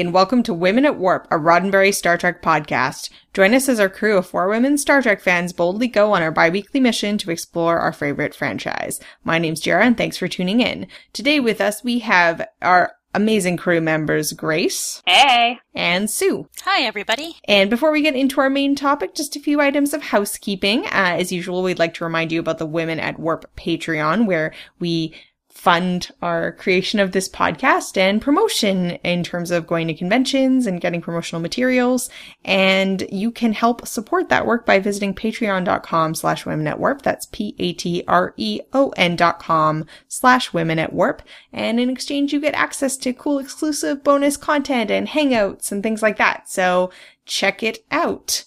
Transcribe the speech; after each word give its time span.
and 0.00 0.14
welcome 0.14 0.42
to 0.42 0.54
Women 0.54 0.86
at 0.86 0.96
Warp, 0.96 1.26
a 1.30 1.36
Roddenberry 1.36 1.94
Star 1.94 2.16
Trek 2.16 2.40
podcast. 2.40 3.10
Join 3.34 3.52
us 3.52 3.68
as 3.68 3.78
our 3.78 3.90
crew 3.90 4.16
of 4.16 4.26
four 4.26 4.48
women 4.48 4.78
Star 4.78 5.02
Trek 5.02 5.20
fans 5.20 5.52
boldly 5.52 5.86
go 5.86 6.14
on 6.14 6.22
our 6.22 6.30
bi-weekly 6.30 6.80
mission 6.80 7.18
to 7.18 7.30
explore 7.30 7.78
our 7.78 7.92
favorite 7.92 8.34
franchise. 8.34 9.00
My 9.22 9.38
name's 9.38 9.60
Jarrah, 9.60 9.84
and 9.84 9.96
thanks 9.98 10.16
for 10.16 10.28
tuning 10.28 10.60
in. 10.60 10.86
Today 11.12 11.40
with 11.40 11.60
us, 11.60 11.84
we 11.84 11.98
have 11.98 12.48
our 12.62 12.92
amazing 13.12 13.58
crew 13.58 13.82
members, 13.82 14.32
Grace. 14.32 15.02
Hey. 15.04 15.58
And 15.74 16.08
Sue. 16.08 16.48
Hi, 16.62 16.84
everybody. 16.84 17.36
And 17.46 17.68
before 17.68 17.92
we 17.92 18.00
get 18.00 18.16
into 18.16 18.40
our 18.40 18.48
main 18.48 18.74
topic, 18.74 19.14
just 19.14 19.36
a 19.36 19.40
few 19.40 19.60
items 19.60 19.92
of 19.92 20.04
housekeeping. 20.04 20.86
Uh, 20.86 21.16
as 21.18 21.32
usual, 21.32 21.62
we'd 21.62 21.78
like 21.78 21.92
to 21.94 22.04
remind 22.04 22.32
you 22.32 22.40
about 22.40 22.56
the 22.56 22.64
Women 22.64 22.98
at 22.98 23.20
Warp 23.20 23.44
Patreon, 23.56 24.24
where 24.24 24.54
we 24.78 25.14
fund 25.52 26.10
our 26.22 26.52
creation 26.52 26.98
of 26.98 27.12
this 27.12 27.28
podcast 27.28 27.96
and 27.96 28.20
promotion 28.20 28.92
in 29.04 29.22
terms 29.22 29.50
of 29.52 29.66
going 29.66 29.86
to 29.86 29.94
conventions 29.94 30.66
and 30.66 30.80
getting 30.80 31.00
promotional 31.00 31.40
materials. 31.40 32.10
And 32.44 33.06
you 33.12 33.30
can 33.30 33.52
help 33.52 33.86
support 33.86 34.28
that 34.28 34.44
work 34.44 34.66
by 34.66 34.80
visiting 34.80 35.14
patreon.com 35.14 36.14
slash 36.16 36.46
women 36.46 36.66
at 36.66 36.80
warp. 36.80 37.02
That's 37.02 37.26
P-A-T-R-E-O-N 37.26 39.16
dot 39.16 39.38
com 39.38 39.84
slash 40.08 40.52
women 40.52 40.78
at 40.80 40.92
warp. 40.92 41.22
And 41.52 41.78
in 41.78 41.90
exchange, 41.90 42.32
you 42.32 42.40
get 42.40 42.54
access 42.54 42.96
to 42.96 43.12
cool 43.12 43.38
exclusive 43.38 44.02
bonus 44.02 44.36
content 44.36 44.90
and 44.90 45.06
hangouts 45.06 45.70
and 45.70 45.82
things 45.82 46.02
like 46.02 46.16
that. 46.16 46.48
So 46.48 46.90
check 47.24 47.62
it 47.62 47.84
out. 47.90 48.44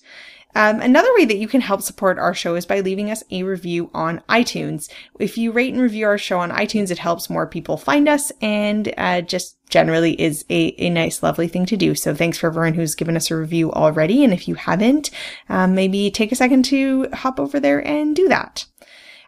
Um, 0.56 0.80
another 0.80 1.14
way 1.16 1.26
that 1.26 1.38
you 1.38 1.48
can 1.48 1.62
help 1.62 1.82
support 1.82 2.18
our 2.18 2.34
show 2.34 2.56
is 2.56 2.66
by 2.66 2.80
leaving 2.80 3.12
us 3.12 3.24
a 3.30 3.44
review 3.44 3.90
on 3.94 4.22
iTunes. 4.30 4.90
If 5.20 5.38
you 5.38 5.52
rate 5.52 5.74
and 5.74 5.82
review 5.82 6.06
our 6.06 6.18
show 6.18 6.40
on 6.40 6.52
iTunes, 6.52 6.92
it 6.92 7.00
helps 7.00 7.30
more 7.30 7.46
people 7.46 7.78
find 7.78 8.08
us 8.08 8.32
and 8.42 8.94
uh, 8.98 9.22
just 9.22 9.58
generally 9.70 10.20
is 10.20 10.46
a, 10.50 10.74
a 10.78 10.90
nice, 10.90 11.22
lovely 11.22 11.48
thing 11.48 11.66
to 11.66 11.78
do. 11.78 11.94
So 11.94 12.16
thanks 12.16 12.38
for 12.38 12.48
everyone 12.48 12.76
who's 12.76 12.96
given 12.96 13.18
us 13.18 13.30
a 13.30 13.36
review 13.36 13.72
already. 13.72 14.24
And 14.24 14.32
if 14.32 14.48
you 14.48 14.56
haven't, 14.56 15.12
um, 15.50 15.76
maybe 15.76 16.10
take 16.10 16.32
a 16.32 16.36
second 16.36 16.64
to 16.66 17.10
hop 17.12 17.40
over 17.40 17.60
there 17.60 17.86
and 17.86 18.16
do 18.16 18.28
that. 18.30 18.66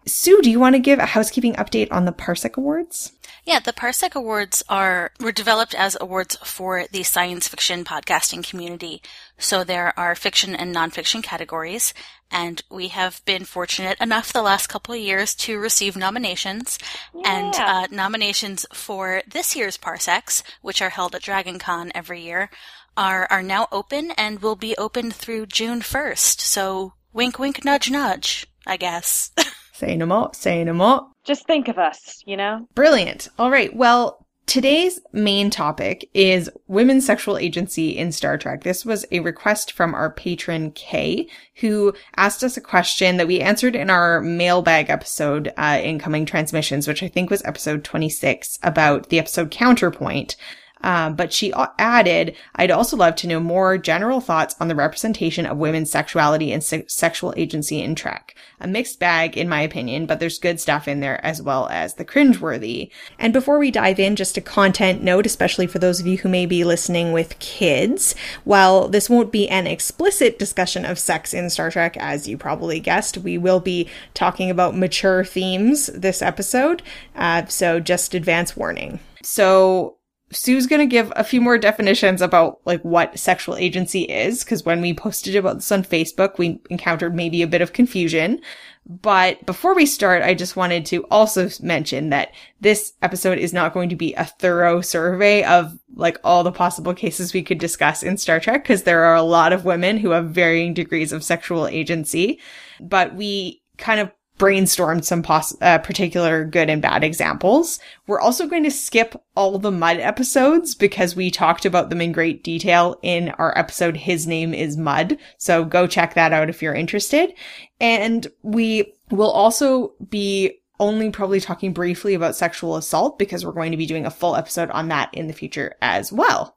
Sue, 0.05 0.41
do 0.41 0.49
you 0.49 0.59
want 0.59 0.75
to 0.75 0.79
give 0.79 0.99
a 0.99 1.07
housekeeping 1.07 1.53
update 1.55 1.89
on 1.91 2.05
the 2.05 2.13
Parsec 2.13 2.55
Awards? 2.55 3.11
Yeah, 3.43 3.59
the 3.59 3.73
Parsec 3.73 4.15
Awards 4.15 4.63
are 4.69 5.11
were 5.19 5.31
developed 5.31 5.75
as 5.75 5.97
awards 5.99 6.37
for 6.43 6.85
the 6.91 7.03
science 7.03 7.47
fiction 7.47 7.83
podcasting 7.83 8.47
community. 8.47 9.01
So 9.37 9.63
there 9.63 9.97
are 9.97 10.15
fiction 10.15 10.55
and 10.55 10.75
nonfiction 10.75 11.21
categories, 11.23 11.93
and 12.31 12.63
we 12.69 12.87
have 12.89 13.23
been 13.25 13.45
fortunate 13.45 13.99
enough 14.01 14.33
the 14.33 14.41
last 14.41 14.67
couple 14.67 14.93
of 14.93 14.99
years 14.99 15.35
to 15.35 15.59
receive 15.59 15.95
nominations. 15.95 16.79
Yeah. 17.13 17.21
And 17.25 17.55
uh, 17.55 17.87
nominations 17.91 18.65
for 18.73 19.21
this 19.27 19.55
year's 19.55 19.77
Parsecs, 19.77 20.43
which 20.61 20.81
are 20.81 20.89
held 20.89 21.15
at 21.15 21.21
DragonCon 21.21 21.91
every 21.93 22.21
year, 22.21 22.49
are 22.95 23.27
are 23.29 23.43
now 23.43 23.67
open 23.71 24.11
and 24.11 24.41
will 24.41 24.55
be 24.55 24.75
open 24.77 25.11
through 25.11 25.45
June 25.45 25.81
first. 25.81 26.41
So 26.41 26.93
wink, 27.13 27.37
wink, 27.37 27.63
nudge, 27.63 27.91
nudge. 27.91 28.47
I 28.67 28.77
guess. 28.77 29.31
say 29.73 29.95
no 29.95 30.05
more. 30.05 30.31
Say 30.33 30.63
no 30.63 30.73
more. 30.73 31.07
Just 31.23 31.47
think 31.47 31.67
of 31.67 31.77
us, 31.77 32.21
you 32.25 32.37
know? 32.37 32.67
Brilliant. 32.75 33.29
All 33.39 33.49
right. 33.49 33.73
Well, 33.73 34.26
today's 34.47 35.01
main 35.11 35.49
topic 35.49 36.09
is 36.13 36.49
women's 36.67 37.05
sexual 37.05 37.37
agency 37.37 37.97
in 37.97 38.13
Star 38.13 38.37
Trek. 38.37 38.63
This 38.63 38.85
was 38.85 39.05
a 39.11 39.19
request 39.19 39.73
from 39.73 39.93
our 39.93 40.09
patron 40.09 40.71
Kay, 40.71 41.27
who 41.55 41.93
asked 42.15 42.43
us 42.43 42.55
a 42.55 42.61
question 42.61 43.17
that 43.17 43.27
we 43.27 43.41
answered 43.41 43.75
in 43.75 43.89
our 43.89 44.21
mailbag 44.21 44.89
episode, 44.89 45.53
uh, 45.57 45.79
incoming 45.83 46.25
transmissions, 46.25 46.87
which 46.87 47.03
I 47.03 47.09
think 47.09 47.29
was 47.29 47.43
episode 47.43 47.83
26 47.83 48.57
about 48.63 49.09
the 49.09 49.19
episode 49.19 49.51
counterpoint. 49.51 50.37
Uh, 50.81 51.09
but 51.09 51.33
she 51.33 51.53
added, 51.79 52.35
I'd 52.55 52.71
also 52.71 52.95
love 52.97 53.15
to 53.15 53.27
know 53.27 53.39
more 53.39 53.77
general 53.77 54.21
thoughts 54.21 54.55
on 54.59 54.67
the 54.67 54.75
representation 54.75 55.45
of 55.45 55.57
women's 55.57 55.91
sexuality 55.91 56.51
and 56.51 56.63
se- 56.63 56.85
sexual 56.87 57.33
agency 57.35 57.81
in 57.81 57.95
Trek. 57.95 58.35
A 58.59 58.67
mixed 58.67 58.99
bag, 58.99 59.37
in 59.37 59.49
my 59.49 59.61
opinion, 59.61 60.05
but 60.05 60.19
there's 60.19 60.39
good 60.39 60.59
stuff 60.59 60.87
in 60.87 60.99
there 60.99 61.23
as 61.25 61.41
well 61.41 61.67
as 61.69 61.95
the 61.95 62.05
cringeworthy. 62.05 62.89
And 63.19 63.33
before 63.33 63.59
we 63.59 63.71
dive 63.71 63.99
in, 63.99 64.15
just 64.15 64.37
a 64.37 64.41
content 64.41 65.03
note, 65.03 65.25
especially 65.25 65.67
for 65.67 65.79
those 65.79 65.99
of 65.99 66.07
you 66.07 66.17
who 66.17 66.29
may 66.29 66.45
be 66.45 66.63
listening 66.63 67.11
with 67.11 67.39
kids. 67.39 68.15
While 68.43 68.87
this 68.87 69.09
won't 69.09 69.31
be 69.31 69.47
an 69.49 69.67
explicit 69.67 70.39
discussion 70.39 70.85
of 70.85 70.99
sex 70.99 71.33
in 71.33 71.49
Star 71.49 71.71
Trek, 71.71 71.97
as 71.97 72.27
you 72.27 72.37
probably 72.37 72.79
guessed, 72.79 73.17
we 73.17 73.37
will 73.37 73.59
be 73.59 73.89
talking 74.13 74.49
about 74.49 74.75
mature 74.75 75.23
themes 75.23 75.87
this 75.87 76.21
episode. 76.21 76.81
Uh, 77.15 77.45
so 77.45 77.79
just 77.79 78.13
advance 78.13 78.55
warning. 78.55 78.99
So 79.23 79.96
Sue's 80.31 80.67
going 80.67 80.81
to 80.81 80.85
give 80.85 81.11
a 81.15 81.23
few 81.23 81.39
more 81.39 81.57
definitions 81.57 82.21
about 82.21 82.59
like 82.65 82.81
what 82.81 83.17
sexual 83.17 83.55
agency 83.55 84.01
is 84.01 84.43
because 84.43 84.65
when 84.65 84.81
we 84.81 84.93
posted 84.93 85.35
about 85.37 85.55
this 85.55 85.71
on 85.71 85.83
Facebook, 85.83 86.37
we 86.37 86.59
encountered 86.69 87.15
maybe 87.15 87.41
a 87.41 87.47
bit 87.47 87.61
of 87.61 87.71
confusion. 87.71 88.41
But 88.85 89.45
before 89.45 89.73
we 89.73 89.85
start, 89.85 90.23
I 90.23 90.33
just 90.33 90.55
wanted 90.55 90.85
to 90.87 91.05
also 91.05 91.49
mention 91.61 92.09
that 92.09 92.33
this 92.59 92.93
episode 93.01 93.37
is 93.37 93.53
not 93.53 93.73
going 93.73 93.89
to 93.89 93.95
be 93.95 94.13
a 94.15 94.25
thorough 94.25 94.81
survey 94.81 95.43
of 95.43 95.77
like 95.95 96.19
all 96.23 96.43
the 96.43 96.51
possible 96.51 96.93
cases 96.93 97.33
we 97.33 97.43
could 97.43 97.57
discuss 97.57 98.03
in 98.03 98.17
Star 98.17 98.39
Trek 98.39 98.63
because 98.63 98.83
there 98.83 99.03
are 99.05 99.15
a 99.15 99.23
lot 99.23 99.53
of 99.53 99.65
women 99.65 99.97
who 99.97 100.09
have 100.11 100.29
varying 100.29 100.73
degrees 100.73 101.13
of 101.13 101.23
sexual 101.23 101.67
agency. 101.67 102.39
But 102.81 103.15
we 103.15 103.61
kind 103.77 104.01
of 104.01 104.11
brainstormed 104.37 105.03
some 105.03 105.23
pos- 105.23 105.55
uh, 105.61 105.79
particular 105.79 106.45
good 106.45 106.69
and 106.69 106.81
bad 106.81 107.03
examples. 107.03 107.79
We're 108.05 108.19
also 108.19 108.47
going 108.47 108.63
to 108.63 108.71
skip 108.71 109.21
all 109.35 109.57
the 109.57 109.71
Mudd 109.71 109.97
episodes 109.97 110.75
because 110.75 111.15
we 111.15 111.31
talked 111.31 111.65
about 111.65 111.89
them 111.89 112.01
in 112.01 112.11
great 112.11 112.43
detail 112.43 112.99
in 113.01 113.29
our 113.31 113.57
episode 113.57 113.97
His 113.97 114.27
Name 114.27 114.53
is 114.53 114.77
Mudd. 114.77 115.17
So 115.37 115.65
go 115.65 115.87
check 115.87 116.13
that 116.13 116.33
out 116.33 116.49
if 116.49 116.61
you're 116.61 116.75
interested. 116.75 117.33
And 117.79 118.27
we 118.43 118.93
will 119.09 119.31
also 119.31 119.93
be 120.09 120.59
only 120.79 121.09
probably 121.09 121.39
talking 121.39 121.73
briefly 121.73 122.13
about 122.13 122.35
sexual 122.35 122.75
assault 122.75 123.17
because 123.17 123.45
we're 123.45 123.51
going 123.51 123.71
to 123.71 123.77
be 123.77 123.87
doing 123.87 124.05
a 124.05 124.11
full 124.11 124.35
episode 124.35 124.69
on 124.71 124.89
that 124.89 125.09
in 125.13 125.27
the 125.27 125.33
future 125.33 125.75
as 125.81 126.11
well. 126.11 126.55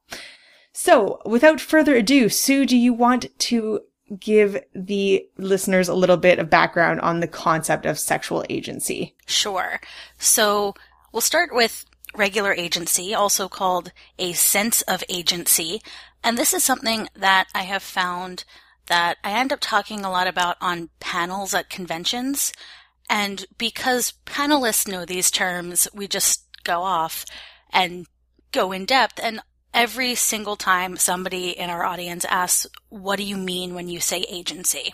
So, 0.72 1.20
without 1.24 1.60
further 1.60 1.96
ado, 1.96 2.28
Sue, 2.28 2.64
do 2.64 2.76
you 2.76 2.92
want 2.92 3.26
to 3.40 3.80
give 4.18 4.62
the 4.74 5.26
listeners 5.36 5.88
a 5.88 5.94
little 5.94 6.16
bit 6.16 6.38
of 6.38 6.50
background 6.50 7.00
on 7.00 7.20
the 7.20 7.28
concept 7.28 7.86
of 7.86 7.98
sexual 7.98 8.44
agency? 8.50 9.14
Sure. 9.26 9.80
So 10.18 10.74
we'll 11.12 11.20
start 11.20 11.54
with 11.54 11.84
regular 12.16 12.52
agency, 12.52 13.14
also 13.14 13.48
called 13.48 13.92
a 14.18 14.32
sense 14.32 14.82
of 14.82 15.04
agency. 15.08 15.80
And 16.24 16.36
this 16.36 16.52
is 16.52 16.64
something 16.64 17.08
that 17.14 17.48
I 17.54 17.62
have 17.62 17.82
found 17.82 18.44
that 18.86 19.18
I 19.22 19.32
end 19.32 19.52
up 19.52 19.60
talking 19.60 20.04
a 20.04 20.10
lot 20.10 20.26
about 20.26 20.56
on 20.60 20.90
panels 20.98 21.54
at 21.54 21.70
conventions. 21.70 22.52
And 23.08 23.46
because 23.56 24.14
panelists 24.26 24.88
know 24.88 25.04
these 25.04 25.30
terms, 25.30 25.86
we 25.94 26.08
just 26.08 26.46
go 26.64 26.82
off 26.82 27.24
and 27.72 28.06
go 28.52 28.72
in 28.72 28.84
depth. 28.84 29.20
And 29.22 29.40
every 29.72 30.14
single 30.14 30.56
time 30.56 30.96
somebody 30.96 31.50
in 31.50 31.70
our 31.70 31.84
audience 31.84 32.24
asks, 32.26 32.66
what 32.88 33.16
do 33.16 33.22
you 33.22 33.36
mean 33.36 33.74
when 33.74 33.88
you 33.88 34.00
say 34.00 34.24
agency? 34.28 34.92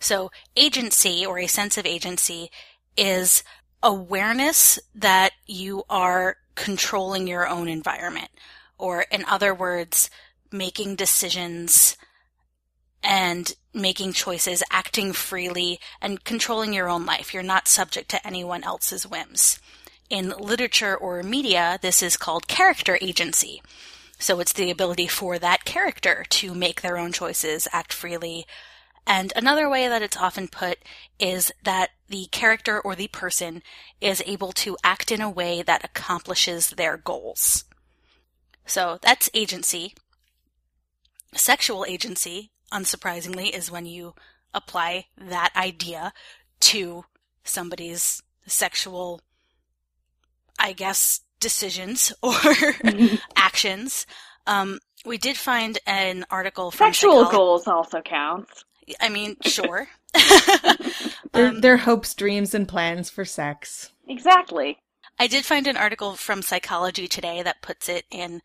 So 0.00 0.30
agency 0.56 1.24
or 1.24 1.38
a 1.38 1.46
sense 1.46 1.78
of 1.78 1.86
agency 1.86 2.50
is 2.96 3.42
awareness 3.82 4.78
that 4.94 5.32
you 5.46 5.84
are 5.88 6.36
controlling 6.54 7.26
your 7.26 7.48
own 7.48 7.68
environment 7.68 8.30
or 8.82 9.02
in 9.12 9.24
other 9.26 9.54
words, 9.54 10.10
making 10.50 10.96
decisions 10.96 11.96
and 13.02 13.54
making 13.72 14.12
choices, 14.12 14.62
acting 14.70 15.12
freely 15.12 15.78
and 16.00 16.24
controlling 16.24 16.72
your 16.72 16.88
own 16.88 17.06
life. 17.06 17.32
You're 17.32 17.44
not 17.44 17.68
subject 17.68 18.10
to 18.10 18.26
anyone 18.26 18.64
else's 18.64 19.06
whims. 19.06 19.60
In 20.10 20.34
literature 20.38 20.96
or 20.96 21.22
media, 21.22 21.78
this 21.80 22.02
is 22.02 22.16
called 22.16 22.48
character 22.48 22.98
agency. 23.00 23.62
So 24.22 24.38
it's 24.38 24.52
the 24.52 24.70
ability 24.70 25.08
for 25.08 25.36
that 25.40 25.64
character 25.64 26.24
to 26.28 26.54
make 26.54 26.80
their 26.80 26.96
own 26.96 27.10
choices, 27.10 27.66
act 27.72 27.92
freely. 27.92 28.46
And 29.04 29.32
another 29.34 29.68
way 29.68 29.88
that 29.88 30.00
it's 30.00 30.16
often 30.16 30.46
put 30.46 30.78
is 31.18 31.50
that 31.64 31.90
the 32.08 32.26
character 32.30 32.80
or 32.80 32.94
the 32.94 33.08
person 33.08 33.64
is 34.00 34.22
able 34.24 34.52
to 34.52 34.76
act 34.84 35.10
in 35.10 35.20
a 35.20 35.28
way 35.28 35.62
that 35.62 35.84
accomplishes 35.84 36.70
their 36.70 36.96
goals. 36.96 37.64
So 38.64 39.00
that's 39.02 39.28
agency. 39.34 39.92
Sexual 41.34 41.84
agency, 41.88 42.52
unsurprisingly, 42.72 43.50
is 43.50 43.72
when 43.72 43.86
you 43.86 44.14
apply 44.54 45.06
that 45.18 45.50
idea 45.56 46.12
to 46.60 47.06
somebody's 47.42 48.22
sexual, 48.46 49.20
I 50.60 50.74
guess, 50.74 51.22
decisions 51.42 52.12
or 52.22 52.32
actions. 53.36 54.06
Um, 54.46 54.78
we 55.04 55.18
did 55.18 55.36
find 55.36 55.78
an 55.86 56.24
article 56.30 56.70
from 56.70 56.94
Sexual 56.94 57.26
Psycholo- 57.26 57.30
goals 57.30 57.68
also 57.68 58.00
counts. 58.00 58.64
I 59.00 59.10
mean, 59.10 59.36
sure. 59.42 59.88
Um, 61.34 61.60
their 61.60 61.78
hopes, 61.78 62.14
dreams, 62.14 62.54
and 62.54 62.66
plans 62.66 63.10
for 63.10 63.24
sex. 63.24 63.90
Exactly. 64.08 64.78
I 65.18 65.26
did 65.26 65.44
find 65.44 65.66
an 65.66 65.76
article 65.76 66.14
from 66.14 66.42
Psychology 66.42 67.06
Today 67.06 67.42
that 67.42 67.62
puts 67.62 67.88
it 67.88 68.04
in 68.10 68.42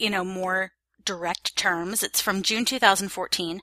you 0.00 0.10
know, 0.10 0.24
more 0.24 0.72
direct 1.04 1.54
terms. 1.54 2.02
It's 2.02 2.20
from 2.20 2.42
June 2.42 2.64
2014, 2.64 3.60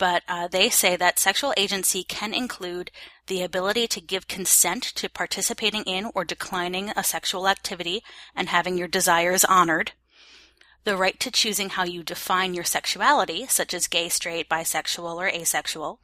but 0.00 0.22
uh, 0.28 0.48
they 0.48 0.70
say 0.70 0.96
that 0.96 1.18
sexual 1.18 1.52
agency 1.58 2.02
can 2.02 2.32
include 2.32 2.90
the 3.26 3.42
ability 3.42 3.86
to 3.86 4.00
give 4.00 4.26
consent 4.26 4.82
to 4.82 5.10
participating 5.10 5.82
in 5.82 6.10
or 6.14 6.24
declining 6.24 6.90
a 6.96 7.04
sexual 7.04 7.46
activity 7.46 8.02
and 8.34 8.48
having 8.48 8.78
your 8.78 8.88
desires 8.88 9.44
honored, 9.44 9.92
the 10.84 10.96
right 10.96 11.20
to 11.20 11.30
choosing 11.30 11.68
how 11.68 11.84
you 11.84 12.02
define 12.02 12.54
your 12.54 12.64
sexuality, 12.64 13.46
such 13.46 13.74
as 13.74 13.88
gay, 13.88 14.08
straight, 14.08 14.48
bisexual, 14.48 15.16
or 15.16 15.28
asexual, 15.28 16.00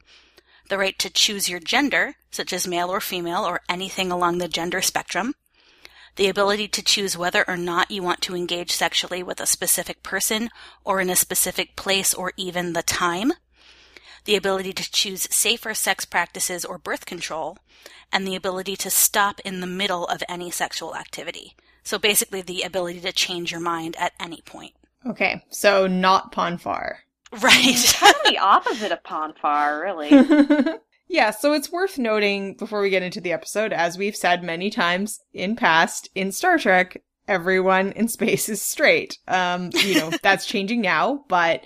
the 0.69 0.77
right 0.77 0.99
to 0.99 1.09
choose 1.09 1.49
your 1.49 1.59
gender, 1.59 2.17
such 2.29 2.53
as 2.53 2.67
male 2.67 2.91
or 2.91 3.01
female, 3.01 3.45
or 3.45 3.61
anything 3.67 4.11
along 4.11 4.37
the 4.37 4.47
gender 4.47 4.79
spectrum, 4.79 5.33
the 6.17 6.29
ability 6.29 6.67
to 6.67 6.83
choose 6.83 7.17
whether 7.17 7.43
or 7.47 7.57
not 7.57 7.89
you 7.89 8.03
want 8.03 8.21
to 8.21 8.35
engage 8.35 8.71
sexually 8.71 9.23
with 9.23 9.39
a 9.39 9.47
specific 9.47 10.03
person 10.03 10.51
or 10.85 11.01
in 11.01 11.09
a 11.09 11.15
specific 11.15 11.75
place 11.75 12.13
or 12.13 12.31
even 12.37 12.73
the 12.73 12.83
time, 12.83 13.33
the 14.27 14.35
ability 14.35 14.73
to 14.73 14.91
choose 14.91 15.27
safer 15.31 15.73
sex 15.73 16.05
practices 16.05 16.65
or 16.65 16.77
birth 16.77 17.05
control, 17.05 17.57
and 18.11 18.27
the 18.27 18.35
ability 18.35 18.75
to 18.75 18.89
stop 18.89 19.39
in 19.39 19.61
the 19.61 19.67
middle 19.67 20.05
of 20.05 20.21
any 20.29 20.51
sexual 20.51 20.95
activity. 20.95 21.55
So 21.81 21.97
basically, 21.97 22.41
the 22.41 22.63
ability 22.63 22.99
to 23.01 23.13
change 23.13 23.51
your 23.51 23.61
mind 23.61 23.95
at 23.97 24.11
any 24.19 24.41
point. 24.41 24.73
Okay, 25.05 25.41
so 25.49 25.87
not 25.87 26.33
Pon 26.33 26.57
farr. 26.57 26.99
Right. 27.31 27.93
kind 27.95 28.15
of 28.15 28.31
the 28.31 28.37
opposite 28.37 28.91
of 28.91 29.03
Pon 29.03 29.33
farr, 29.41 29.81
really. 29.81 30.09
yeah, 31.07 31.31
so 31.31 31.53
it's 31.53 31.71
worth 31.71 31.97
noting 31.97 32.55
before 32.55 32.81
we 32.81 32.89
get 32.89 33.03
into 33.03 33.21
the 33.21 33.31
episode, 33.31 33.71
as 33.71 33.97
we've 33.97 34.15
said 34.15 34.43
many 34.43 34.69
times 34.69 35.21
in 35.33 35.55
past 35.55 36.09
in 36.15 36.33
Star 36.33 36.57
Trek, 36.57 37.01
everyone 37.27 37.91
in 37.93 38.07
space 38.07 38.49
is 38.49 38.61
straight. 38.61 39.17
Um, 39.27 39.69
you 39.73 39.95
know, 39.95 40.11
that's 40.21 40.45
changing 40.45 40.81
now, 40.81 41.23
but 41.29 41.65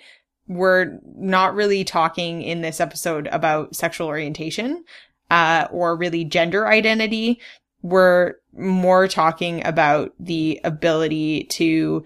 we're 0.51 0.99
not 1.15 1.55
really 1.55 1.85
talking 1.85 2.41
in 2.41 2.61
this 2.61 2.81
episode 2.81 3.27
about 3.31 3.73
sexual 3.73 4.07
orientation, 4.07 4.83
uh, 5.29 5.67
or 5.71 5.95
really 5.95 6.25
gender 6.25 6.67
identity. 6.67 7.39
We're 7.81 8.35
more 8.53 9.07
talking 9.07 9.65
about 9.65 10.13
the 10.19 10.59
ability 10.65 11.45
to, 11.45 12.03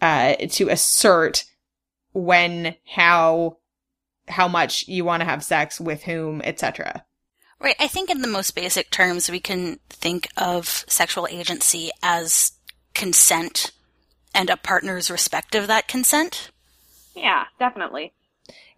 uh, 0.00 0.34
to 0.50 0.68
assert 0.68 1.44
when, 2.12 2.76
how, 2.86 3.58
how 4.28 4.46
much 4.46 4.86
you 4.86 5.04
want 5.04 5.22
to 5.22 5.28
have 5.28 5.42
sex 5.42 5.80
with 5.80 6.04
whom, 6.04 6.40
etc. 6.42 7.04
Right. 7.58 7.76
I 7.80 7.88
think 7.88 8.10
in 8.10 8.22
the 8.22 8.28
most 8.28 8.54
basic 8.54 8.90
terms, 8.90 9.28
we 9.28 9.40
can 9.40 9.80
think 9.90 10.28
of 10.36 10.84
sexual 10.86 11.26
agency 11.26 11.90
as 12.00 12.52
consent 12.94 13.72
and 14.32 14.50
a 14.50 14.56
partner's 14.56 15.10
respect 15.10 15.56
of 15.56 15.66
that 15.66 15.88
consent. 15.88 16.52
Yeah, 17.14 17.44
definitely. 17.58 18.12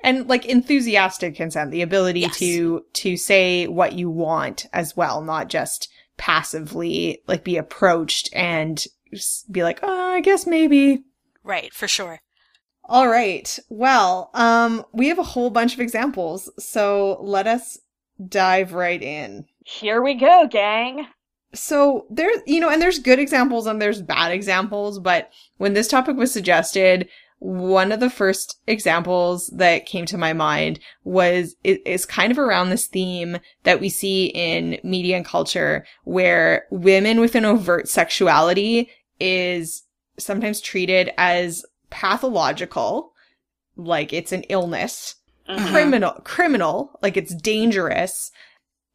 And 0.01 0.29
like 0.29 0.45
enthusiastic 0.47 1.35
consent, 1.37 1.71
the 1.71 1.83
ability 1.83 2.21
Yes. 2.21 2.39
to 2.39 2.85
to 2.93 3.17
say 3.17 3.67
what 3.67 3.95
you 3.95 4.11
want 4.11 4.67
as 4.73 4.97
well, 4.97 5.23
not 5.23 5.49
just 5.49 5.89
passively 6.17 7.23
like 7.27 7.45
be 7.45 7.57
approached 7.57 8.29
and 8.35 8.85
be 9.51 9.63
like, 9.63 9.81
"Oh, 9.83 10.13
I 10.15 10.21
guess 10.21 10.47
maybe." 10.47 11.05
Right, 11.43 11.73
for 11.73 11.89
sure. 11.89 12.21
All 12.87 13.09
right. 13.09 13.59
Well, 13.71 14.31
um 14.35 14.85
we 14.93 15.09
have 15.09 15.19
a 15.19 15.23
whole 15.23 15.51
bunch 15.51 15.73
of 15.75 15.81
examples, 15.81 16.51
so 16.59 17.19
let 17.23 17.47
us 17.47 17.79
dive 18.29 18.73
right 18.75 19.03
in. 19.03 19.47
Here 19.65 20.03
we 20.03 20.15
go, 20.15 20.47
gang. 20.47 21.07
So 21.55 22.07
there's, 22.11 22.39
you 22.47 22.61
know, 22.61 22.69
and 22.69 22.83
there's 22.83 22.99
good 22.99 23.19
examples 23.21 23.67
and 23.67 23.81
there's 23.81 24.03
bad 24.03 24.33
examples, 24.33 24.99
but 24.99 25.31
when 25.57 25.73
this 25.73 25.89
topic 25.89 26.17
was 26.17 26.33
suggested, 26.33 27.09
one 27.47 27.93
of 27.93 28.01
the 28.01 28.09
first 28.09 28.59
examples 28.67 29.49
that 29.49 29.85
came 29.85 30.07
to 30.07 30.17
my 30.17 30.33
mind 30.33 30.81
was, 31.05 31.57
is 31.63 32.07
kind 32.07 32.33
of 32.33 32.39
around 32.39 32.71
this 32.71 32.87
theme 32.87 33.37
that 33.65 33.81
we 33.81 33.91
see 33.91 34.27
in 34.29 34.81
media 34.83 35.15
and 35.15 35.27
culture 35.27 35.85
where 36.05 36.65
women 36.71 37.21
with 37.21 37.35
an 37.35 37.45
overt 37.45 37.87
sexuality 37.87 38.89
is 39.21 39.83
sometimes 40.17 40.63
treated 40.63 41.11
as 41.19 41.67
pathological, 41.91 43.13
like 43.77 44.13
it's 44.15 44.33
an 44.33 44.43
illness 44.45 45.17
Mhm. 45.47 45.71
criminal 45.71 46.13
criminal 46.25 46.99
like 47.03 47.19
it's 47.19 47.35
dangerous 47.35 48.31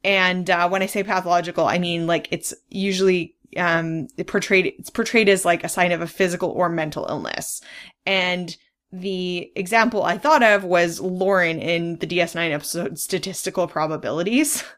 and 0.03 0.49
uh, 0.49 0.67
when 0.67 0.81
i 0.81 0.87
say 0.87 1.03
pathological 1.03 1.67
i 1.67 1.77
mean 1.77 2.07
like 2.07 2.27
it's 2.31 2.55
usually 2.69 3.35
um 3.57 4.07
it 4.17 4.27
portrayed 4.27 4.73
it's 4.77 4.89
portrayed 4.89 5.29
as 5.29 5.45
like 5.45 5.63
a 5.63 5.69
sign 5.69 5.91
of 5.91 6.01
a 6.01 6.07
physical 6.07 6.49
or 6.49 6.69
mental 6.69 7.05
illness. 7.09 7.61
And 8.05 8.55
the 8.91 9.51
example 9.55 10.01
i 10.01 10.17
thought 10.17 10.41
of 10.41 10.63
was 10.63 10.99
lauren 10.99 11.59
in 11.59 11.97
the 11.97 12.07
ds9 12.07 12.51
episode 12.51 12.99
statistical 12.99 13.67
probabilities. 13.67 14.63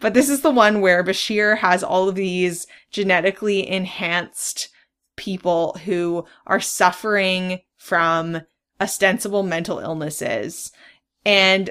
But 0.00 0.12
this 0.12 0.28
is 0.28 0.42
the 0.42 0.50
one 0.50 0.80
where 0.80 1.04
bashir 1.04 1.56
has 1.58 1.82
all 1.82 2.08
of 2.08 2.16
these 2.16 2.66
genetically 2.90 3.66
enhanced 3.66 4.68
people 5.16 5.78
who 5.84 6.26
are 6.46 6.60
suffering 6.60 7.60
from 7.76 8.42
ostensible 8.80 9.42
mental 9.42 9.78
illnesses. 9.78 10.72
And 11.24 11.70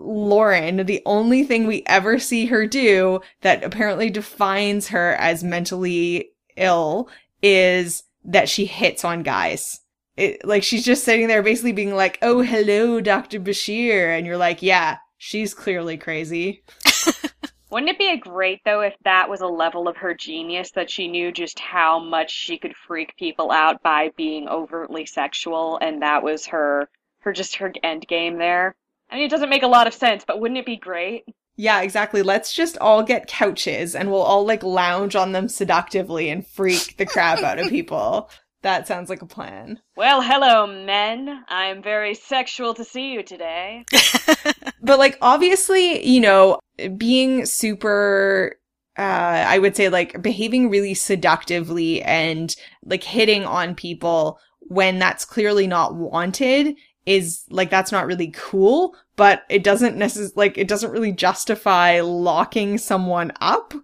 Lauren, 0.00 0.86
the 0.86 1.02
only 1.06 1.44
thing 1.44 1.66
we 1.66 1.82
ever 1.86 2.18
see 2.18 2.46
her 2.46 2.66
do 2.66 3.20
that 3.42 3.62
apparently 3.62 4.10
defines 4.10 4.88
her 4.88 5.14
as 5.14 5.44
mentally 5.44 6.30
ill 6.56 7.08
is 7.42 8.04
that 8.24 8.48
she 8.48 8.64
hits 8.66 9.04
on 9.04 9.22
guys. 9.22 9.80
It, 10.16 10.44
like 10.44 10.62
she's 10.62 10.84
just 10.84 11.04
sitting 11.04 11.28
there 11.28 11.42
basically 11.42 11.72
being 11.72 11.94
like, 11.94 12.18
"Oh, 12.20 12.42
hello, 12.42 13.00
Dr. 13.00 13.40
Bashir." 13.40 14.16
And 14.16 14.26
you're 14.26 14.36
like, 14.36 14.60
"Yeah, 14.60 14.98
she's 15.16 15.54
clearly 15.54 15.96
crazy." 15.96 16.62
Wouldn't 17.70 17.90
it 17.90 17.98
be 17.98 18.16
great 18.16 18.60
though 18.64 18.80
if 18.80 18.94
that 19.04 19.30
was 19.30 19.40
a 19.40 19.46
level 19.46 19.86
of 19.86 19.96
her 19.98 20.12
genius 20.12 20.72
that 20.72 20.90
she 20.90 21.06
knew 21.06 21.30
just 21.30 21.60
how 21.60 22.00
much 22.00 22.32
she 22.32 22.58
could 22.58 22.74
freak 22.74 23.16
people 23.16 23.52
out 23.52 23.80
by 23.82 24.10
being 24.16 24.48
overtly 24.48 25.06
sexual 25.06 25.78
and 25.80 26.02
that 26.02 26.24
was 26.24 26.46
her 26.46 26.90
her 27.20 27.32
just 27.32 27.56
her 27.56 27.72
end 27.82 28.06
game 28.08 28.38
there? 28.38 28.74
I 29.10 29.16
mean 29.16 29.24
it 29.24 29.30
doesn't 29.30 29.50
make 29.50 29.62
a 29.62 29.68
lot 29.68 29.86
of 29.86 29.94
sense, 29.94 30.24
but 30.26 30.40
wouldn't 30.40 30.58
it 30.58 30.66
be 30.66 30.76
great? 30.76 31.24
Yeah, 31.56 31.82
exactly. 31.82 32.22
Let's 32.22 32.54
just 32.54 32.78
all 32.78 33.02
get 33.02 33.26
couches 33.26 33.94
and 33.94 34.10
we'll 34.10 34.22
all 34.22 34.46
like 34.46 34.62
lounge 34.62 35.14
on 35.14 35.32
them 35.32 35.48
seductively 35.48 36.30
and 36.30 36.46
freak 36.46 36.96
the 36.96 37.06
crap 37.06 37.40
out 37.40 37.58
of 37.58 37.68
people. 37.70 38.30
That 38.62 38.86
sounds 38.86 39.08
like 39.08 39.22
a 39.22 39.26
plan. 39.26 39.80
Well, 39.96 40.20
hello 40.20 40.66
men. 40.66 41.44
I'm 41.48 41.82
very 41.82 42.14
sexual 42.14 42.74
to 42.74 42.84
see 42.84 43.12
you 43.12 43.22
today. 43.22 43.84
but 44.82 44.98
like 44.98 45.18
obviously 45.20 46.06
you 46.06 46.20
know 46.20 46.58
being 46.96 47.46
super 47.46 48.56
uh 48.98 49.02
i 49.46 49.58
would 49.58 49.76
say 49.76 49.88
like 49.88 50.20
behaving 50.22 50.70
really 50.70 50.94
seductively 50.94 52.02
and 52.02 52.56
like 52.84 53.04
hitting 53.04 53.44
on 53.44 53.74
people 53.74 54.38
when 54.60 54.98
that's 54.98 55.24
clearly 55.24 55.66
not 55.66 55.94
wanted 55.94 56.74
is 57.06 57.44
like 57.50 57.70
that's 57.70 57.92
not 57.92 58.06
really 58.06 58.32
cool 58.34 58.94
but 59.20 59.42
it 59.50 59.62
doesn't 59.62 59.98
necessarily 59.98 60.32
like 60.34 60.56
it 60.56 60.66
doesn't 60.66 60.92
really 60.92 61.12
justify 61.12 62.00
locking 62.00 62.78
someone 62.78 63.30
up. 63.38 63.74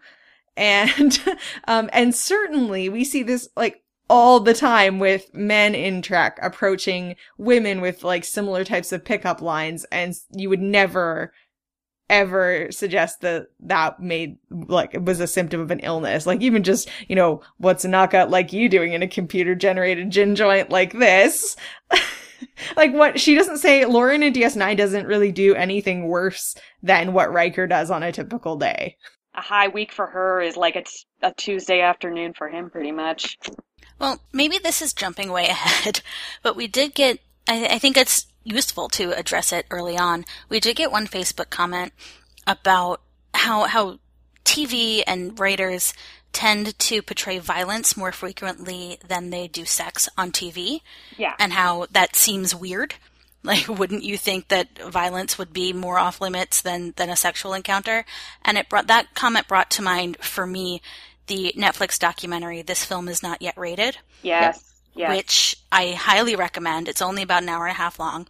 And 0.56 1.22
um 1.68 1.90
and 1.92 2.14
certainly 2.14 2.88
we 2.88 3.04
see 3.04 3.22
this 3.22 3.46
like 3.54 3.82
all 4.08 4.40
the 4.40 4.54
time 4.54 4.98
with 4.98 5.34
men 5.34 5.74
in 5.74 6.00
Trek 6.00 6.38
approaching 6.40 7.16
women 7.36 7.82
with 7.82 8.02
like 8.02 8.24
similar 8.24 8.64
types 8.64 8.92
of 8.92 9.04
pickup 9.04 9.42
lines 9.42 9.84
and 9.92 10.14
you 10.30 10.48
would 10.48 10.62
never 10.62 11.34
ever 12.08 12.68
suggest 12.70 13.20
that 13.20 13.48
that 13.60 14.00
made 14.00 14.38
like 14.48 14.94
it 14.94 15.04
was 15.04 15.20
a 15.20 15.26
symptom 15.26 15.60
of 15.60 15.70
an 15.70 15.80
illness. 15.80 16.24
Like 16.24 16.40
even 16.40 16.62
just 16.62 16.88
you 17.08 17.14
know 17.14 17.42
what's 17.58 17.84
a 17.84 17.88
knockout 17.88 18.30
like 18.30 18.54
you 18.54 18.70
doing 18.70 18.94
in 18.94 19.02
a 19.02 19.06
computer 19.06 19.54
generated 19.54 20.08
gin 20.08 20.34
joint 20.34 20.70
like 20.70 20.94
this 20.94 21.58
like 22.76 22.92
what 22.92 23.18
she 23.20 23.34
doesn't 23.34 23.58
say 23.58 23.84
lauren 23.84 24.22
in 24.22 24.32
ds9 24.32 24.76
doesn't 24.76 25.06
really 25.06 25.32
do 25.32 25.54
anything 25.54 26.06
worse 26.06 26.54
than 26.82 27.12
what 27.12 27.32
Riker 27.32 27.66
does 27.66 27.90
on 27.90 28.02
a 28.02 28.12
typical 28.12 28.56
day 28.56 28.96
A 29.34 29.40
high 29.40 29.68
week 29.68 29.92
for 29.92 30.06
her 30.06 30.40
is 30.40 30.56
like 30.56 30.76
it's 30.76 31.06
a 31.22 31.32
Tuesday 31.36 31.80
afternoon 31.80 32.32
for 32.32 32.48
him 32.48 32.70
pretty 32.70 32.92
much. 32.92 33.38
Well, 33.98 34.20
maybe 34.32 34.58
this 34.58 34.82
is 34.82 34.92
jumping 34.92 35.32
way 35.32 35.46
ahead, 35.48 36.02
but 36.42 36.56
we 36.56 36.66
did 36.66 36.94
get, 36.94 37.18
I, 37.48 37.66
I 37.72 37.78
think 37.78 37.96
it's 37.96 38.26
useful 38.44 38.88
to 38.90 39.12
address 39.18 39.52
it 39.52 39.66
early 39.70 39.98
on. 39.98 40.24
We 40.48 40.60
did 40.60 40.76
get 40.76 40.92
one 40.92 41.06
Facebook 41.06 41.50
comment 41.50 41.92
about 42.46 43.00
how, 43.34 43.64
how 43.64 43.98
TV 44.44 45.02
and 45.06 45.38
writers 45.38 45.92
tend 46.36 46.78
to 46.78 47.00
portray 47.00 47.38
violence 47.38 47.96
more 47.96 48.12
frequently 48.12 48.98
than 49.08 49.30
they 49.30 49.48
do 49.48 49.64
sex 49.64 50.06
on 50.18 50.30
TV 50.32 50.80
Yeah. 51.16 51.32
and 51.38 51.54
how 51.54 51.86
that 51.92 52.14
seems 52.14 52.54
weird. 52.54 52.94
Like, 53.42 53.68
wouldn't 53.68 54.02
you 54.02 54.18
think 54.18 54.48
that 54.48 54.76
violence 54.90 55.38
would 55.38 55.52
be 55.52 55.72
more 55.72 55.98
off 56.00 56.20
limits 56.20 56.62
than, 56.62 56.94
than 56.96 57.10
a 57.10 57.14
sexual 57.14 57.54
encounter? 57.54 58.04
And 58.44 58.58
it 58.58 58.68
brought, 58.68 58.88
that 58.88 59.14
comment 59.14 59.46
brought 59.46 59.70
to 59.72 59.82
mind 59.82 60.16
for 60.20 60.44
me 60.44 60.82
the 61.28 61.54
Netflix 61.56 61.96
documentary, 61.96 62.62
This 62.62 62.84
Film 62.84 63.06
Is 63.08 63.22
Not 63.22 63.40
Yet 63.40 63.56
Rated. 63.56 63.98
Yes. 64.22 64.60
Yeah. 64.96 65.10
which 65.14 65.56
I 65.70 65.90
highly 65.92 66.34
recommend. 66.34 66.88
It's 66.88 67.00
only 67.02 67.22
about 67.22 67.44
an 67.44 67.48
hour 67.48 67.66
and 67.68 67.74
a 67.74 67.78
half 67.78 68.00
long. 68.00 68.26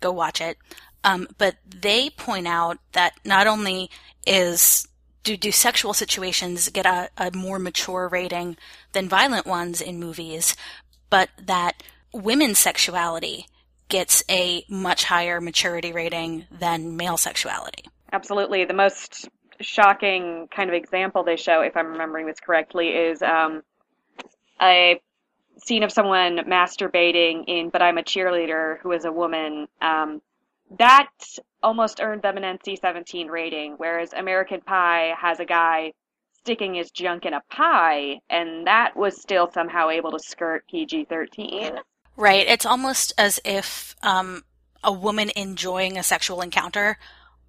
Go 0.00 0.10
watch 0.10 0.40
it. 0.40 0.58
Um, 1.04 1.28
but 1.38 1.54
they 1.68 2.10
point 2.10 2.48
out 2.48 2.78
that 2.92 3.12
not 3.24 3.46
only 3.46 3.88
is 4.26 4.88
do, 5.22 5.36
do 5.36 5.52
sexual 5.52 5.92
situations 5.94 6.68
get 6.70 6.86
a, 6.86 7.10
a 7.16 7.30
more 7.32 7.58
mature 7.58 8.08
rating 8.08 8.56
than 8.92 9.08
violent 9.08 9.46
ones 9.46 9.80
in 9.80 9.98
movies, 9.98 10.56
but 11.08 11.28
that 11.38 11.82
women's 12.12 12.58
sexuality 12.58 13.46
gets 13.88 14.22
a 14.30 14.64
much 14.68 15.04
higher 15.04 15.40
maturity 15.40 15.92
rating 15.92 16.46
than 16.50 16.96
male 16.96 17.16
sexuality. 17.16 17.84
Absolutely. 18.12 18.64
The 18.64 18.74
most 18.74 19.28
shocking 19.60 20.48
kind 20.54 20.70
of 20.70 20.74
example 20.74 21.22
they 21.22 21.36
show, 21.36 21.60
if 21.60 21.76
I'm 21.76 21.88
remembering 21.88 22.26
this 22.26 22.40
correctly, 22.40 22.88
is 22.88 23.20
um, 23.20 23.62
a 24.60 25.00
scene 25.58 25.82
of 25.82 25.92
someone 25.92 26.38
masturbating 26.38 27.44
in 27.46 27.68
But 27.68 27.82
I'm 27.82 27.98
a 27.98 28.02
Cheerleader, 28.02 28.78
who 28.80 28.92
is 28.92 29.04
a 29.04 29.12
woman. 29.12 29.68
Um, 29.82 30.22
that 30.78 31.10
almost 31.62 32.00
earned 32.00 32.22
them 32.22 32.36
an 32.36 32.58
NC 32.58 32.78
17 32.78 33.28
rating, 33.28 33.74
whereas 33.76 34.12
American 34.12 34.60
Pie 34.60 35.14
has 35.20 35.40
a 35.40 35.44
guy 35.44 35.92
sticking 36.38 36.74
his 36.74 36.90
junk 36.90 37.26
in 37.26 37.34
a 37.34 37.42
pie, 37.50 38.20
and 38.30 38.66
that 38.66 38.96
was 38.96 39.20
still 39.20 39.50
somehow 39.52 39.90
able 39.90 40.12
to 40.12 40.18
skirt 40.18 40.64
PG 40.70 41.06
13. 41.06 41.72
Right. 42.16 42.46
It's 42.46 42.66
almost 42.66 43.12
as 43.18 43.40
if 43.44 43.94
um, 44.02 44.42
a 44.82 44.92
woman 44.92 45.30
enjoying 45.36 45.98
a 45.98 46.02
sexual 46.02 46.40
encounter 46.40 46.98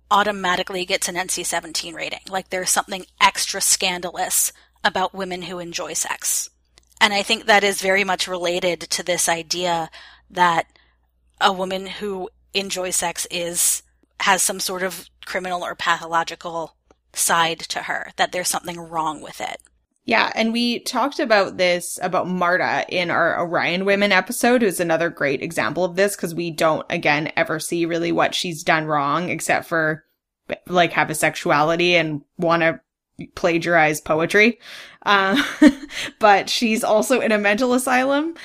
automatically 0.10 0.86
gets 0.86 1.08
an 1.08 1.16
NC 1.16 1.46
17 1.46 1.94
rating. 1.94 2.20
Like 2.30 2.50
there's 2.50 2.70
something 2.70 3.06
extra 3.22 3.62
scandalous 3.62 4.52
about 4.84 5.14
women 5.14 5.44
who 5.44 5.60
enjoy 5.60 5.94
sex. 5.94 6.50
And 7.00 7.14
I 7.14 7.24
think 7.24 7.46
that 7.46 7.64
is 7.64 7.82
very 7.82 8.04
much 8.04 8.28
related 8.28 8.82
to 8.82 9.04
this 9.04 9.30
idea 9.30 9.90
that 10.30 10.68
a 11.40 11.52
woman 11.52 11.88
who 11.88 12.30
enjoys 12.54 12.96
sex 12.96 13.28
is 13.32 13.84
has 14.20 14.44
some 14.44 14.60
sort 14.60 14.84
of 14.84 15.10
criminal 15.26 15.64
or 15.64 15.76
pathological 15.76 16.76
side 17.14 17.60
to 17.60 17.84
her, 17.84 18.12
that 18.18 18.32
there's 18.32 18.50
something 18.50 18.80
wrong 18.80 19.22
with 19.22 19.42
it. 19.42 19.58
Yeah, 20.04 20.32
and 20.36 20.52
we 20.52 20.80
talked 20.80 21.20
about 21.20 21.58
this 21.58 22.00
about 22.02 22.28
Marta 22.28 22.86
in 22.90 23.12
our 23.12 23.40
Orion 23.40 23.86
Women 23.86 24.12
episode, 24.12 24.62
who's 24.62 24.80
another 24.80 25.10
great 25.10 25.44
example 25.44 25.84
of 25.84 25.96
this 25.96 26.16
because 26.16 26.34
we 26.34 26.50
don't 26.52 26.86
again 26.90 27.32
ever 27.38 27.60
see 27.60 27.86
really 27.86 28.12
what 28.12 28.34
she's 28.34 28.64
done 28.64 28.86
wrong 28.86 29.30
except 29.30 29.68
for 29.68 30.04
like 30.68 30.92
have 30.94 31.10
a 31.10 31.16
sexuality 31.16 31.96
and 31.96 32.22
want 32.38 32.62
to 32.64 32.80
plagiarize 33.36 34.02
poetry. 34.02 34.60
Um, 35.04 35.44
but 36.20 36.50
she's 36.50 36.84
also 36.84 37.22
in 37.22 37.32
a 37.32 37.38
mental 37.38 37.74
asylum. 37.74 38.36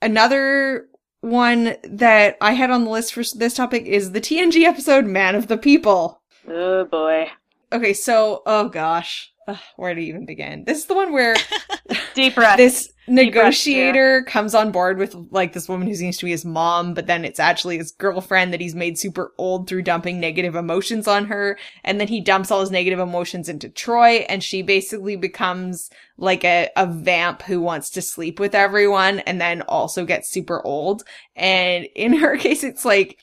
Another 0.00 0.86
one 1.22 1.76
that 1.84 2.36
I 2.40 2.52
had 2.52 2.70
on 2.70 2.84
the 2.84 2.90
list 2.90 3.14
for 3.14 3.22
this 3.34 3.54
topic 3.54 3.86
is 3.86 4.12
the 4.12 4.20
TNG 4.20 4.64
episode 4.64 5.06
Man 5.06 5.34
of 5.34 5.46
the 5.46 5.56
People. 5.56 6.20
Oh 6.46 6.84
boy. 6.84 7.30
Okay, 7.72 7.94
so, 7.94 8.42
oh 8.44 8.68
gosh. 8.68 9.32
Ugh, 9.48 9.56
where 9.76 9.94
to 9.94 10.00
even 10.00 10.26
begin? 10.26 10.64
This 10.64 10.78
is 10.78 10.86
the 10.86 10.94
one 10.94 11.12
where 11.12 11.34
Deep 12.14 12.34
breath. 12.34 12.56
this 12.58 12.86
Deep 12.86 12.91
breath, 12.91 12.91
negotiator 13.06 14.22
comes 14.22 14.54
on 14.54 14.70
board 14.70 14.98
with 14.98 15.14
like 15.30 15.52
this 15.52 15.68
woman 15.68 15.88
who 15.88 15.94
seems 15.94 16.18
to 16.18 16.24
be 16.24 16.30
his 16.30 16.44
mom, 16.44 16.94
but 16.94 17.06
then 17.06 17.24
it's 17.24 17.40
actually 17.40 17.78
his 17.78 17.92
girlfriend 17.92 18.52
that 18.52 18.60
he's 18.60 18.74
made 18.74 18.98
super 18.98 19.32
old 19.38 19.68
through 19.68 19.82
dumping 19.82 20.20
negative 20.20 20.54
emotions 20.54 21.08
on 21.08 21.26
her. 21.26 21.58
And 21.84 22.00
then 22.00 22.08
he 22.08 22.20
dumps 22.20 22.50
all 22.50 22.60
his 22.60 22.70
negative 22.70 22.98
emotions 22.98 23.48
into 23.48 23.68
Troi 23.68 24.24
and 24.28 24.42
she 24.42 24.62
basically 24.62 25.16
becomes 25.16 25.90
like 26.16 26.44
a, 26.44 26.68
a 26.76 26.86
vamp 26.86 27.42
who 27.42 27.60
wants 27.60 27.90
to 27.90 28.02
sleep 28.02 28.38
with 28.38 28.54
everyone 28.54 29.20
and 29.20 29.40
then 29.40 29.62
also 29.62 30.04
gets 30.04 30.30
super 30.30 30.64
old. 30.64 31.02
And 31.34 31.86
in 31.96 32.12
her 32.18 32.36
case, 32.36 32.62
it's 32.62 32.84
like 32.84 33.18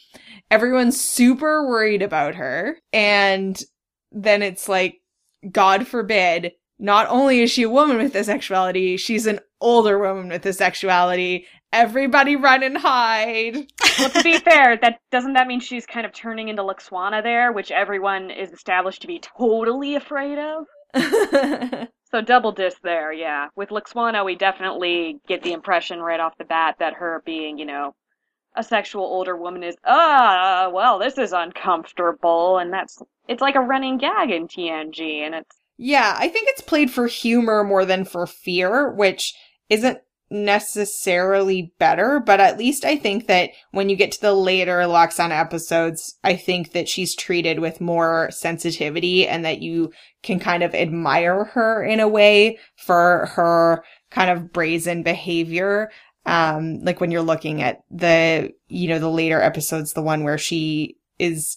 everyone's 0.51 0.99
super 0.99 1.67
worried 1.67 2.01
about 2.01 2.35
her. 2.35 2.77
And 2.91 3.61
then 4.11 4.41
it's 4.41 4.67
like, 4.67 5.01
God 5.49 5.87
forbid, 5.87 6.51
not 6.79 7.07
only 7.09 7.41
is 7.41 7.51
she 7.51 7.63
a 7.63 7.69
woman 7.69 7.97
with 7.97 8.15
a 8.15 8.23
sexuality, 8.23 8.97
she's 8.97 9.27
an 9.27 9.39
older 9.61 9.99
woman 9.99 10.29
with 10.29 10.45
a 10.45 10.53
sexuality. 10.53 11.45
Everybody 11.71 12.35
run 12.35 12.63
and 12.63 12.77
hide. 12.77 13.67
well, 13.99 14.09
to 14.09 14.23
be 14.23 14.39
fair, 14.39 14.77
that 14.77 14.99
doesn't 15.11 15.33
that 15.33 15.47
mean 15.47 15.59
she's 15.59 15.85
kind 15.85 16.05
of 16.05 16.13
turning 16.13 16.47
into 16.47 16.63
Lwaxana 16.63 17.21
there, 17.21 17.51
which 17.51 17.69
everyone 17.69 18.31
is 18.31 18.51
established 18.51 19.01
to 19.01 19.07
be 19.07 19.19
totally 19.19 19.95
afraid 19.95 20.39
of? 20.39 21.87
So 22.11 22.21
double 22.21 22.51
diss 22.51 22.75
there, 22.83 23.13
yeah. 23.13 23.49
With 23.55 23.69
Lwaxana, 23.69 24.25
we 24.25 24.35
definitely 24.35 25.19
get 25.27 25.43
the 25.43 25.53
impression 25.53 25.99
right 25.99 26.19
off 26.19 26.37
the 26.37 26.43
bat 26.43 26.77
that 26.79 26.95
her 26.95 27.21
being, 27.23 27.59
you 27.59 27.65
know, 27.65 27.93
a 28.55 28.63
sexual 28.63 29.03
older 29.03 29.37
woman 29.37 29.63
is, 29.63 29.75
ah, 29.85 30.71
well, 30.73 30.97
this 30.97 31.19
is 31.19 31.33
uncomfortable, 31.33 32.57
and 32.57 32.73
that's 32.73 32.99
it's 33.27 33.41
like 33.41 33.53
a 33.53 33.61
running 33.61 33.99
gag 33.99 34.31
in 34.31 34.47
TNG, 34.47 35.19
and 35.23 35.35
it's 35.35 35.55
yeah, 35.81 36.13
I 36.19 36.27
think 36.27 36.49
it's 36.49 36.59
played 36.59 36.91
for 36.91 37.07
humor 37.07 37.63
more 37.63 37.85
than 37.85 38.03
for 38.03 38.27
fear, 38.27 38.91
which 38.91 39.33
isn't 39.69 39.99
necessarily 40.29 41.73
better, 41.79 42.19
but 42.19 42.41
at 42.41 42.57
least 42.57 42.83
I 42.83 42.97
think 42.97 43.27
that 43.27 43.51
when 43.71 43.87
you 43.87 43.95
get 43.95 44.11
to 44.11 44.21
the 44.21 44.33
later 44.33 44.79
Lwaxana 44.79 45.39
episodes, 45.39 46.17
I 46.21 46.35
think 46.35 46.73
that 46.73 46.89
she's 46.89 47.15
treated 47.15 47.59
with 47.59 47.79
more 47.79 48.27
sensitivity 48.29 49.25
and 49.25 49.45
that 49.45 49.61
you 49.61 49.93
can 50.21 50.37
kind 50.37 50.63
of 50.63 50.75
admire 50.75 51.45
her 51.45 51.81
in 51.81 52.01
a 52.01 52.09
way 52.09 52.59
for 52.75 53.31
her 53.35 53.85
kind 54.11 54.29
of 54.29 54.51
brazen 54.51 55.01
behavior. 55.01 55.89
Um, 56.25 56.81
like 56.81 56.99
when 56.99 57.09
you're 57.09 57.21
looking 57.21 57.61
at 57.61 57.83
the, 57.89 58.51
you 58.67 58.89
know, 58.89 58.99
the 58.99 59.09
later 59.09 59.41
episodes, 59.41 59.93
the 59.93 60.01
one 60.01 60.25
where 60.25 60.37
she 60.37 60.97
is, 61.19 61.55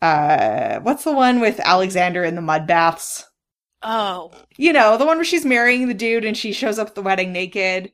uh, 0.00 0.78
what's 0.80 1.02
the 1.02 1.12
one 1.12 1.40
with 1.40 1.58
Alexander 1.58 2.22
in 2.22 2.36
the 2.36 2.40
mud 2.40 2.68
baths? 2.68 3.24
Oh. 3.82 4.32
You 4.56 4.72
know, 4.72 4.96
the 4.96 5.06
one 5.06 5.16
where 5.18 5.24
she's 5.24 5.44
marrying 5.44 5.88
the 5.88 5.94
dude 5.94 6.24
and 6.24 6.36
she 6.36 6.52
shows 6.52 6.78
up 6.78 6.88
at 6.88 6.94
the 6.94 7.02
wedding 7.02 7.32
naked. 7.32 7.92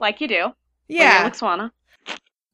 like 0.00 0.20
you 0.20 0.28
do. 0.28 0.52
Yeah. 0.88 1.28
Lwaxana. 1.28 1.70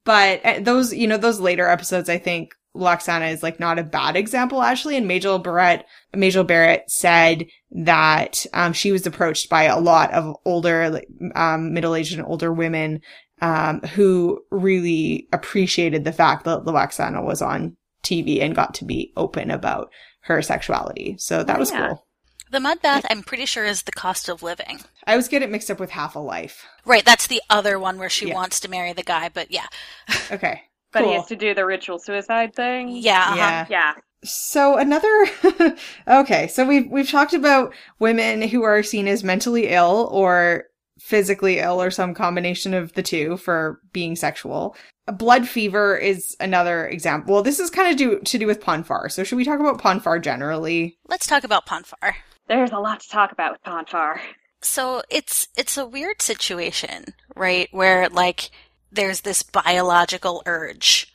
But 0.04 0.44
uh, 0.44 0.60
those, 0.60 0.94
you 0.94 1.06
know, 1.06 1.16
those 1.16 1.40
later 1.40 1.68
episodes, 1.68 2.08
I 2.08 2.18
think 2.18 2.54
Lwaxana 2.76 3.32
is 3.32 3.42
like 3.42 3.60
not 3.60 3.78
a 3.78 3.82
bad 3.84 4.16
example, 4.16 4.62
actually. 4.62 4.96
And 4.96 5.06
Majel 5.06 5.38
Barrett, 5.38 5.84
Majel 6.14 6.44
Barrett 6.44 6.90
said 6.90 7.46
that, 7.72 8.46
um, 8.54 8.72
she 8.72 8.92
was 8.92 9.06
approached 9.06 9.48
by 9.50 9.64
a 9.64 9.78
lot 9.78 10.12
of 10.12 10.36
older, 10.44 10.88
like, 10.90 11.08
um, 11.34 11.74
middle-aged 11.74 12.16
and 12.18 12.26
older 12.26 12.52
women, 12.52 13.00
um, 13.42 13.80
who 13.94 14.40
really 14.50 15.28
appreciated 15.32 16.04
the 16.04 16.12
fact 16.12 16.44
that 16.44 16.64
Lwaxana 16.64 17.22
was 17.24 17.42
on 17.42 17.76
TV 18.02 18.40
and 18.40 18.54
got 18.54 18.74
to 18.74 18.84
be 18.84 19.12
open 19.16 19.50
about 19.50 19.90
her 20.22 20.40
sexuality. 20.42 21.16
So 21.18 21.42
that 21.42 21.56
Oh, 21.56 21.60
was 21.60 21.70
yeah. 21.72 21.88
cool. 21.88 22.06
The 22.50 22.60
mud 22.60 22.82
bath, 22.82 23.06
I'm 23.08 23.22
pretty 23.22 23.46
sure, 23.46 23.64
is 23.64 23.82
the 23.82 23.92
cost 23.92 24.28
of 24.28 24.42
living. 24.42 24.80
I 25.06 25.12
always 25.12 25.28
get 25.28 25.42
it 25.42 25.50
mixed 25.50 25.70
up 25.70 25.78
with 25.78 25.90
Half 25.90 26.16
a 26.16 26.18
Life. 26.18 26.66
Right, 26.84 27.04
that's 27.04 27.28
the 27.28 27.40
other 27.48 27.78
one 27.78 27.96
where 27.98 28.10
she 28.10 28.28
Yeah. 28.28 28.34
wants 28.34 28.58
to 28.60 28.68
marry 28.70 28.92
the 28.92 29.04
guy, 29.04 29.28
but 29.28 29.50
yeah. 29.50 29.66
Okay. 30.32 30.62
But 30.92 31.04
he 31.04 31.12
has 31.12 31.26
to 31.26 31.36
do 31.36 31.54
the 31.54 31.64
ritual 31.64 32.00
suicide 32.00 32.54
thing. 32.56 32.88
Yeah, 32.88 33.20
uh-huh. 33.20 33.36
Yeah. 33.36 33.66
Yeah. 33.70 33.94
So 34.24 34.76
another 34.76 35.26
okay, 36.08 36.48
so 36.48 36.66
we've 36.66 36.90
we've 36.90 37.08
talked 37.08 37.32
about 37.32 37.72
women 38.00 38.42
who 38.42 38.64
are 38.64 38.82
seen 38.82 39.06
as 39.08 39.22
mentally 39.24 39.68
ill 39.68 40.08
or 40.12 40.64
physically 40.98 41.58
ill 41.60 41.80
or 41.80 41.90
some 41.92 42.12
combination 42.12 42.74
of 42.74 42.92
the 42.94 43.02
two 43.02 43.36
for 43.38 43.80
being 43.92 44.16
sexual. 44.16 44.76
Blood 45.06 45.48
fever 45.48 45.96
is 45.96 46.36
another 46.40 46.86
example. 46.88 47.34
Well, 47.34 47.42
this 47.42 47.60
is 47.60 47.70
kind 47.70 47.90
of 47.90 47.96
do 47.96 48.18
to 48.20 48.38
do 48.38 48.46
with 48.46 48.60
Pon 48.60 48.82
farr. 48.82 49.08
So 49.08 49.22
should 49.24 49.36
we 49.36 49.44
talk 49.44 49.60
about 49.60 49.80
Pon 49.80 50.00
farr 50.00 50.18
generally? 50.18 50.98
Let's 51.08 51.26
talk 51.28 51.44
about 51.44 51.64
Pon 51.64 51.84
farr. 51.84 52.16
There's 52.50 52.72
a 52.72 52.80
lot 52.80 52.98
to 52.98 53.08
talk 53.08 53.30
about 53.30 53.52
with 53.52 53.62
Pon 53.62 53.86
farr. 53.86 54.20
So 54.60 55.02
it's 55.08 55.46
it's 55.56 55.78
a 55.78 55.86
weird 55.86 56.20
situation, 56.20 57.14
right? 57.36 57.68
Where 57.70 58.08
like 58.08 58.50
there's 58.90 59.20
this 59.20 59.44
biological 59.44 60.42
urge 60.46 61.14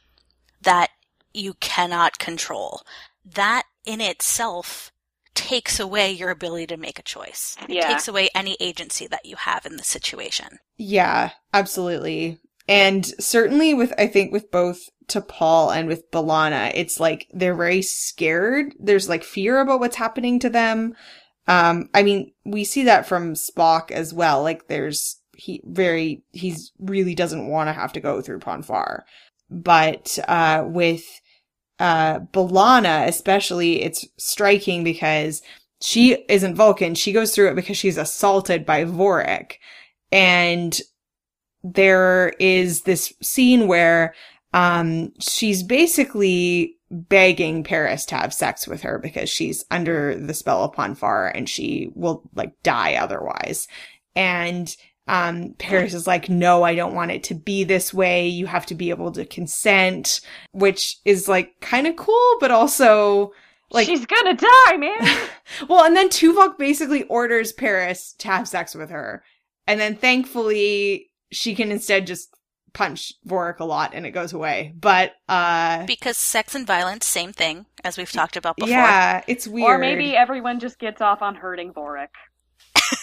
that 0.61 0.91
you 1.33 1.55
cannot 1.55 2.19
control. 2.19 2.83
That 3.25 3.63
in 3.85 3.99
itself 3.99 4.93
takes 5.33 5.77
away 5.77 6.09
your 6.09 6.29
ability 6.29 6.67
to 6.67 6.77
make 6.77 6.99
a 6.99 7.03
choice. 7.03 7.57
It 7.67 7.75
Yeah. 7.75 7.87
takes 7.89 8.07
away 8.07 8.29
any 8.33 8.55
agency 8.61 9.05
that 9.07 9.25
you 9.25 9.35
have 9.35 9.65
in 9.65 9.75
the 9.75 9.83
situation. 9.83 10.59
Yeah, 10.77 11.31
absolutely. 11.53 12.39
And 12.69 13.05
certainly 13.19 13.73
with, 13.73 13.93
I 13.97 14.07
think 14.07 14.31
with 14.31 14.49
both 14.49 14.79
T'Pol 15.07 15.75
and 15.75 15.89
with 15.89 16.09
B'Elanna, 16.11 16.71
it's 16.73 16.99
like 16.99 17.27
they're 17.33 17.53
very 17.53 17.81
scared. 17.81 18.73
There's 18.79 19.09
like 19.09 19.25
fear 19.25 19.59
about 19.59 19.81
what's 19.81 19.97
happening 19.97 20.39
to 20.39 20.49
them. 20.49 20.95
Um, 21.47 21.89
I 21.93 22.03
mean, 22.03 22.33
we 22.43 22.63
see 22.63 22.83
that 22.85 23.07
from 23.07 23.33
Spock 23.33 23.91
as 23.91 24.13
well. 24.13 24.41
Like 24.41 24.67
there's, 24.67 25.19
he 25.35 25.61
very, 25.65 26.23
he's 26.31 26.71
really 26.79 27.13
doesn't 27.13 27.47
want 27.47 27.67
to 27.69 27.73
have 27.73 27.93
to 27.93 27.99
go 27.99 28.21
through 28.21 28.39
Pon 28.39 28.63
farr. 28.63 29.05
But, 29.49 30.17
uh, 30.27 30.63
with, 30.65 31.03
uh, 31.79 32.19
B'Elanna 32.19 33.07
especially, 33.07 33.81
it's 33.83 34.07
striking 34.17 34.83
because 34.83 35.41
she 35.81 36.13
isn't 36.29 36.55
Vulcan. 36.55 36.95
She 36.95 37.11
goes 37.11 37.35
through 37.35 37.49
it 37.49 37.55
because 37.55 37.77
she's 37.77 37.97
assaulted 37.97 38.65
by 38.65 38.85
Vorik. 38.85 39.55
And 40.11 40.79
there 41.63 42.29
is 42.39 42.83
this 42.83 43.13
scene 43.21 43.67
where 43.67 44.13
um, 44.53 45.11
she's 45.19 45.63
basically 45.63 46.74
begging 46.91 47.63
Paris 47.63 48.05
to 48.05 48.15
have 48.15 48.33
sex 48.33 48.67
with 48.67 48.81
her 48.81 48.99
because 48.99 49.29
she's 49.29 49.65
under 49.71 50.15
the 50.15 50.33
spell 50.33 50.63
of 50.63 50.73
Pon 50.73 50.95
farr 50.95 51.27
and 51.27 51.49
she 51.49 51.89
will 51.95 52.23
like 52.35 52.53
die 52.63 52.95
otherwise. 52.95 53.67
And 54.15 54.75
um, 55.07 55.55
Paris 55.57 55.93
is 55.93 56.07
like, 56.07 56.29
no, 56.29 56.63
I 56.63 56.75
don't 56.75 56.95
want 56.95 57.11
it 57.11 57.23
to 57.25 57.35
be 57.35 57.63
this 57.63 57.93
way. 57.93 58.27
You 58.27 58.47
have 58.47 58.65
to 58.67 58.75
be 58.75 58.89
able 58.89 59.11
to 59.13 59.25
consent, 59.25 60.21
which 60.51 60.97
is 61.05 61.27
like 61.27 61.59
kind 61.59 61.85
of 61.85 61.95
cool, 61.95 62.37
but 62.39 62.51
also 62.51 63.31
like 63.71 63.85
she's 63.85 64.05
gonna 64.05 64.35
die, 64.35 64.77
man. 64.77 65.27
well, 65.69 65.85
and 65.85 65.95
then 65.95 66.09
Tuvok 66.09 66.57
basically 66.57 67.03
orders 67.03 67.51
Paris 67.51 68.13
to 68.19 68.27
have 68.29 68.47
sex 68.47 68.73
with 68.73 68.89
her, 68.89 69.23
and 69.67 69.79
then 69.79 69.95
thankfully 69.95 71.11
she 71.31 71.53
can 71.53 71.71
instead 71.71 72.07
just 72.07 72.33
punch 72.75 73.13
Vorik 73.25 73.59
a 73.59 73.65
lot 73.65 73.93
and 73.95 74.05
it 74.05 74.11
goes 74.11 74.33
away. 74.33 74.73
But 74.79 75.13
uh 75.27 75.85
because 75.87 76.17
sex 76.17 76.53
and 76.53 76.67
violence, 76.67 77.07
same 77.07 77.33
thing 77.33 77.65
as 77.83 77.97
we've 77.97 78.11
talked 78.11 78.37
about 78.37 78.57
before. 78.57 78.69
Yeah, 78.69 79.23
it's 79.25 79.47
weird. 79.47 79.67
Or 79.67 79.77
maybe 79.79 80.15
everyone 80.15 80.59
just 80.59 80.77
gets 80.77 81.01
off 81.01 81.23
on 81.23 81.35
hurting 81.35 81.73
Vorik. 81.73 82.09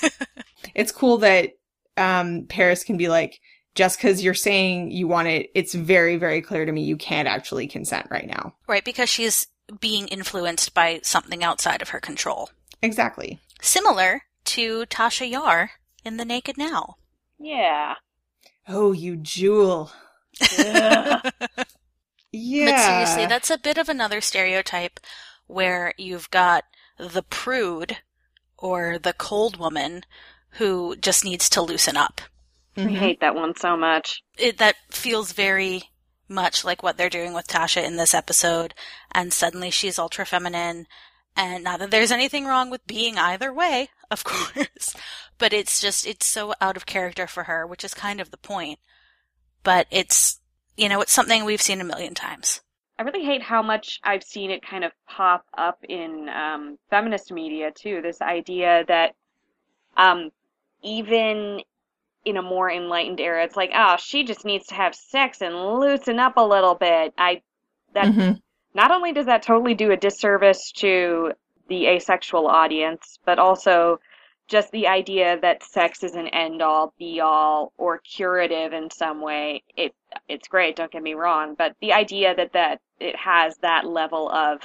it's 0.75 0.93
cool 0.93 1.19
that 1.19 1.51
um 1.97 2.47
Paris 2.49 2.85
can 2.85 2.97
be 2.97 3.09
like 3.09 3.41
just 3.75 3.99
because 3.99 4.23
you're 4.23 4.35
saying 4.35 4.91
you 4.91 5.09
want 5.09 5.29
it, 5.29 5.51
it's 5.55 5.75
very, 5.75 6.17
very 6.17 6.43
clear 6.43 6.67
to 6.67 6.73
me 6.73 6.83
you 6.83 6.97
can't 6.97 7.29
actually 7.29 7.67
consent 7.67 8.07
right 8.11 8.27
now. 8.27 8.55
Right, 8.69 8.85
because 8.85 9.09
she's 9.09 9.47
being 9.81 10.09
influenced 10.09 10.75
by 10.75 11.01
something 11.03 11.43
outside 11.43 11.81
of 11.81 11.89
her 11.91 12.01
control. 12.01 12.51
Exactly. 12.83 13.41
Similar 13.63 14.25
to 14.45 14.85
Tasha 14.87 15.31
Yar 15.31 15.71
in 16.05 16.19
The 16.19 16.25
Naked 16.25 16.59
Now. 16.59 16.97
Yeah. 17.39 17.95
Oh, 18.69 18.93
you 18.93 19.17
jewel. 19.17 19.93
yeah. 20.59 21.21
But 22.35 22.79
seriously, 22.81 23.27
that's 23.27 23.51
a 23.51 23.59
bit 23.59 23.77
of 23.77 23.91
another 23.91 24.23
stereotype 24.23 24.99
where 25.47 25.93
you've 25.99 26.31
got 26.31 26.65
the 26.99 27.23
prude 27.23 27.99
or 28.57 28.99
the 28.99 29.13
cold 29.13 29.59
woman 29.59 30.05
who 30.53 30.97
just 30.97 31.25
needs 31.25 31.51
to 31.51 31.61
loosen 31.61 31.97
up. 31.97 32.23
Mm-hmm. 32.77 32.89
I 32.89 32.99
hate 32.99 33.21
that 33.21 33.35
one 33.35 33.55
so 33.57 33.77
much. 33.77 34.23
It, 34.39 34.59
that 34.59 34.77
feels 34.91 35.33
very 35.33 35.91
much 36.29 36.65
like 36.65 36.83
what 36.83 36.97
they're 36.97 37.11
doing 37.11 37.35
with 37.35 37.47
Tasha 37.47 37.85
in 37.85 37.97
this 37.97 38.15
episode, 38.15 38.75
and 39.13 39.33
suddenly 39.33 39.71
she's 39.71 39.99
ultra 39.99 40.25
feminine. 40.25 40.87
And 41.37 41.65
not 41.65 41.79
that 41.81 41.91
there's 41.91 42.13
anything 42.13 42.47
wrong 42.47 42.71
with 42.71 42.87
being 42.87 43.19
either 43.19 43.53
way, 43.53 43.89
of 44.21 44.25
course, 44.25 44.95
but 45.39 45.53
it's 45.53 45.81
just, 45.81 46.07
it's 46.07 46.27
so 46.27 46.55
out 46.61 46.77
of 46.77 46.87
character 46.87 47.27
for 47.27 47.45
her, 47.45 47.67
which 47.67 47.85
is 47.85 47.95
kind 47.95 48.21
of 48.21 48.31
the 48.31 48.37
point. 48.37 48.79
But 49.63 49.87
it's, 49.91 50.41
you 50.77 50.89
know, 50.89 51.01
it's 51.01 51.13
something 51.13 51.45
we've 51.45 51.63
seen 51.63 51.81
a 51.81 51.85
million 51.85 52.15
times. 52.15 52.61
I 52.99 53.05
really 53.05 53.25
hate 53.25 53.43
how 53.43 53.63
much 53.63 53.99
I've 54.05 54.23
seen 54.23 54.51
it 54.51 54.65
kind 54.65 54.85
of 54.85 54.93
pop 55.09 55.45
up 55.57 55.79
in 55.89 56.29
um, 56.29 56.79
feminist 56.91 57.33
media 57.33 57.73
too. 57.75 58.01
This 58.03 58.21
idea 58.21 58.85
that 58.87 59.15
um, 59.97 60.31
even 60.83 61.63
in 62.25 62.37
a 62.37 62.43
more 62.43 62.71
enlightened 62.71 63.19
era, 63.19 63.45
it's 63.45 63.57
like, 63.57 63.71
oh, 63.75 63.97
she 63.99 64.25
just 64.25 64.45
needs 64.45 64.67
to 64.67 64.75
have 64.75 64.95
sex 64.95 65.41
and 65.41 65.55
loosen 65.55 66.19
up 66.19 66.37
a 66.37 66.47
little 66.47 66.75
bit. 66.75 67.15
I 67.19 67.43
that 67.95 68.07
mm-hmm. 68.07 68.33
not 68.75 68.91
only 68.91 69.13
does 69.13 69.27
that 69.27 69.43
totally 69.43 69.75
do 69.75 69.91
a 69.91 69.97
disservice 69.97 70.73
to 70.77 71.33
the 71.73 71.87
asexual 71.87 72.47
audience, 72.47 73.19
but 73.25 73.39
also 73.39 73.99
just 74.47 74.71
the 74.73 74.87
idea 74.87 75.39
that 75.41 75.63
sex 75.63 76.03
is 76.03 76.15
an 76.15 76.29
end 76.29 76.61
all 76.61 76.93
be 76.99 77.21
all 77.21 77.73
or 77.79 77.99
curative 77.99 78.75
in 78.75 78.91
some 78.91 79.23
way. 79.23 79.63
It 79.77 79.95
it's 80.29 80.49
great, 80.49 80.77
don't 80.77 80.93
get 80.93 81.03
me 81.03 81.15
wrong, 81.15 81.55
but 81.57 81.75
the 81.81 81.93
idea 81.93 82.35
that 82.37 82.53
that 82.53 82.81
it 83.01 83.17
has 83.17 83.57
that 83.63 83.87
level 83.87 84.31
of 84.31 84.61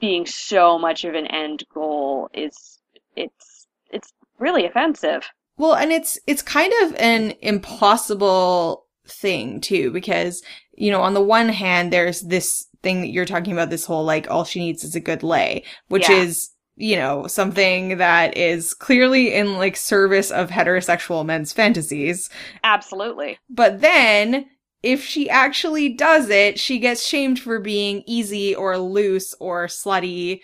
being 0.00 0.26
so 0.26 0.78
much 0.78 1.04
of 1.04 1.14
an 1.14 1.28
end 1.28 1.62
goal 1.72 2.28
is 2.34 2.80
it's 3.14 3.68
it's 3.92 4.12
really 4.38 4.66
offensive. 4.66 5.22
Well, 5.56 5.74
and 5.74 5.92
it's, 5.92 6.18
it's 6.26 6.40
kind 6.40 6.72
of 6.82 6.94
an 6.96 7.34
impossible 7.42 8.86
thing 9.06 9.60
too, 9.60 9.90
because, 9.90 10.42
you 10.72 10.90
know, 10.90 11.02
on 11.02 11.12
the 11.12 11.20
one 11.20 11.50
hand, 11.50 11.92
there's 11.92 12.22
this 12.22 12.66
thing 12.82 13.00
that 13.00 13.10
you're 13.10 13.24
talking 13.24 13.52
about, 13.52 13.70
this 13.70 13.84
whole 13.84 14.04
like, 14.04 14.30
all 14.30 14.44
she 14.44 14.60
needs 14.60 14.84
is 14.84 14.94
a 14.94 15.00
good 15.00 15.22
lay, 15.22 15.64
which 15.88 16.08
yeah. 16.08 16.16
is, 16.16 16.50
you 16.76 16.96
know, 16.96 17.26
something 17.26 17.98
that 17.98 18.36
is 18.36 18.74
clearly 18.74 19.34
in 19.34 19.58
like 19.58 19.76
service 19.76 20.30
of 20.30 20.50
heterosexual 20.50 21.26
men's 21.26 21.52
fantasies. 21.52 22.30
Absolutely. 22.64 23.38
But 23.48 23.80
then 23.80 24.46
if 24.82 25.04
she 25.04 25.28
actually 25.28 25.90
does 25.90 26.30
it, 26.30 26.58
she 26.58 26.78
gets 26.78 27.06
shamed 27.06 27.38
for 27.38 27.60
being 27.60 28.02
easy 28.06 28.54
or 28.54 28.78
loose 28.78 29.34
or 29.40 29.66
slutty. 29.66 30.40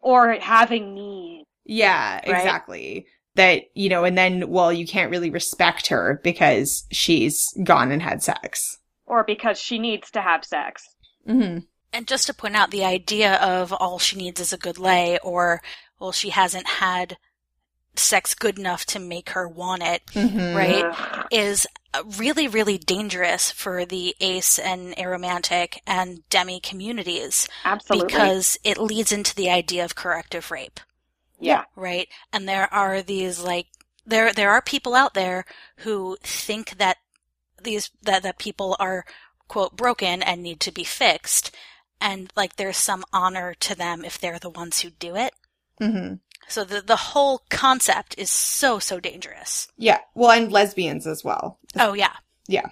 Or 0.00 0.32
having 0.34 0.94
needs. 0.94 1.46
Yeah, 1.64 2.14
right? 2.14 2.26
exactly 2.26 3.06
that, 3.34 3.64
you 3.74 3.88
know, 3.88 4.02
and 4.02 4.18
then, 4.18 4.48
well, 4.48 4.72
you 4.72 4.86
can't 4.86 5.10
really 5.10 5.30
respect 5.30 5.86
her 5.88 6.20
because 6.24 6.86
she's 6.90 7.46
gone 7.62 7.92
and 7.92 8.02
had 8.02 8.22
sex. 8.22 8.78
Or 9.06 9.22
because 9.22 9.60
she 9.60 9.78
needs 9.78 10.10
to 10.10 10.20
have 10.20 10.44
sex. 10.44 10.84
Mm-hmm. 11.28 11.58
And 11.92 12.06
just 12.06 12.26
to 12.26 12.34
point 12.34 12.56
out 12.56 12.70
the 12.70 12.84
idea 12.84 13.34
of 13.36 13.72
all 13.72 13.98
she 13.98 14.16
needs 14.16 14.40
is 14.40 14.52
a 14.52 14.58
good 14.58 14.78
lay, 14.78 15.18
or, 15.22 15.62
well, 15.98 16.12
she 16.12 16.30
hasn't 16.30 16.66
had 16.66 17.16
sex 17.94 18.34
good 18.34 18.58
enough 18.58 18.84
to 18.86 18.98
make 18.98 19.30
her 19.30 19.48
want 19.48 19.82
it, 19.82 20.02
mm-hmm. 20.06 20.56
right, 20.56 21.26
is 21.30 21.66
really, 22.18 22.46
really 22.46 22.78
dangerous 22.78 23.50
for 23.50 23.84
the 23.84 24.14
ace 24.20 24.58
and 24.58 24.94
aromantic 24.96 25.78
and 25.86 26.28
demi 26.28 26.60
communities. 26.60 27.48
Absolutely. 27.64 28.06
Because 28.06 28.58
it 28.64 28.78
leads 28.78 29.10
into 29.10 29.34
the 29.34 29.50
idea 29.50 29.84
of 29.84 29.94
corrective 29.94 30.50
rape. 30.50 30.80
Yeah. 31.40 31.64
Right? 31.74 32.08
And 32.32 32.48
there 32.48 32.72
are 32.72 33.00
these 33.02 33.40
like 33.40 33.66
there 34.04 34.32
there 34.32 34.50
are 34.50 34.62
people 34.62 34.94
out 34.94 35.14
there 35.14 35.44
who 35.78 36.16
think 36.22 36.78
that 36.78 36.96
these 37.62 37.90
that 38.02 38.22
that 38.22 38.38
people 38.38 38.76
are 38.80 39.04
quote 39.48 39.76
broken 39.76 40.22
and 40.22 40.42
need 40.42 40.60
to 40.60 40.72
be 40.72 40.84
fixed 40.84 41.54
and 42.00 42.32
like 42.36 42.56
there's 42.56 42.76
some 42.76 43.04
honor 43.12 43.54
to 43.54 43.74
them 43.74 44.04
if 44.04 44.18
they're 44.18 44.38
the 44.38 44.50
ones 44.50 44.80
who 44.80 44.90
do 44.90 45.16
it. 45.16 45.34
Mm-hmm. 45.80 46.14
So 46.48 46.64
the 46.64 46.80
the 46.80 46.96
whole 46.96 47.42
concept 47.48 48.14
is 48.18 48.30
so 48.30 48.78
so 48.78 49.00
dangerous. 49.00 49.68
Yeah. 49.76 49.98
Well, 50.14 50.30
and 50.30 50.52
lesbians 50.52 51.06
as 51.06 51.24
well. 51.24 51.58
Oh 51.76 51.94
yeah. 51.94 52.14
Yeah. 52.46 52.68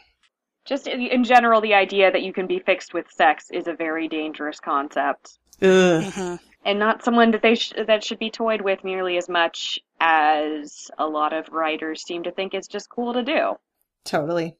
Just 0.64 0.86
in 0.88 1.24
general, 1.24 1.60
the 1.60 1.74
idea 1.74 2.10
that 2.10 2.22
you 2.22 2.32
can 2.32 2.46
be 2.46 2.58
fixed 2.58 2.92
with 2.92 3.06
sex 3.10 3.50
is 3.52 3.68
a 3.68 3.74
very 3.74 4.08
dangerous 4.08 4.58
concept. 4.58 5.38
Ugh. 5.62 6.02
Mm-hmm 6.02 6.36
and 6.66 6.80
not 6.80 7.04
someone 7.04 7.30
that 7.30 7.42
they 7.42 7.54
sh- 7.54 7.72
that 7.86 8.02
should 8.02 8.18
be 8.18 8.28
toyed 8.28 8.60
with 8.60 8.82
nearly 8.82 9.16
as 9.16 9.28
much 9.28 9.78
as 10.00 10.90
a 10.98 11.06
lot 11.06 11.32
of 11.32 11.48
writers 11.50 12.02
seem 12.02 12.24
to 12.24 12.32
think 12.32 12.54
is 12.54 12.66
just 12.66 12.90
cool 12.90 13.14
to 13.14 13.22
do. 13.22 13.54
Totally. 14.04 14.56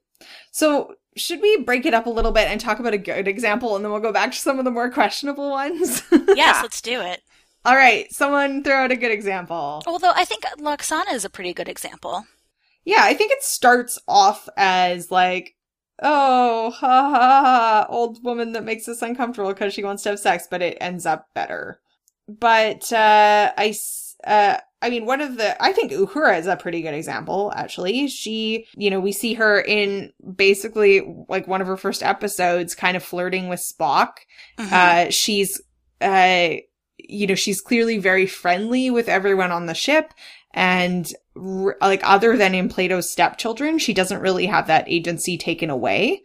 So, 0.52 0.94
should 1.16 1.40
we 1.40 1.58
break 1.58 1.86
it 1.86 1.94
up 1.94 2.06
a 2.06 2.10
little 2.10 2.32
bit 2.32 2.48
and 2.48 2.60
talk 2.60 2.78
about 2.78 2.94
a 2.94 2.98
good 2.98 3.28
example 3.28 3.76
and 3.76 3.84
then 3.84 3.92
we'll 3.92 4.00
go 4.00 4.12
back 4.12 4.32
to 4.32 4.38
some 4.38 4.58
of 4.58 4.64
the 4.64 4.70
more 4.70 4.90
questionable 4.90 5.50
ones? 5.50 6.02
yes, 6.34 6.62
let's 6.62 6.80
do 6.80 7.00
it. 7.00 7.22
All 7.64 7.76
right, 7.76 8.12
someone 8.12 8.62
throw 8.62 8.84
out 8.84 8.92
a 8.92 8.96
good 8.96 9.10
example. 9.10 9.82
Although 9.86 10.12
I 10.14 10.24
think 10.24 10.44
Lwaxana 10.58 11.12
is 11.12 11.24
a 11.24 11.30
pretty 11.30 11.52
good 11.52 11.68
example. 11.68 12.24
Yeah, 12.84 13.00
I 13.00 13.14
think 13.14 13.32
it 13.32 13.42
starts 13.42 13.98
off 14.06 14.48
as 14.56 15.10
like, 15.10 15.56
oh, 16.00 16.70
ha 16.70 17.10
ha 17.10 17.40
ha, 17.40 17.86
old 17.88 18.22
woman 18.22 18.52
that 18.52 18.62
makes 18.62 18.86
us 18.88 19.02
uncomfortable 19.02 19.52
because 19.52 19.74
she 19.74 19.82
wants 19.82 20.04
to 20.04 20.10
have 20.10 20.20
sex, 20.20 20.46
but 20.48 20.62
it 20.62 20.78
ends 20.80 21.06
up 21.06 21.26
better 21.34 21.80
but 22.28 22.92
uh, 22.92 23.52
I, 23.56 23.74
uh, 24.26 24.58
I 24.82 24.90
mean, 24.90 25.06
one 25.06 25.20
of 25.20 25.36
the, 25.38 25.60
I 25.62 25.72
think 25.72 25.90
Uhura 25.90 26.38
is 26.38 26.46
a 26.46 26.56
pretty 26.56 26.82
good 26.82 26.94
example, 26.94 27.52
actually. 27.56 28.08
She, 28.08 28.66
you 28.76 28.90
know, 28.90 29.00
we 29.00 29.12
see 29.12 29.34
her 29.34 29.60
in 29.60 30.12
basically 30.34 31.02
like 31.28 31.48
one 31.48 31.60
of 31.60 31.66
her 31.66 31.78
first 31.78 32.02
episodes 32.02 32.74
kind 32.74 32.96
of 32.96 33.02
flirting 33.02 33.48
with 33.48 33.60
Spock. 33.60 34.12
Mm-hmm. 34.58 34.68
Uh, 34.72 35.10
she's, 35.10 35.62
uh, 36.00 36.56
you 36.98 37.26
know, 37.26 37.34
she's 37.34 37.60
clearly 37.62 37.98
very 37.98 38.26
friendly 38.26 38.90
with 38.90 39.08
everyone 39.08 39.50
on 39.50 39.66
the 39.66 39.74
ship. 39.74 40.12
And 40.52 41.10
r- 41.36 41.76
like, 41.80 42.02
other 42.04 42.36
than 42.36 42.54
in 42.54 42.68
Plato's 42.68 43.10
stepchildren, 43.10 43.78
she 43.78 43.94
doesn't 43.94 44.20
really 44.20 44.46
have 44.46 44.66
that 44.66 44.88
agency 44.88 45.38
taken 45.38 45.70
away. 45.70 46.22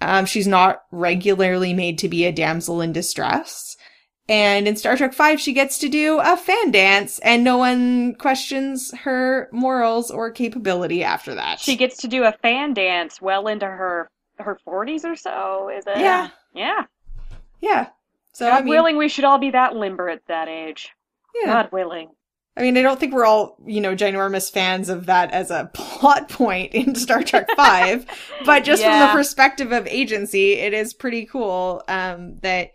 Um, 0.00 0.26
she's 0.26 0.48
not 0.48 0.82
regularly 0.90 1.74
made 1.74 1.98
to 1.98 2.08
be 2.08 2.24
a 2.24 2.32
damsel 2.32 2.80
in 2.80 2.92
distress. 2.92 3.76
And 4.28 4.68
in 4.68 4.76
Star 4.76 4.96
Trek 4.96 5.14
V, 5.14 5.36
she 5.36 5.52
gets 5.52 5.78
to 5.78 5.88
do 5.88 6.20
a 6.20 6.36
fan 6.36 6.70
dance 6.70 7.18
and 7.20 7.42
no 7.42 7.58
one 7.58 8.14
questions 8.14 8.92
her 8.98 9.48
morals 9.52 10.10
or 10.10 10.30
capability 10.30 11.02
after 11.02 11.34
that. 11.34 11.58
She 11.58 11.76
gets 11.76 11.96
to 11.98 12.08
do 12.08 12.24
a 12.24 12.32
fan 12.32 12.72
dance 12.72 13.20
well 13.20 13.48
into 13.48 13.66
her 13.66 14.08
her 14.38 14.58
40s 14.66 15.04
or 15.04 15.16
so, 15.16 15.70
is 15.76 15.84
it? 15.86 15.98
Yeah. 15.98 16.30
Yeah. 16.54 16.84
Yeah. 17.60 17.88
So 18.32 18.48
God 18.48 18.56
I 18.56 18.60
mean, 18.60 18.68
willing 18.70 18.96
we 18.96 19.08
should 19.08 19.24
all 19.24 19.38
be 19.38 19.50
that 19.50 19.76
limber 19.76 20.08
at 20.08 20.26
that 20.28 20.48
age. 20.48 20.90
Yeah. 21.34 21.46
God 21.46 21.72
willing. 21.72 22.10
I 22.56 22.62
mean, 22.62 22.76
I 22.76 22.82
don't 22.82 23.00
think 23.00 23.14
we're 23.14 23.24
all, 23.24 23.56
you 23.66 23.80
know, 23.80 23.96
ginormous 23.96 24.50
fans 24.50 24.88
of 24.88 25.06
that 25.06 25.32
as 25.32 25.50
a 25.50 25.70
plot 25.74 26.28
point 26.28 26.74
in 26.74 26.94
Star 26.94 27.22
Trek 27.22 27.48
5, 27.56 28.06
but 28.44 28.64
just 28.64 28.82
from 28.82 28.98
the 29.00 29.12
perspective 29.12 29.72
of 29.72 29.86
agency, 29.86 30.54
it 30.54 30.74
is 30.74 30.92
pretty 30.92 31.24
cool 31.26 31.82
um, 31.88 32.38
that 32.40 32.72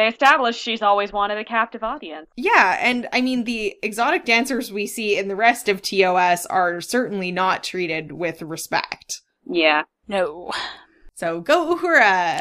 They 0.00 0.08
established 0.08 0.58
she's 0.58 0.80
always 0.80 1.12
wanted 1.12 1.36
a 1.36 1.44
captive 1.44 1.84
audience. 1.84 2.26
Yeah, 2.34 2.78
and 2.80 3.06
I 3.12 3.20
mean 3.20 3.44
the 3.44 3.76
exotic 3.82 4.24
dancers 4.24 4.72
we 4.72 4.86
see 4.86 5.18
in 5.18 5.28
the 5.28 5.36
rest 5.36 5.68
of 5.68 5.82
TOS 5.82 6.46
are 6.46 6.80
certainly 6.80 7.30
not 7.30 7.62
treated 7.62 8.10
with 8.10 8.40
respect. 8.40 9.20
Yeah. 9.44 9.82
No. 10.08 10.52
So 11.16 11.42
go 11.42 11.76
Uhura! 11.76 12.40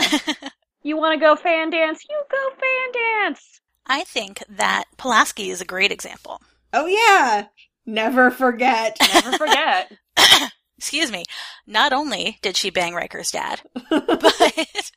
You 0.83 0.95
want 0.95 1.19
to 1.19 1.25
go 1.25 1.35
fan 1.35 1.69
dance? 1.69 2.01
You 2.09 2.23
go 2.31 2.49
fan 2.61 3.25
dance. 3.25 3.59
I 3.85 4.05
think 4.05 4.41
that 4.47 4.85
Pulaski 4.95 5.49
is 5.49 5.59
a 5.59 5.65
great 5.65 5.91
example. 5.91 6.41
oh 6.71 6.85
yeah, 6.85 7.47
never 7.85 8.31
forget. 8.31 8.95
Never 9.13 9.37
forget. 9.37 9.91
Excuse 10.77 11.11
me. 11.11 11.25
Not 11.67 11.91
only 11.91 12.39
did 12.41 12.55
she 12.55 12.69
bang 12.69 12.93
Riker's 12.93 13.31
dad, 13.31 13.59
but 13.89 14.91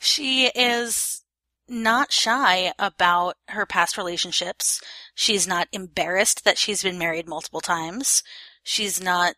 she 0.00 0.46
is 0.54 1.19
not 1.70 2.12
shy 2.12 2.72
about 2.78 3.36
her 3.48 3.64
past 3.64 3.96
relationships. 3.96 4.80
She's 5.14 5.46
not 5.46 5.68
embarrassed 5.72 6.44
that 6.44 6.58
she's 6.58 6.82
been 6.82 6.98
married 6.98 7.28
multiple 7.28 7.60
times. 7.60 8.22
She's 8.62 9.00
not 9.00 9.34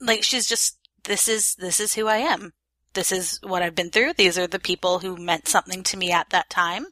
like 0.00 0.22
she's 0.22 0.46
just 0.46 0.78
this 1.04 1.28
is 1.28 1.54
this 1.56 1.80
is 1.80 1.94
who 1.94 2.06
I 2.06 2.18
am. 2.18 2.52
This 2.94 3.12
is 3.12 3.38
what 3.42 3.62
I've 3.62 3.74
been 3.74 3.90
through. 3.90 4.14
These 4.14 4.38
are 4.38 4.46
the 4.46 4.58
people 4.58 5.00
who 5.00 5.16
meant 5.16 5.48
something 5.48 5.82
to 5.84 5.96
me 5.96 6.10
at 6.10 6.30
that 6.30 6.50
time. 6.50 6.86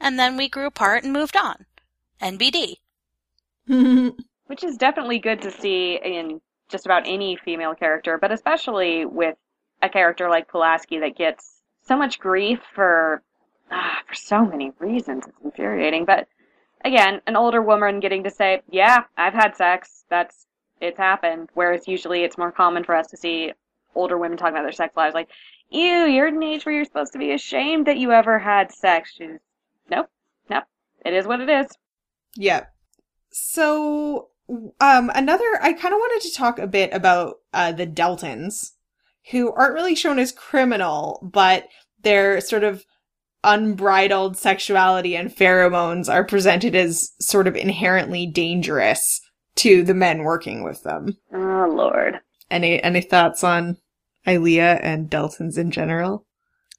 And 0.00 0.18
then 0.18 0.36
we 0.36 0.48
grew 0.48 0.66
apart 0.66 1.04
and 1.04 1.12
moved 1.12 1.36
on. 1.36 1.66
NBD. 2.20 2.76
Which 4.46 4.64
is 4.64 4.76
definitely 4.76 5.18
good 5.18 5.42
to 5.42 5.50
see 5.50 5.98
in 6.02 6.40
just 6.68 6.86
about 6.86 7.06
any 7.06 7.36
female 7.36 7.74
character, 7.74 8.18
but 8.18 8.32
especially 8.32 9.06
with 9.06 9.36
a 9.82 9.88
character 9.88 10.28
like 10.28 10.48
Pulaski 10.48 10.98
that 11.00 11.16
gets 11.16 11.62
so 11.86 11.96
much 11.96 12.18
grief 12.18 12.60
for 12.74 13.22
ah, 13.74 13.98
for 14.08 14.14
so 14.14 14.44
many 14.44 14.72
reasons. 14.78 15.24
It's 15.26 15.38
infuriating. 15.44 16.04
But 16.04 16.28
again, 16.84 17.20
an 17.26 17.36
older 17.36 17.62
woman 17.62 18.00
getting 18.00 18.24
to 18.24 18.30
say, 18.30 18.62
"Yeah, 18.70 19.04
I've 19.16 19.34
had 19.34 19.56
sex. 19.56 20.04
That's 20.08 20.46
it's 20.80 20.98
happened." 20.98 21.50
Whereas 21.54 21.88
usually 21.88 22.22
it's 22.24 22.38
more 22.38 22.52
common 22.52 22.84
for 22.84 22.94
us 22.94 23.08
to 23.08 23.16
see 23.16 23.52
older 23.94 24.18
women 24.18 24.36
talking 24.36 24.54
about 24.54 24.62
their 24.64 24.72
sex 24.72 24.96
lives, 24.96 25.14
like, 25.14 25.28
"Ew, 25.70 26.06
you're 26.06 26.26
an 26.28 26.42
age 26.42 26.64
where 26.66 26.74
you're 26.74 26.84
supposed 26.84 27.12
to 27.12 27.18
be 27.18 27.32
ashamed 27.32 27.86
that 27.86 27.98
you 27.98 28.12
ever 28.12 28.38
had 28.38 28.72
sex." 28.72 29.12
She's, 29.16 29.38
nope, 29.90 30.08
nope. 30.50 30.64
It 31.04 31.14
is 31.14 31.26
what 31.26 31.40
it 31.40 31.50
is. 31.50 31.66
yeah. 32.36 32.66
So 33.30 34.28
um 34.80 35.10
another 35.14 35.44
I 35.62 35.72
kind 35.72 35.94
of 35.94 35.98
wanted 36.00 36.22
to 36.28 36.34
talk 36.34 36.58
a 36.58 36.66
bit 36.66 36.92
about 36.92 37.36
uh 37.52 37.72
the 37.72 37.86
Deltans 37.86 38.72
who 39.30 39.52
aren't 39.52 39.74
really 39.74 39.94
shown 39.94 40.18
as 40.18 40.32
criminal, 40.32 41.18
but 41.32 41.68
they're 42.02 42.40
sort 42.42 42.62
of 42.62 42.84
unbridled 43.44 44.36
sexuality 44.36 45.16
and 45.16 45.30
pheromones 45.30 46.12
are 46.12 46.24
presented 46.24 46.74
as 46.74 47.12
sort 47.20 47.46
of 47.46 47.56
inherently 47.56 48.26
dangerous 48.26 49.20
to 49.56 49.82
the 49.84 49.94
men 49.94 50.24
working 50.24 50.64
with 50.64 50.82
them. 50.82 51.16
Oh 51.32 51.72
Lord. 51.72 52.20
Any 52.50 52.82
any 52.82 53.00
thoughts 53.00 53.44
on 53.44 53.78
Ilia 54.26 54.78
and 54.82 55.10
Deltans 55.10 55.58
in 55.58 55.70
general? 55.70 56.26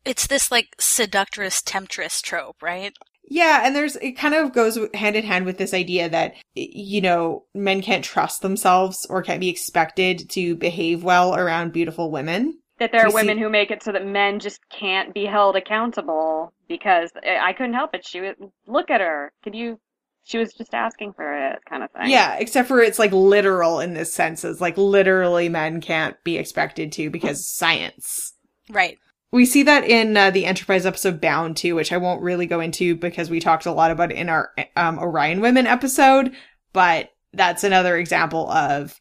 It's 0.03 0.27
this 0.27 0.51
like 0.51 0.75
seductress 0.79 1.61
temptress 1.61 2.21
trope, 2.21 2.61
right? 2.61 2.93
Yeah, 3.27 3.61
and 3.65 3.75
there's 3.75 3.95
it 3.97 4.13
kind 4.13 4.35
of 4.35 4.53
goes 4.53 4.77
hand 4.93 5.15
in 5.15 5.25
hand 5.25 5.45
with 5.45 5.57
this 5.57 5.73
idea 5.73 6.09
that 6.09 6.35
you 6.53 7.01
know 7.01 7.45
men 7.53 7.81
can't 7.81 8.05
trust 8.05 8.41
themselves 8.41 9.05
or 9.09 9.23
can't 9.23 9.39
be 9.39 9.49
expected 9.49 10.29
to 10.31 10.55
behave 10.55 11.03
well 11.03 11.35
around 11.35 11.73
beautiful 11.73 12.11
women. 12.11 12.59
That 12.79 12.91
there 12.91 13.01
are 13.01 13.05
you 13.05 13.11
see- 13.11 13.15
women 13.15 13.37
who 13.37 13.49
make 13.49 13.71
it 13.71 13.83
so 13.83 13.91
that 13.91 14.05
men 14.05 14.39
just 14.39 14.59
can't 14.69 15.13
be 15.13 15.25
held 15.25 15.55
accountable 15.55 16.53
because 16.67 17.11
I 17.23 17.49
I 17.49 17.53
couldn't 17.53 17.73
help 17.73 17.93
it. 17.93 18.05
She 18.05 18.21
was 18.21 18.35
look 18.67 18.89
at 18.89 19.01
her. 19.01 19.31
Could 19.43 19.55
you? 19.55 19.79
She 20.23 20.39
was 20.39 20.53
just 20.53 20.73
asking 20.73 21.13
for 21.13 21.51
it, 21.51 21.59
kind 21.69 21.83
of 21.83 21.91
thing. 21.91 22.09
Yeah, 22.09 22.37
except 22.39 22.67
for 22.67 22.81
it's 22.81 22.97
like 22.97 23.11
literal 23.11 23.79
in 23.79 23.93
this 23.93 24.11
sense, 24.11 24.43
is 24.43 24.59
like 24.59 24.75
literally 24.75 25.49
men 25.49 25.81
can't 25.81 26.15
be 26.23 26.37
expected 26.37 26.91
to 26.93 27.11
because 27.11 27.47
science. 27.47 28.33
Right. 28.69 28.97
We 29.31 29.45
see 29.45 29.63
that 29.63 29.83
in 29.83 30.17
uh, 30.17 30.31
the 30.31 30.45
Enterprise 30.45 30.85
episode 30.85 31.21
Bound 31.21 31.57
too, 31.57 31.75
which 31.75 31.91
I 31.91 31.97
won't 31.97 32.23
really 32.23 32.47
go 32.47 32.59
into 32.59 32.95
because 32.95 33.29
we 33.29 33.39
talked 33.39 33.65
a 33.65 33.71
lot 33.71 33.91
about 33.91 34.11
it 34.11 34.17
in 34.17 34.29
our 34.29 34.51
um, 34.75 34.97
Orion 34.97 35.41
Women 35.41 35.67
episode. 35.67 36.33
But 36.73 37.09
that's 37.33 37.63
another 37.63 37.95
example 37.97 38.49
of 38.49 38.99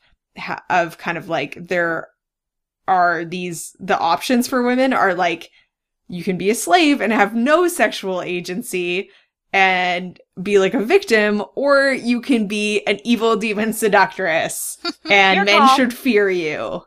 of 0.69 0.99
kind 0.99 1.17
of 1.17 1.29
like 1.29 1.57
there 1.69 2.09
are 2.87 3.25
these 3.25 3.75
the 3.81 3.99
options 3.99 4.47
for 4.49 4.63
women 4.63 4.93
are 4.93 5.15
like 5.15 5.51
you 6.09 6.23
can 6.23 6.37
be 6.37 6.51
a 6.51 6.55
slave 6.55 7.01
and 7.01 7.13
have 7.13 7.35
no 7.35 7.67
sexual 7.69 8.23
agency 8.23 9.11
and 9.53 10.19
be 10.43 10.59
like 10.59 10.75
a 10.75 10.85
victim, 10.85 11.43
or 11.55 11.93
you 11.93 12.21
can 12.21 12.49
be 12.49 12.83
an 12.87 12.99
evil 13.05 13.37
demon 13.37 13.73
seductress 13.73 14.79
and 15.11 15.45
men 15.47 15.61
call. 15.61 15.77
should 15.77 15.95
fear 15.95 16.29
you. 16.29 16.83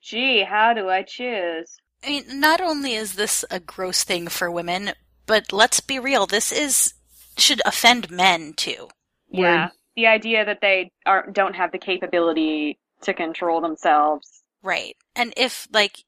Gee, 0.00 0.42
how 0.44 0.72
do 0.74 0.88
I 0.88 1.02
choose? 1.02 1.76
I 2.04 2.08
mean, 2.08 2.24
not 2.40 2.60
only 2.60 2.94
is 2.94 3.14
this 3.14 3.44
a 3.50 3.58
gross 3.58 4.04
thing 4.04 4.28
for 4.28 4.48
women, 4.50 4.92
but 5.26 5.52
let's 5.52 5.80
be 5.80 5.98
real, 5.98 6.26
this 6.26 6.52
is 6.52 6.94
should 7.36 7.60
offend 7.66 8.10
men 8.10 8.52
too. 8.52 8.88
Yeah, 9.28 9.64
Word. 9.64 9.70
the 9.96 10.06
idea 10.06 10.44
that 10.44 10.60
they 10.60 10.92
are 11.06 11.28
don't 11.32 11.56
have 11.56 11.72
the 11.72 11.78
capability 11.78 12.78
to 13.02 13.12
control 13.12 13.60
themselves. 13.60 14.44
Right. 14.62 14.96
And 15.16 15.32
if 15.36 15.68
like 15.72 16.04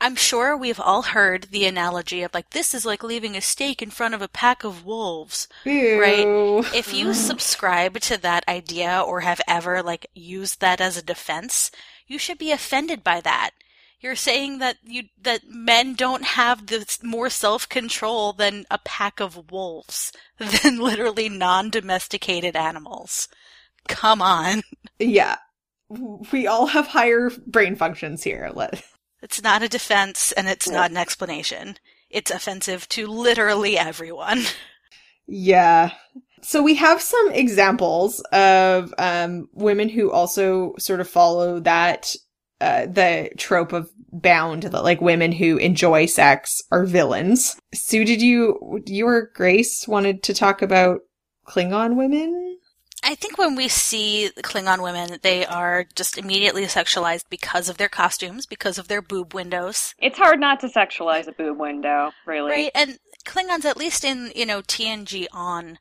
I'm 0.00 0.16
sure 0.16 0.56
we've 0.56 0.80
all 0.80 1.02
heard 1.02 1.44
the 1.44 1.64
analogy 1.64 2.22
of 2.22 2.34
like 2.34 2.50
this 2.50 2.74
is 2.74 2.84
like 2.84 3.02
leaving 3.02 3.36
a 3.36 3.40
steak 3.40 3.80
in 3.80 3.90
front 3.90 4.14
of 4.14 4.20
a 4.20 4.28
pack 4.28 4.64
of 4.64 4.84
wolves. 4.84 5.48
Ew. 5.64 6.64
If 6.74 6.92
you 6.92 7.06
mm. 7.06 7.14
subscribe 7.14 7.98
to 8.00 8.20
that 8.20 8.46
idea 8.46 9.00
or 9.00 9.20
have 9.20 9.40
ever 9.48 9.82
like 9.82 10.06
used 10.14 10.60
that 10.60 10.80
as 10.80 10.96
a 10.96 11.02
defense, 11.02 11.70
you 12.06 12.18
should 12.18 12.38
be 12.38 12.52
offended 12.52 13.02
by 13.02 13.20
that. 13.22 13.52
You're 14.00 14.16
saying 14.16 14.58
that 14.58 14.76
you 14.84 15.04
that 15.22 15.48
men 15.48 15.94
don't 15.94 16.24
have 16.24 16.66
this 16.66 17.02
more 17.02 17.30
self-control 17.30 18.34
than 18.34 18.66
a 18.70 18.76
pack 18.76 19.20
of 19.20 19.50
wolves, 19.50 20.12
than 20.38 20.78
literally 20.78 21.30
non-domesticated 21.30 22.56
animals. 22.56 23.28
Come 23.88 24.20
on. 24.20 24.62
Yeah. 24.98 25.36
We 25.88 26.46
all 26.46 26.66
have 26.66 26.86
higher 26.86 27.30
brain 27.46 27.76
functions 27.76 28.22
here. 28.22 28.50
Let 28.54 28.82
It's 29.22 29.42
not 29.42 29.62
a 29.62 29.68
defense 29.68 30.32
and 30.32 30.48
it's 30.48 30.68
not 30.68 30.90
an 30.90 30.98
explanation. 30.98 31.78
It's 32.10 32.30
offensive 32.30 32.88
to 32.90 33.06
literally 33.06 33.78
everyone. 33.78 34.44
Yeah. 35.26 35.92
So 36.42 36.62
we 36.62 36.74
have 36.74 37.00
some 37.00 37.32
examples 37.32 38.20
of 38.32 38.92
um 38.98 39.48
women 39.54 39.88
who 39.88 40.12
also 40.12 40.74
sort 40.78 41.00
of 41.00 41.08
follow 41.08 41.60
that 41.60 42.14
uh 42.60 42.84
the 42.84 43.30
trope 43.38 43.72
of 43.72 43.90
bound 44.12 44.64
that 44.64 44.84
like 44.84 45.00
women 45.00 45.32
who 45.32 45.56
enjoy 45.56 46.06
sex 46.06 46.60
are 46.70 46.84
villains. 46.84 47.56
Sue, 47.74 48.04
did 48.04 48.20
you 48.20 48.82
you 48.86 49.08
or 49.08 49.30
Grace 49.34 49.88
wanted 49.88 50.22
to 50.24 50.34
talk 50.34 50.60
about 50.60 51.00
Klingon 51.46 51.96
women? 51.96 52.53
I 53.04 53.14
think 53.14 53.36
when 53.36 53.54
we 53.54 53.68
see 53.68 54.30
Klingon 54.38 54.82
women, 54.82 55.18
they 55.22 55.44
are 55.44 55.84
just 55.94 56.16
immediately 56.16 56.62
sexualized 56.64 57.24
because 57.28 57.68
of 57.68 57.76
their 57.76 57.88
costumes, 57.90 58.46
because 58.46 58.78
of 58.78 58.88
their 58.88 59.02
boob 59.02 59.34
windows. 59.34 59.94
It's 59.98 60.18
hard 60.18 60.40
not 60.40 60.60
to 60.60 60.68
sexualize 60.68 61.28
a 61.28 61.32
boob 61.32 61.58
window, 61.60 62.12
really. 62.26 62.50
Right? 62.50 62.70
And 62.74 62.98
Klingons, 63.26 63.64
at 63.66 63.76
least 63.76 64.04
in, 64.04 64.32
you 64.34 64.46
know, 64.46 64.62
TNG 64.62 65.26
on, 65.32 65.78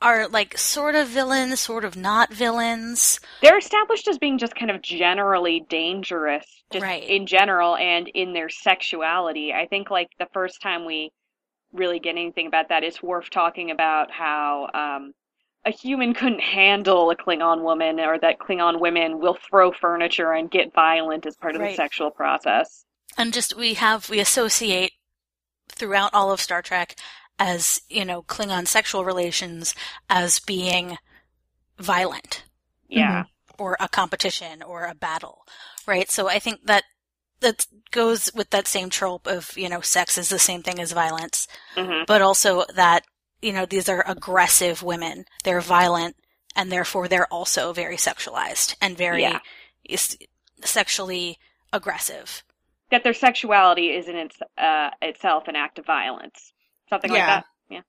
are 0.00 0.26
like 0.28 0.56
sort 0.56 0.94
of 0.94 1.08
villains, 1.08 1.60
sort 1.60 1.84
of 1.84 1.96
not 1.96 2.32
villains. 2.32 3.20
They're 3.42 3.58
established 3.58 4.08
as 4.08 4.18
being 4.18 4.38
just 4.38 4.54
kind 4.54 4.70
of 4.70 4.80
generally 4.80 5.66
dangerous, 5.68 6.46
just 6.70 6.82
Right. 6.82 7.02
in 7.02 7.26
general 7.26 7.76
and 7.76 8.08
in 8.08 8.32
their 8.32 8.48
sexuality. 8.48 9.52
I 9.52 9.66
think 9.66 9.90
like 9.90 10.08
the 10.18 10.28
first 10.32 10.62
time 10.62 10.86
we 10.86 11.10
really 11.72 11.98
get 11.98 12.10
anything 12.12 12.46
about 12.46 12.70
that 12.70 12.84
is 12.84 13.02
Worf 13.02 13.28
talking 13.28 13.70
about 13.70 14.10
how 14.10 14.70
um, 14.72 15.12
a 15.68 15.70
human 15.70 16.14
couldn't 16.14 16.40
handle 16.40 17.10
a 17.10 17.16
Klingon 17.16 17.62
woman, 17.62 18.00
or 18.00 18.18
that 18.18 18.38
Klingon 18.38 18.80
women 18.80 19.20
will 19.20 19.36
throw 19.48 19.70
furniture 19.70 20.32
and 20.32 20.50
get 20.50 20.72
violent 20.74 21.26
as 21.26 21.36
part 21.36 21.54
of 21.54 21.60
Right. 21.60 21.70
the 21.70 21.76
sexual 21.76 22.10
process. 22.10 22.84
And 23.16 23.32
just 23.32 23.56
we 23.56 23.74
have, 23.74 24.08
we 24.08 24.20
associate 24.20 24.92
throughout 25.68 26.14
all 26.14 26.32
of 26.32 26.40
Star 26.40 26.62
Trek 26.62 26.96
as, 27.38 27.82
you 27.88 28.04
know, 28.04 28.22
Klingon 28.22 28.66
sexual 28.66 29.04
relations 29.04 29.74
as 30.08 30.40
being 30.40 30.96
violent. 31.78 32.44
Yeah. 32.88 33.24
or 33.58 33.76
a 33.80 33.88
competition 33.88 34.62
or 34.62 34.84
a 34.86 34.94
battle, 34.94 35.44
right? 35.84 36.08
So 36.10 36.28
I 36.28 36.38
think 36.38 36.66
that 36.66 36.84
that 37.40 37.66
goes 37.90 38.30
with 38.32 38.50
that 38.50 38.68
same 38.68 38.88
trope 38.88 39.26
of, 39.26 39.58
you 39.58 39.68
know, 39.68 39.80
sex 39.80 40.16
is 40.16 40.28
the 40.28 40.38
same 40.38 40.62
thing 40.62 40.78
as 40.80 40.92
violence, 40.92 41.48
hmm 41.76 42.04
but 42.06 42.22
also 42.22 42.64
that, 42.74 43.02
you 43.42 43.52
know, 43.52 43.66
these 43.66 43.88
are 43.88 44.04
aggressive 44.06 44.82
women. 44.82 45.24
They're 45.44 45.60
violent 45.60 46.16
and 46.56 46.72
therefore 46.72 47.08
they're 47.08 47.32
also 47.32 47.72
very 47.72 47.96
sexualized 47.96 48.74
and 48.80 48.96
very 48.96 49.22
Yeah. 49.22 49.40
sexually 50.64 51.38
aggressive. 51.72 52.42
That 52.90 53.04
their 53.04 53.14
sexuality 53.14 53.88
is 53.90 54.08
in 54.08 54.16
its, 54.16 54.36
uh, 54.56 54.90
itself 55.02 55.46
an 55.46 55.56
act 55.56 55.78
of 55.78 55.86
violence. 55.86 56.52
Something 56.88 57.10
like 57.10 57.20
that. 57.20 57.44
Yeah. 57.68 57.80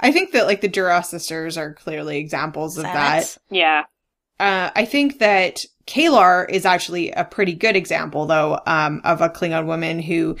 I 0.00 0.12
think 0.12 0.32
that 0.32 0.46
like 0.46 0.60
the 0.60 0.68
Duras 0.68 1.08
sisters 1.08 1.56
are 1.56 1.72
clearly 1.74 2.18
examples 2.18 2.76
of 2.76 2.84
that. 2.84 2.94
Silence. 2.94 3.38
Yeah. 3.50 3.84
Uh, 4.38 4.70
I 4.74 4.84
think 4.84 5.18
that 5.20 5.64
K'Ehleyr 5.86 6.48
is 6.50 6.66
actually 6.66 7.10
a 7.12 7.24
pretty 7.24 7.54
good 7.54 7.76
example, 7.76 8.26
though, 8.26 8.60
um, 8.66 9.00
of 9.04 9.20
a 9.20 9.28
Klingon 9.28 9.66
woman 9.66 10.00
who 10.00 10.36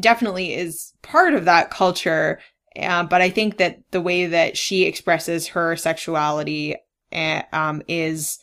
definitely 0.00 0.54
is 0.54 0.94
part 1.02 1.34
of 1.34 1.44
that 1.44 1.70
culture. 1.70 2.40
Uh, 2.78 3.04
but 3.04 3.20
I 3.20 3.30
think 3.30 3.58
that 3.58 3.80
the 3.90 4.00
way 4.00 4.26
that 4.26 4.56
she 4.56 4.84
expresses 4.84 5.48
her 5.48 5.76
sexuality 5.76 6.76
uh, 7.12 7.42
um, 7.52 7.82
is 7.88 8.38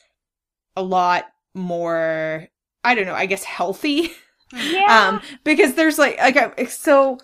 a 0.76 0.84
lot 0.84 1.26
more, 1.56 2.48
I 2.84 2.96
don't 2.96 3.06
know, 3.06 3.16
I 3.16 3.26
guess 3.26 3.44
healthy. 3.44 4.12
Yeah. 4.52 5.10
um 5.10 5.22
because 5.44 5.76
there's 5.76 6.00
like 6.00 6.18
like 6.18 6.36
a, 6.36 6.66
so 6.66 7.20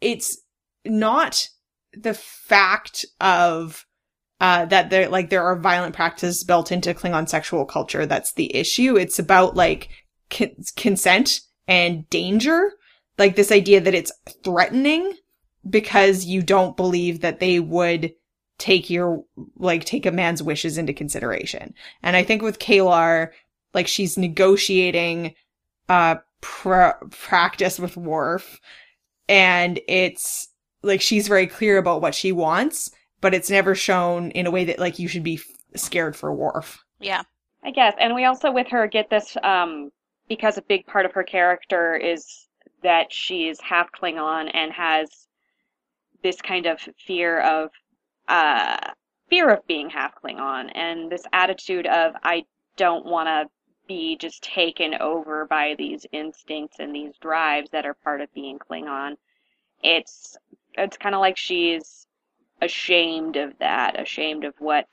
it's 0.00 0.38
not 0.86 1.46
the 1.92 2.14
fact 2.14 3.04
of 3.20 3.84
uh 4.40 4.64
that 4.64 4.88
there 4.88 5.10
like 5.10 5.28
there 5.28 5.44
are 5.44 5.60
violent 5.60 5.94
practices 5.94 6.42
built 6.42 6.72
into 6.72 6.94
Klingon 6.94 7.28
sexual 7.28 7.66
culture 7.66 8.06
that's 8.06 8.32
the 8.32 8.56
issue 8.56 8.96
it's 8.96 9.18
about 9.18 9.56
like 9.56 9.90
con- 10.30 10.56
consent 10.74 11.40
and 11.68 12.08
danger 12.08 12.72
like 13.18 13.36
this 13.36 13.52
idea 13.52 13.82
that 13.82 13.94
it's 13.94 14.12
threatening 14.42 15.12
because 15.68 16.24
you 16.24 16.42
don't 16.42 16.76
believe 16.76 17.20
that 17.20 17.40
they 17.40 17.60
would 17.60 18.12
take 18.58 18.88
your 18.88 19.24
like 19.56 19.84
take 19.84 20.06
a 20.06 20.12
man's 20.12 20.42
wishes 20.42 20.78
into 20.78 20.92
consideration 20.92 21.74
and 22.02 22.16
i 22.16 22.22
think 22.22 22.40
with 22.40 22.60
K'Ehleyr 22.60 23.30
like 23.72 23.88
she's 23.88 24.16
negotiating 24.16 25.34
uh 25.88 26.16
pr- 26.44 27.06
practice 27.10 27.78
with 27.78 27.96
Worf, 27.96 28.60
and 29.28 29.80
it's 29.88 30.48
like 30.82 31.00
she's 31.00 31.26
very 31.26 31.46
clear 31.46 31.78
about 31.78 32.02
what 32.02 32.14
she 32.14 32.32
wants, 32.32 32.90
but 33.20 33.32
it's 33.34 33.50
never 33.50 33.74
shown 33.74 34.30
in 34.32 34.46
a 34.46 34.50
way 34.50 34.64
that 34.64 34.78
like 34.78 34.98
you 34.98 35.08
should 35.08 35.24
be 35.24 35.36
f- 35.36 35.80
scared 35.80 36.14
for 36.14 36.32
Worf. 36.32 36.84
Yeah. 37.00 37.22
I 37.62 37.70
guess. 37.70 37.94
And 37.98 38.14
we 38.14 38.26
also 38.26 38.52
with 38.52 38.68
her 38.68 38.86
get 38.86 39.08
this 39.08 39.36
um 39.42 39.90
because 40.28 40.58
a 40.58 40.62
big 40.62 40.86
part 40.86 41.06
of 41.06 41.12
her 41.12 41.22
character 41.22 41.96
is 41.96 42.46
that 42.82 43.10
she's 43.10 43.58
half 43.62 43.88
Klingon 43.92 44.50
and 44.52 44.70
has 44.72 45.26
this 46.24 46.40
kind 46.40 46.66
of 46.66 46.80
fear 47.06 47.40
of 47.40 47.70
uh 48.26 48.78
fear 49.28 49.50
of 49.50 49.66
being 49.66 49.90
half 49.90 50.14
Klingon 50.20 50.70
and 50.74 51.12
this 51.12 51.24
attitude 51.32 51.86
of 51.86 52.14
I 52.24 52.46
don't 52.76 53.04
want 53.04 53.28
to 53.28 53.50
be 53.86 54.16
just 54.16 54.42
taken 54.42 54.94
over 54.94 55.44
by 55.44 55.74
these 55.76 56.06
instincts 56.10 56.78
and 56.80 56.94
these 56.94 57.12
drives 57.18 57.70
that 57.70 57.84
are 57.84 57.94
part 57.94 58.22
of 58.22 58.32
being 58.32 58.58
Klingon. 58.58 59.16
It's 59.82 60.36
it's 60.72 60.96
kind 60.96 61.14
of 61.14 61.20
like 61.20 61.36
she's 61.36 62.06
ashamed 62.62 63.36
of 63.36 63.58
that, 63.58 64.00
ashamed 64.00 64.44
of 64.44 64.54
what 64.58 64.86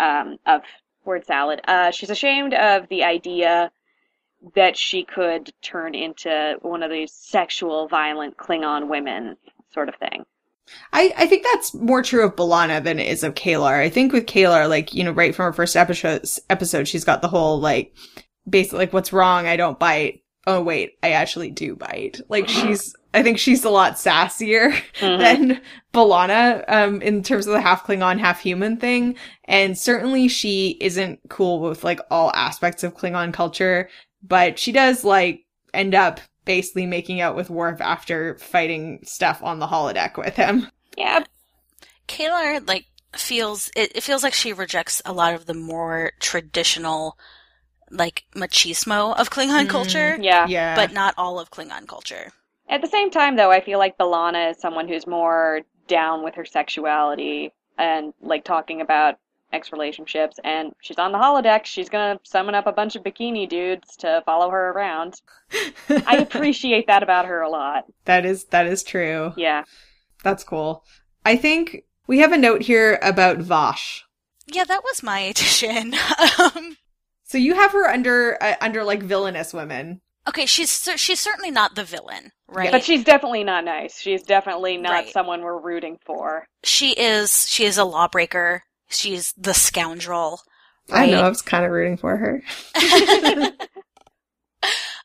um 0.00 0.38
of 0.44 0.62
word 1.04 1.24
salad. 1.24 1.60
Uh, 1.66 1.92
she's 1.92 2.10
ashamed 2.10 2.54
of 2.54 2.88
the 2.88 3.04
idea 3.04 3.70
that 4.56 4.76
she 4.76 5.04
could 5.04 5.52
turn 5.62 5.94
into 5.94 6.56
one 6.62 6.82
of 6.82 6.90
these 6.90 7.12
sexual, 7.12 7.86
violent 7.86 8.36
Klingon 8.36 8.88
women, 8.88 9.36
sort 9.72 9.88
of 9.88 9.94
thing. 9.96 10.24
I, 10.92 11.12
I 11.16 11.26
think 11.26 11.44
that's 11.44 11.74
more 11.74 12.02
true 12.02 12.24
of 12.24 12.36
B'Elanna 12.36 12.82
than 12.82 12.98
it 12.98 13.08
is 13.08 13.22
of 13.22 13.34
K'Ehleyr. 13.34 13.80
I 13.80 13.88
think 13.88 14.12
with 14.12 14.26
K'Ehleyr, 14.26 14.68
like, 14.68 14.92
you 14.92 15.04
know, 15.04 15.12
right 15.12 15.34
from 15.34 15.46
her 15.46 15.52
first 15.52 15.76
episode, 15.76 16.24
episode, 16.50 16.88
she's 16.88 17.04
got 17.04 17.22
the 17.22 17.28
whole, 17.28 17.60
like, 17.60 17.94
basically, 18.48 18.80
like, 18.80 18.92
what's 18.92 19.12
wrong? 19.12 19.46
I 19.46 19.56
don't 19.56 19.78
bite. 19.78 20.22
Oh, 20.46 20.60
wait, 20.60 20.94
I 21.02 21.12
actually 21.12 21.50
do 21.50 21.76
bite. 21.76 22.20
Like, 22.28 22.48
she's, 22.48 22.94
I 23.14 23.22
think 23.22 23.38
she's 23.38 23.64
a 23.64 23.70
lot 23.70 23.94
sassier 23.94 24.72
Mhm. 24.98 25.18
than 25.18 25.60
B'Elanna, 25.94 26.64
um, 26.68 27.00
in 27.00 27.22
terms 27.22 27.46
of 27.46 27.52
the 27.52 27.60
half 27.60 27.86
Klingon, 27.86 28.18
half 28.18 28.40
human 28.40 28.76
thing. 28.76 29.14
And 29.44 29.78
certainly 29.78 30.26
she 30.28 30.76
isn't 30.80 31.20
cool 31.28 31.60
with, 31.60 31.84
like, 31.84 32.00
all 32.10 32.32
aspects 32.34 32.82
of 32.82 32.96
Klingon 32.96 33.32
culture, 33.32 33.88
but 34.22 34.58
she 34.58 34.72
does, 34.72 35.04
like, 35.04 35.44
end 35.72 35.94
up 35.94 36.20
basically 36.44 36.86
making 36.86 37.20
out 37.20 37.36
with 37.36 37.50
Worf 37.50 37.80
after 37.80 38.36
fighting 38.38 39.00
stuff 39.04 39.42
on 39.42 39.58
the 39.58 39.66
holodeck 39.66 40.16
with 40.16 40.36
him. 40.36 40.68
Yeah, 40.96 41.24
K'Ehleyr 42.08 42.66
like 42.66 42.86
feels 43.14 43.70
it, 43.76 43.92
it 43.96 44.02
feels 44.02 44.22
like 44.22 44.34
she 44.34 44.52
rejects 44.52 45.02
a 45.04 45.12
lot 45.12 45.34
of 45.34 45.46
the 45.46 45.54
more 45.54 46.12
traditional 46.20 47.16
like 47.90 48.24
machismo 48.34 49.14
of 49.18 49.30
Klingon 49.30 49.66
Mm. 49.66 49.68
culture, 49.68 50.16
yeah. 50.20 50.46
Yeah. 50.48 50.74
but 50.74 50.92
not 50.92 51.14
all 51.18 51.38
of 51.38 51.50
Klingon 51.50 51.86
culture. 51.86 52.32
At 52.68 52.80
the 52.80 52.88
same 52.88 53.10
time, 53.10 53.36
though, 53.36 53.50
I 53.50 53.60
feel 53.60 53.78
like 53.78 53.98
B'Elanna 53.98 54.50
is 54.52 54.58
someone 54.58 54.88
who's 54.88 55.06
more 55.06 55.60
down 55.88 56.24
with 56.24 56.34
her 56.36 56.44
sexuality 56.46 57.52
and 57.76 58.14
like 58.22 58.44
talking 58.44 58.80
about 58.80 59.16
ex 59.52 59.72
relationships. 59.72 60.38
And 60.44 60.72
she's 60.80 60.98
on 60.98 61.12
the 61.12 61.18
holodeck. 61.18 61.64
She's 61.64 61.88
gonna 61.88 62.18
summon 62.24 62.54
up 62.54 62.66
a 62.66 62.72
bunch 62.72 62.96
of 62.96 63.02
bikini 63.02 63.48
dudes 63.48 63.96
to 63.98 64.22
follow 64.26 64.50
her 64.50 64.70
around. 64.70 65.14
I 66.06 66.16
appreciate 66.20 66.86
that 66.86 67.02
about 67.02 67.26
her 67.26 67.40
a 67.42 67.50
lot. 67.50 67.84
that 68.04 68.24
is 68.24 68.44
that 68.46 68.66
is 68.66 68.82
true. 68.82 69.32
Yeah. 69.36 69.64
That's 70.24 70.44
cool. 70.44 70.84
I 71.24 71.36
think 71.36 71.84
we 72.06 72.18
have 72.20 72.32
a 72.32 72.38
note 72.38 72.62
here 72.62 72.98
about 73.02 73.38
Vash. 73.38 74.04
Yeah, 74.46 74.64
that 74.64 74.82
was 74.84 75.02
my 75.02 75.20
addition. 75.20 75.94
um, 76.38 76.76
So 77.24 77.38
you 77.38 77.54
have 77.54 77.72
her 77.72 77.88
under 77.88 78.36
uh, 78.42 78.54
under 78.60 78.84
like 78.84 79.02
villainous 79.02 79.52
women. 79.54 80.00
okay, 80.28 80.46
she's 80.46 80.88
she's 80.96 81.20
certainly 81.20 81.50
not 81.50 81.74
the 81.74 81.84
villain, 81.84 82.30
right? 82.48 82.70
But 82.70 82.84
she's 82.84 83.02
definitely 83.04 83.44
not 83.44 83.64
nice. 83.64 83.98
She's 84.00 84.22
definitely 84.22 84.76
not 84.76 84.90
Right. 84.92 85.08
someone 85.12 85.42
we're 85.42 85.60
rooting 85.60 85.98
for. 86.04 86.46
she 86.64 86.92
is 86.92 87.48
she 87.48 87.64
is 87.64 87.78
a 87.78 87.84
lawbreaker. 87.84 88.62
She's 88.92 89.32
the 89.36 89.54
scoundrel. 89.54 90.40
I 90.90 91.06
know. 91.10 91.22
I 91.22 91.28
was 91.28 91.42
kind 91.42 91.64
of 91.64 91.70
rooting 91.70 91.96
for 91.96 92.16
her. 92.16 92.42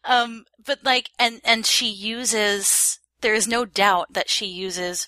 um, 0.06 0.46
but 0.64 0.84
like, 0.84 1.10
and 1.20 1.42
and 1.44 1.66
she 1.66 1.88
uses. 1.88 3.00
There 3.22 3.34
is 3.34 3.48
no 3.48 3.66
doubt 3.66 4.14
that 4.14 4.30
she 4.30 4.46
uses 4.46 5.08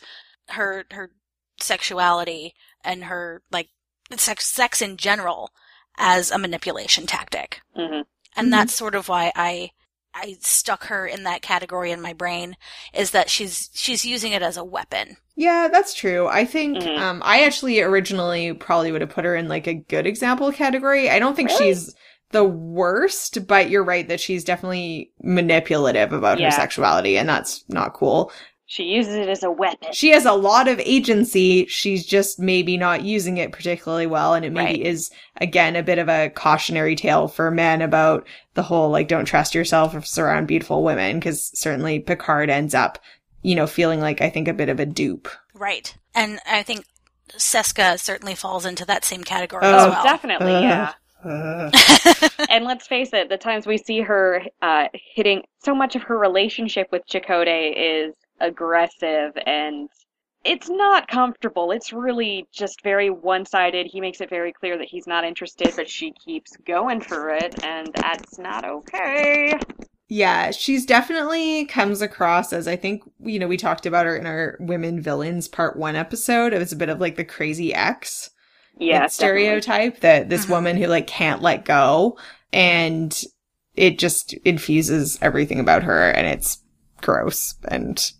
her 0.49 0.85
her 0.91 1.11
sexuality 1.59 2.53
and 2.83 3.05
her 3.05 3.41
like 3.51 3.69
sex 4.17 4.45
sex 4.47 4.81
in 4.81 4.97
general 4.97 5.51
as 5.97 6.31
a 6.31 6.37
manipulation 6.37 7.05
tactic, 7.05 7.61
hmm 7.75 8.01
and 8.35 8.47
Mhm. 8.47 8.51
that's 8.51 8.73
sort 8.75 8.95
of 8.95 9.09
why 9.09 9.31
I 9.35 9.71
I 10.13 10.37
stuck 10.41 10.85
her 10.85 11.05
in 11.05 11.23
that 11.23 11.41
category 11.41 11.91
in 11.91 12.01
my 12.01 12.13
brain 12.13 12.55
is 12.93 13.11
that 13.11 13.29
she's 13.29 13.69
she's 13.73 14.03
using 14.05 14.31
it 14.31 14.41
as 14.41 14.57
a 14.57 14.63
weapon. 14.63 15.17
Yeah, 15.35 15.69
that's 15.71 15.93
true. 15.93 16.27
I 16.27 16.45
think 16.45 16.79
Mhm. 16.79 16.97
um 16.97 17.21
I 17.23 17.43
actually 17.43 17.79
originally 17.81 18.53
probably 18.53 18.91
would 18.91 19.01
have 19.01 19.09
put 19.11 19.25
her 19.25 19.35
in 19.35 19.47
like 19.47 19.67
a 19.67 19.73
good 19.75 20.07
example 20.07 20.51
category. 20.51 21.09
I 21.09 21.19
don't 21.19 21.35
think 21.35 21.49
Really? 21.49 21.73
she's 21.73 21.95
the 22.31 22.43
worst, 22.43 23.47
but 23.47 23.69
you're 23.69 23.83
right 23.83 24.07
that 24.07 24.19
she's 24.19 24.43
definitely 24.43 25.11
manipulative 25.23 26.11
about 26.13 26.39
Yeah. 26.39 26.47
her 26.47 26.51
sexuality 26.51 27.17
and 27.17 27.27
that's 27.29 27.63
not 27.69 27.93
cool. 27.93 28.31
She 28.71 28.83
uses 28.83 29.15
it 29.15 29.27
as 29.27 29.41
a 29.41 29.49
weapon. 29.49 29.91
She 29.93 30.09
has 30.11 30.25
a 30.27 30.33
lot 30.33 30.67
of 30.67 30.79
agency. 30.81 31.65
She's 31.65 32.05
just 32.05 32.37
maybe 32.39 32.77
not 32.77 33.03
using 33.03 33.37
it 33.37 33.51
particularly 33.51 34.05
well. 34.05 34.35
And 34.35 34.45
it 34.45 34.51
maybe 34.53 34.79
Right. 34.83 34.85
is, 34.85 35.09
again, 35.41 35.75
a 35.75 35.81
bit 35.81 35.97
of 35.97 36.07
a 36.07 36.29
cautionary 36.29 36.95
tale 36.95 37.27
for 37.27 37.49
men 37.49 37.81
about 37.81 38.27
the 38.53 38.61
whole, 38.61 38.91
like, 38.91 39.07
don't 39.07 39.25
trust 39.25 39.55
yourself 39.55 39.95
or 39.95 40.03
surround 40.03 40.47
beautiful 40.47 40.83
women. 40.83 41.19
Cause 41.19 41.49
certainly 41.59 41.97
Picard 41.99 42.51
ends 42.51 42.75
up, 42.75 42.99
you 43.41 43.55
know, 43.55 43.65
feeling 43.65 44.01
like, 44.01 44.21
I 44.21 44.29
think, 44.29 44.47
a 44.47 44.53
bit 44.53 44.69
of 44.69 44.79
a 44.79 44.85
dupe. 44.85 45.27
Right. 45.55 45.95
And 46.13 46.39
I 46.47 46.61
think 46.61 46.85
Seska 47.37 47.97
certainly 47.99 48.35
falls 48.35 48.67
into 48.67 48.85
that 48.85 49.03
same 49.03 49.23
category 49.23 49.63
Oh, 49.65 49.75
as 49.77 49.85
oh, 49.87 49.89
well. 49.89 50.03
definitely, 50.03 50.53
Uh. 50.55 50.61
yeah. 50.61 50.93
Uh, 51.25 51.71
And 52.49 52.65
let's 52.65 52.85
face 52.87 53.09
it, 53.13 53.29
the 53.29 53.37
times 53.37 53.65
we 53.65 53.77
see 53.79 54.01
her 54.01 54.43
uh, 54.61 54.85
hitting, 55.15 55.41
so 55.63 55.73
much 55.75 55.95
of 55.95 56.03
her 56.03 56.17
relationship 56.19 56.87
with 56.91 57.01
Chakotay 57.07 57.73
is 57.75 58.13
aggressive 58.41 59.33
and 59.45 59.89
it's 60.43 60.69
not 60.69 61.07
comfortable. 61.07 61.71
It's 61.71 61.93
really 61.93 62.47
just 62.51 62.81
very 62.83 63.09
one 63.09 63.45
sided. 63.45 63.87
He 63.87 64.01
makes 64.01 64.21
it 64.21 64.29
very 64.29 64.53
clear 64.53 64.77
that 64.77 64.87
he's 64.87 65.07
not 65.07 65.25
interested, 65.25 65.75
but 65.75 65.89
she 65.89 66.13
keeps 66.13 66.55
going 66.65 67.01
for 67.01 67.29
it, 67.29 67.55
and 67.61 67.93
that's 67.93 68.39
not 68.39 68.65
okay. 68.65 69.53
yeah, 70.07 70.49
she's 70.51 70.85
definitely 70.85 71.65
comes 71.65 72.01
across 72.01 72.51
as 72.51 72.67
I 72.67 72.75
think, 72.75 73.03
you 73.19 73.37
know, 73.37 73.47
we 73.47 73.57
talked 73.57 73.85
about 73.85 74.07
her 74.07 74.17
in 74.17 74.25
our 74.25 74.57
women 74.59 75.01
villains 75.01 75.47
part 75.47 75.77
one 75.77 75.95
episode. 75.95 76.51
It 76.51 76.57
was 76.59 76.71
a 76.71 76.75
bit 76.77 76.89
of 76.89 76.99
like 76.99 77.15
the 77.15 77.25
crazy 77.25 77.73
ex. 77.73 78.31
Yeah, 78.79 79.01
like, 79.03 79.11
stereotype 79.11 80.01
that 80.01 80.29
this 80.29 80.45
Mhm. 80.45 80.49
woman 80.49 80.77
who 80.77 80.87
like 80.87 81.07
can't 81.07 81.41
let 81.43 81.65
go 81.65 82.17
and 82.53 83.23
it 83.75 83.99
just 83.99 84.33
infuses 84.45 85.19
everything 85.21 85.59
about 85.59 85.83
her 85.83 86.11
and 86.11 86.27
it's 86.27 86.59
gross 87.01 87.55
and 87.69 88.11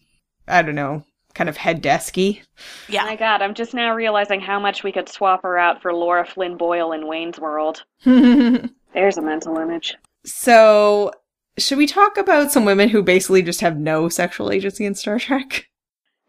I 0.49 0.61
don't 0.61 0.75
know, 0.75 1.03
kind 1.33 1.49
of 1.49 1.57
head 1.57 1.81
desky. 1.83 2.41
Yeah. 2.87 3.05
My 3.05 3.15
God, 3.15 3.41
I'm 3.41 3.53
just 3.53 3.73
now 3.73 3.93
realizing 3.93 4.41
how 4.41 4.59
much 4.59 4.83
we 4.83 4.91
could 4.91 5.09
swap 5.09 5.43
her 5.43 5.57
out 5.57 5.81
for 5.81 5.93
Lara 5.93 6.25
Flynn 6.25 6.57
Boyle 6.57 6.91
in 6.91 7.07
Wayne's 7.07 7.39
World. 7.39 7.83
There's 8.03 9.17
a 9.17 9.21
mental 9.21 9.57
image. 9.57 9.95
so, 10.25 11.11
should 11.57 11.77
we 11.77 11.87
talk 11.87 12.17
about 12.17 12.51
some 12.51 12.63
women 12.65 12.89
who 12.89 13.03
basically 13.03 13.41
just 13.41 13.61
have 13.61 13.77
no 13.77 14.07
sexual 14.09 14.51
agency 14.51 14.85
in 14.85 14.95
Star 14.95 15.19
Trek? 15.19 15.67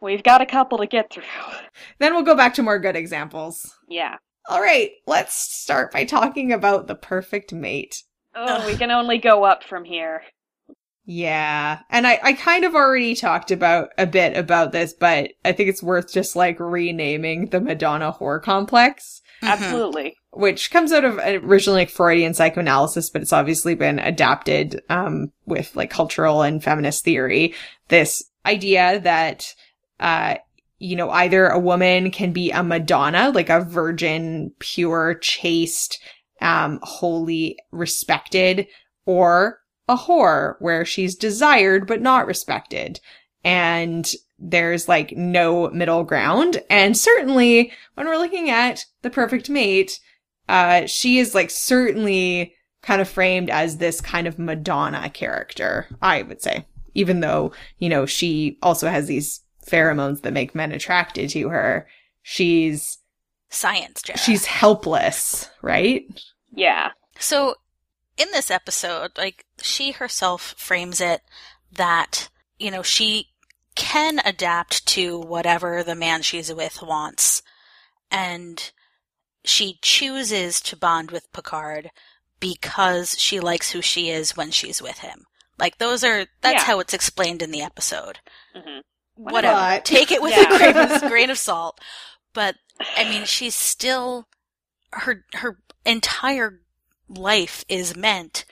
We've 0.01 0.23
got 0.23 0.41
a 0.41 0.47
couple 0.47 0.79
to 0.79 0.87
get 0.87 1.13
through. 1.13 1.23
Then 1.99 2.15
we'll 2.15 2.23
go 2.23 2.35
back 2.35 2.55
to 2.55 2.63
more 2.63 2.79
good 2.79 2.97
examples. 2.97 3.77
Yeah. 3.89 4.17
All 4.49 4.61
right, 4.61 4.91
let's 5.07 5.35
start 5.35 5.93
by 5.93 6.05
talking 6.05 6.53
about 6.53 6.87
the 6.87 6.95
perfect 6.95 7.53
mate. 7.53 8.03
Oh, 8.35 8.67
we 8.67 8.77
can 8.77 8.91
only 8.91 9.19
go 9.19 9.45
up 9.45 9.63
from 9.63 9.85
here. 9.85 10.23
Yeah. 11.05 11.81
And 11.91 12.07
I, 12.07 12.21
I 12.23 12.33
kind 12.35 12.65
of 12.65 12.75
already 12.75 13.15
talked 13.15 13.51
about 13.51 13.91
a 13.99 14.07
bit 14.07 14.37
about 14.37 14.73
this, 14.73 14.93
but 14.93 15.31
I 15.45 15.53
think 15.53 15.69
it's 15.69 15.83
worth 15.83 16.13
just 16.13 16.37
like 16.37 16.61
renaming 16.61 17.47
the 17.47 17.61
Madonna 17.61 18.13
whore 18.13 18.41
complex, 18.43 19.21
Mhm. 19.43 19.49
Absolutely. 19.49 20.17
which 20.33 20.71
comes 20.71 20.93
out 20.93 21.05
of 21.05 21.19
originally 21.19 21.81
like 21.81 21.91
Freudian 21.91 22.35
psychoanalysis, 22.35 23.11
but 23.11 23.23
it's 23.23 23.33
obviously 23.33 23.75
been 23.75 23.99
adapted, 23.99 24.83
um, 24.91 25.33
with 25.47 25.75
like 25.75 25.91
cultural 25.91 26.43
and 26.43 26.63
feminist 26.63 27.05
theory. 27.05 27.55
This 27.89 28.23
idea 28.47 29.01
that, 29.01 29.55
uh, 29.99 30.37
you 30.79 30.95
know, 30.97 31.11
either 31.11 31.47
a 31.47 31.59
woman 31.59 32.11
can 32.11 32.33
be 32.33 32.51
a 32.53 32.63
Madonna, 32.63 33.31
like 33.35 33.49
a 33.51 33.61
virgin, 33.65 34.53
pure, 34.61 35.15
chaste, 35.15 35.99
um, 36.41 36.79
holy, 36.83 37.59
respected, 37.73 38.67
or 39.07 39.59
a 39.91 39.97
whore 39.97 40.55
where 40.61 40.85
she's 40.85 41.17
desired 41.17 41.87
but 41.87 42.01
not 42.01 42.27
respected. 42.27 43.01
And 43.43 44.11
there's 44.39 44.89
like 44.89 45.13
no 45.17 45.69
middle 45.71 46.05
ground. 46.05 46.63
And 46.71 46.97
certainly 46.97 47.73
when 47.95 48.07
we're 48.07 48.17
looking 48.17 48.49
at 48.49 48.87
the 49.03 49.11
perfect 49.11 49.51
mate, 49.51 49.99
uh, 50.49 50.87
she 50.87 51.19
is 51.19 51.35
like 51.35 51.51
certainly 51.51 52.55
kind 52.83 53.01
of 53.01 53.09
framed 53.09 53.51
as 53.51 53.77
this 53.77 54.01
kind 54.01 54.27
of 54.27 54.39
Madonna 54.39 55.11
character, 55.11 55.87
I 56.01 56.23
would 56.23 56.41
say, 56.41 56.65
even 56.95 57.21
though, 57.21 57.53
you 57.79 57.89
know, 57.89 58.07
she 58.07 58.57
also 58.63 58.89
has 58.89 59.07
these 59.07 59.41
pheromones 59.67 60.23
that 60.23 60.33
make 60.33 60.55
men 60.55 60.73
attracted 60.73 61.29
to 61.31 61.49
her. 61.49 61.87
She's, 62.23 62.99
Science, 63.51 64.03
Jarrah. 64.03 64.19
she's 64.19 64.47
helpless, 64.47 65.51
right? 65.61 66.05
Yeah. 66.53 66.91
So, 67.19 67.57
in 68.21 68.31
this 68.33 68.51
episode, 68.51 69.13
like, 69.17 69.45
she 69.63 69.93
herself 69.93 70.55
frames 70.59 71.01
it 71.01 71.23
that, 71.73 72.29
you 72.59 72.71
know, 72.71 72.83
she 72.83 73.29
can 73.77 74.21
adapt 74.25 74.85
to 74.87 75.19
whatever 75.19 75.83
the 75.83 75.95
man 75.95 76.23
she's 76.23 76.53
with 76.53 76.83
wants. 76.83 77.43
And 78.11 78.71
she 79.45 79.79
chooses 79.81 80.61
to 80.63 80.77
bond 80.77 81.11
with 81.11 81.33
Picard 81.33 81.91
because 82.41 83.19
she 83.19 83.41
likes 83.41 83.71
who 83.71 83.81
she 83.81 84.11
is 84.11 84.37
when 84.37 84.51
she's 84.51 84.83
with 84.83 84.99
him. 84.99 85.25
Like, 85.59 85.79
those 85.79 86.03
are, 86.05 86.27
that's 86.41 86.63
Yeah. 86.63 86.65
how 86.65 86.81
it's 86.81 86.95
explained 86.95 87.43
in 87.43 87.51
the 87.51 87.63
episode. 87.63 88.19
hmm 88.55 88.81
Whatever. 89.15 89.57
But- 89.57 89.85
Take 89.85 90.11
it 90.11 90.23
with 90.23 90.33
Yeah. 90.37 90.55
a 90.55 90.59
grain 90.59 90.77
of, 90.77 91.11
grain 91.11 91.31
of 91.31 91.39
salt. 91.39 91.79
But, 92.33 92.57
I 92.97 93.05
mean, 93.05 93.25
she's 93.25 93.55
still, 93.55 94.27
her, 94.93 95.25
her 95.35 95.59
entire 95.85 96.61
life 97.11 97.65
is 97.69 97.97
meant 97.97 98.45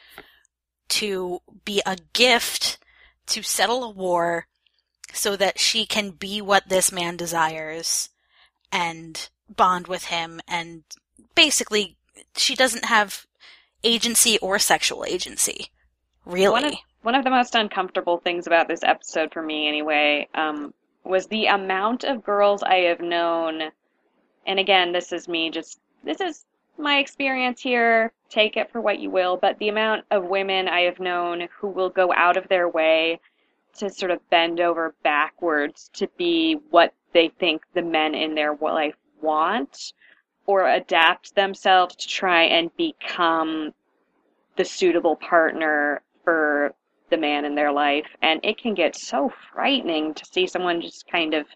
to 0.89 1.41
be 1.65 1.81
a 1.87 1.97
gift 2.13 2.79
to 3.27 3.43
settle 3.43 3.85
a 3.85 3.91
war 3.91 4.47
so 5.13 5.37
that 5.37 5.59
she 5.59 5.87
can 5.87 6.11
be 6.11 6.41
what 6.41 6.69
this 6.69 6.93
man 6.93 7.17
desires 7.17 8.11
and 8.73 9.29
bond 9.49 9.87
with 9.87 10.05
him 10.07 10.41
and 10.47 10.83
basically 11.35 11.97
she 12.37 12.55
doesn't 12.55 12.85
have 12.87 13.27
agency 13.85 14.39
or 14.39 14.59
sexual 14.59 15.05
agency 15.07 15.71
really 16.27 16.53
One 16.53 16.65
of, 16.65 16.75
one 17.03 17.15
of 17.15 17.25
the 17.25 17.31
most 17.31 17.55
uncomfortable 17.55 18.19
things 18.19 18.47
about 18.47 18.69
this 18.69 18.83
episode 18.83 19.33
for 19.33 19.43
me, 19.43 19.69
anyway, 19.69 20.29
um, 20.35 20.75
was 21.05 21.27
the 21.27 21.47
amount 21.47 22.05
of 22.05 22.25
girls 22.25 22.63
I 22.63 22.77
have 22.81 23.01
known. 23.01 23.63
And 24.47 24.59
again, 24.59 24.93
this 24.93 25.13
is 25.13 25.29
me 25.29 25.51
just, 25.51 25.81
this 26.05 26.21
is 26.21 26.45
my 26.77 26.99
experience 26.99 27.61
here. 27.61 28.13
Take 28.29 28.57
it 28.57 28.71
for 28.71 28.81
what 28.81 28.99
you 28.99 29.11
will. 29.11 29.37
But 29.37 29.59
the 29.59 29.69
amount 29.69 30.05
of 30.11 30.25
women 30.25 30.69
I 30.69 30.81
have 30.83 31.01
known 31.01 31.49
who 31.59 31.69
will 31.69 31.91
go 31.91 32.13
out 32.13 32.37
of 32.37 32.49
their 32.49 32.69
way 32.69 33.21
to 33.79 33.91
sort 33.91 34.11
of 34.11 34.29
bend 34.31 34.61
over 34.61 34.95
backwards 35.03 35.91
to 35.95 36.09
be 36.17 36.55
what 36.71 36.93
they 37.13 37.29
think 37.39 37.63
the 37.75 37.83
men 37.83 38.15
in 38.15 38.35
their 38.35 38.55
life 38.55 38.97
want 39.21 39.93
or 40.47 40.69
adapt 40.69 41.35
themselves 41.35 41.95
to 41.97 42.09
try 42.09 42.45
and 42.45 42.75
become 42.77 43.73
the 44.57 44.65
suitable 44.65 45.17
partner 45.17 46.03
for 46.25 46.73
the 47.11 47.17
man 47.17 47.45
in 47.45 47.55
their 47.55 47.73
life. 47.73 48.07
And 48.23 48.41
it 48.43 48.59
can 48.59 48.75
get 48.75 48.97
so 48.97 49.33
frightening 49.53 50.15
to 50.15 50.25
see 50.25 50.47
someone 50.47 50.81
just 50.81 51.11
kind 51.11 51.35
of 51.35 51.47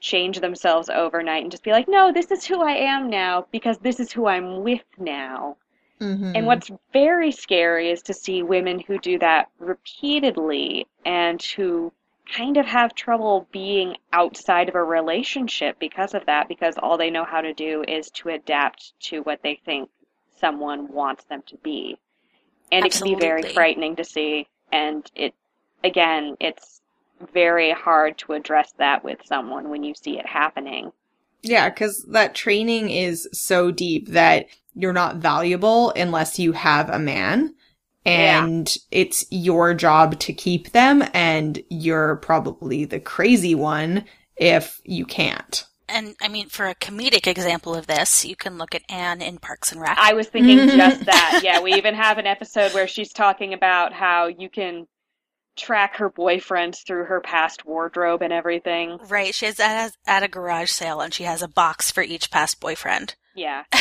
change 0.00 0.40
themselves 0.40 0.90
overnight 0.90 1.42
and 1.42 1.50
just 1.50 1.64
be 1.64 1.72
like, 1.72 1.88
no, 1.88 2.12
this 2.12 2.30
is 2.30 2.44
who 2.44 2.62
I 2.62 2.72
am 2.72 3.08
now 3.08 3.46
because 3.50 3.78
this 3.78 3.98
is 3.98 4.12
who 4.12 4.26
I'm 4.26 4.62
with 4.62 4.84
now. 4.98 5.56
Mm-hmm. 6.00 6.32
And 6.34 6.46
what's 6.46 6.70
very 6.92 7.32
scary 7.32 7.90
is 7.90 8.02
to 8.02 8.14
see 8.14 8.42
women 8.42 8.80
who 8.80 8.98
do 8.98 9.18
that 9.18 9.48
repeatedly 9.58 10.86
and 11.04 11.42
who 11.42 11.92
kind 12.30 12.56
of 12.56 12.66
have 12.66 12.94
trouble 12.94 13.46
being 13.52 13.96
outside 14.12 14.68
of 14.68 14.74
a 14.74 14.82
relationship 14.82 15.78
because 15.78 16.12
of 16.12 16.26
that, 16.26 16.48
because 16.48 16.74
all 16.78 16.98
they 16.98 17.10
know 17.10 17.24
how 17.24 17.40
to 17.40 17.54
do 17.54 17.84
is 17.86 18.10
to 18.10 18.30
adapt 18.30 18.92
to 19.00 19.20
what 19.20 19.42
they 19.42 19.60
think 19.64 19.88
someone 20.38 20.92
wants 20.92 21.24
them 21.24 21.42
to 21.46 21.56
be. 21.58 21.96
And 22.72 22.84
it 22.84 22.92
can 22.92 23.04
be 23.04 23.14
very 23.14 23.42
frightening 23.42 23.96
to 23.96 24.04
see. 24.04 24.48
And 24.72 25.08
it, 25.14 25.34
again, 25.84 26.36
it's 26.40 26.82
very 27.32 27.70
hard 27.70 28.18
to 28.18 28.32
address 28.32 28.72
that 28.78 29.04
with 29.04 29.20
someone 29.24 29.70
when 29.70 29.84
you 29.84 29.94
see 29.94 30.18
it 30.18 30.26
happening. 30.26 30.92
Yeah, 31.42 31.68
because 31.68 32.02
that 32.08 32.34
training 32.34 32.90
is 32.90 33.28
so 33.32 33.70
deep 33.70 34.08
that 34.08 34.46
you're 34.76 34.92
not 34.92 35.16
valuable 35.16 35.90
unless 35.96 36.38
you 36.38 36.52
have 36.52 36.88
a 36.90 36.98
man. 37.00 37.54
And 38.04 38.72
it's 38.92 39.24
your 39.30 39.74
job 39.74 40.20
to 40.20 40.32
keep 40.32 40.70
them, 40.70 41.02
and 41.12 41.60
you're 41.70 42.16
probably 42.16 42.84
the 42.84 43.00
crazy 43.00 43.56
one 43.56 44.04
if 44.36 44.80
you 44.84 45.04
can't. 45.06 45.64
and 45.88 46.14
i 46.20 46.28
mean 46.28 46.48
for 46.48 46.66
a 46.66 46.74
comedic 46.74 47.26
example 47.26 47.74
of 47.74 47.86
this 47.86 48.24
you 48.24 48.36
can 48.36 48.58
look 48.58 48.74
at 48.74 48.82
anne 48.90 49.22
in 49.22 49.38
parks 49.38 49.72
and 49.72 49.80
rec 49.80 49.96
I 49.98 50.12
was 50.14 50.26
thinking 50.28 50.68
just 50.76 51.04
that. 51.06 51.40
Yeah, 51.42 51.60
we 51.62 51.72
even 51.74 51.94
have 51.94 52.18
an 52.18 52.26
episode 52.26 52.74
where 52.74 52.86
she's 52.88 53.12
talking 53.12 53.54
about 53.54 53.92
how 53.92 54.26
you 54.26 54.50
can 54.50 54.86
track 55.56 55.96
her 55.96 56.10
boyfriend 56.10 56.76
through 56.86 57.04
her 57.06 57.20
past 57.22 57.64
wardrobe 57.64 58.20
and 58.22 58.32
everything. 58.32 58.98
right 59.08 59.34
she's 59.34 59.58
at, 59.58 59.92
at 60.06 60.22
a 60.22 60.28
garage 60.28 60.70
sale 60.70 61.00
and 61.00 61.14
she 61.14 61.24
has 61.24 61.40
a 61.42 61.48
box 61.48 61.90
for 61.90 62.02
each 62.02 62.30
past 62.30 62.60
boyfriend 62.60 63.14
Yeah. 63.34 63.64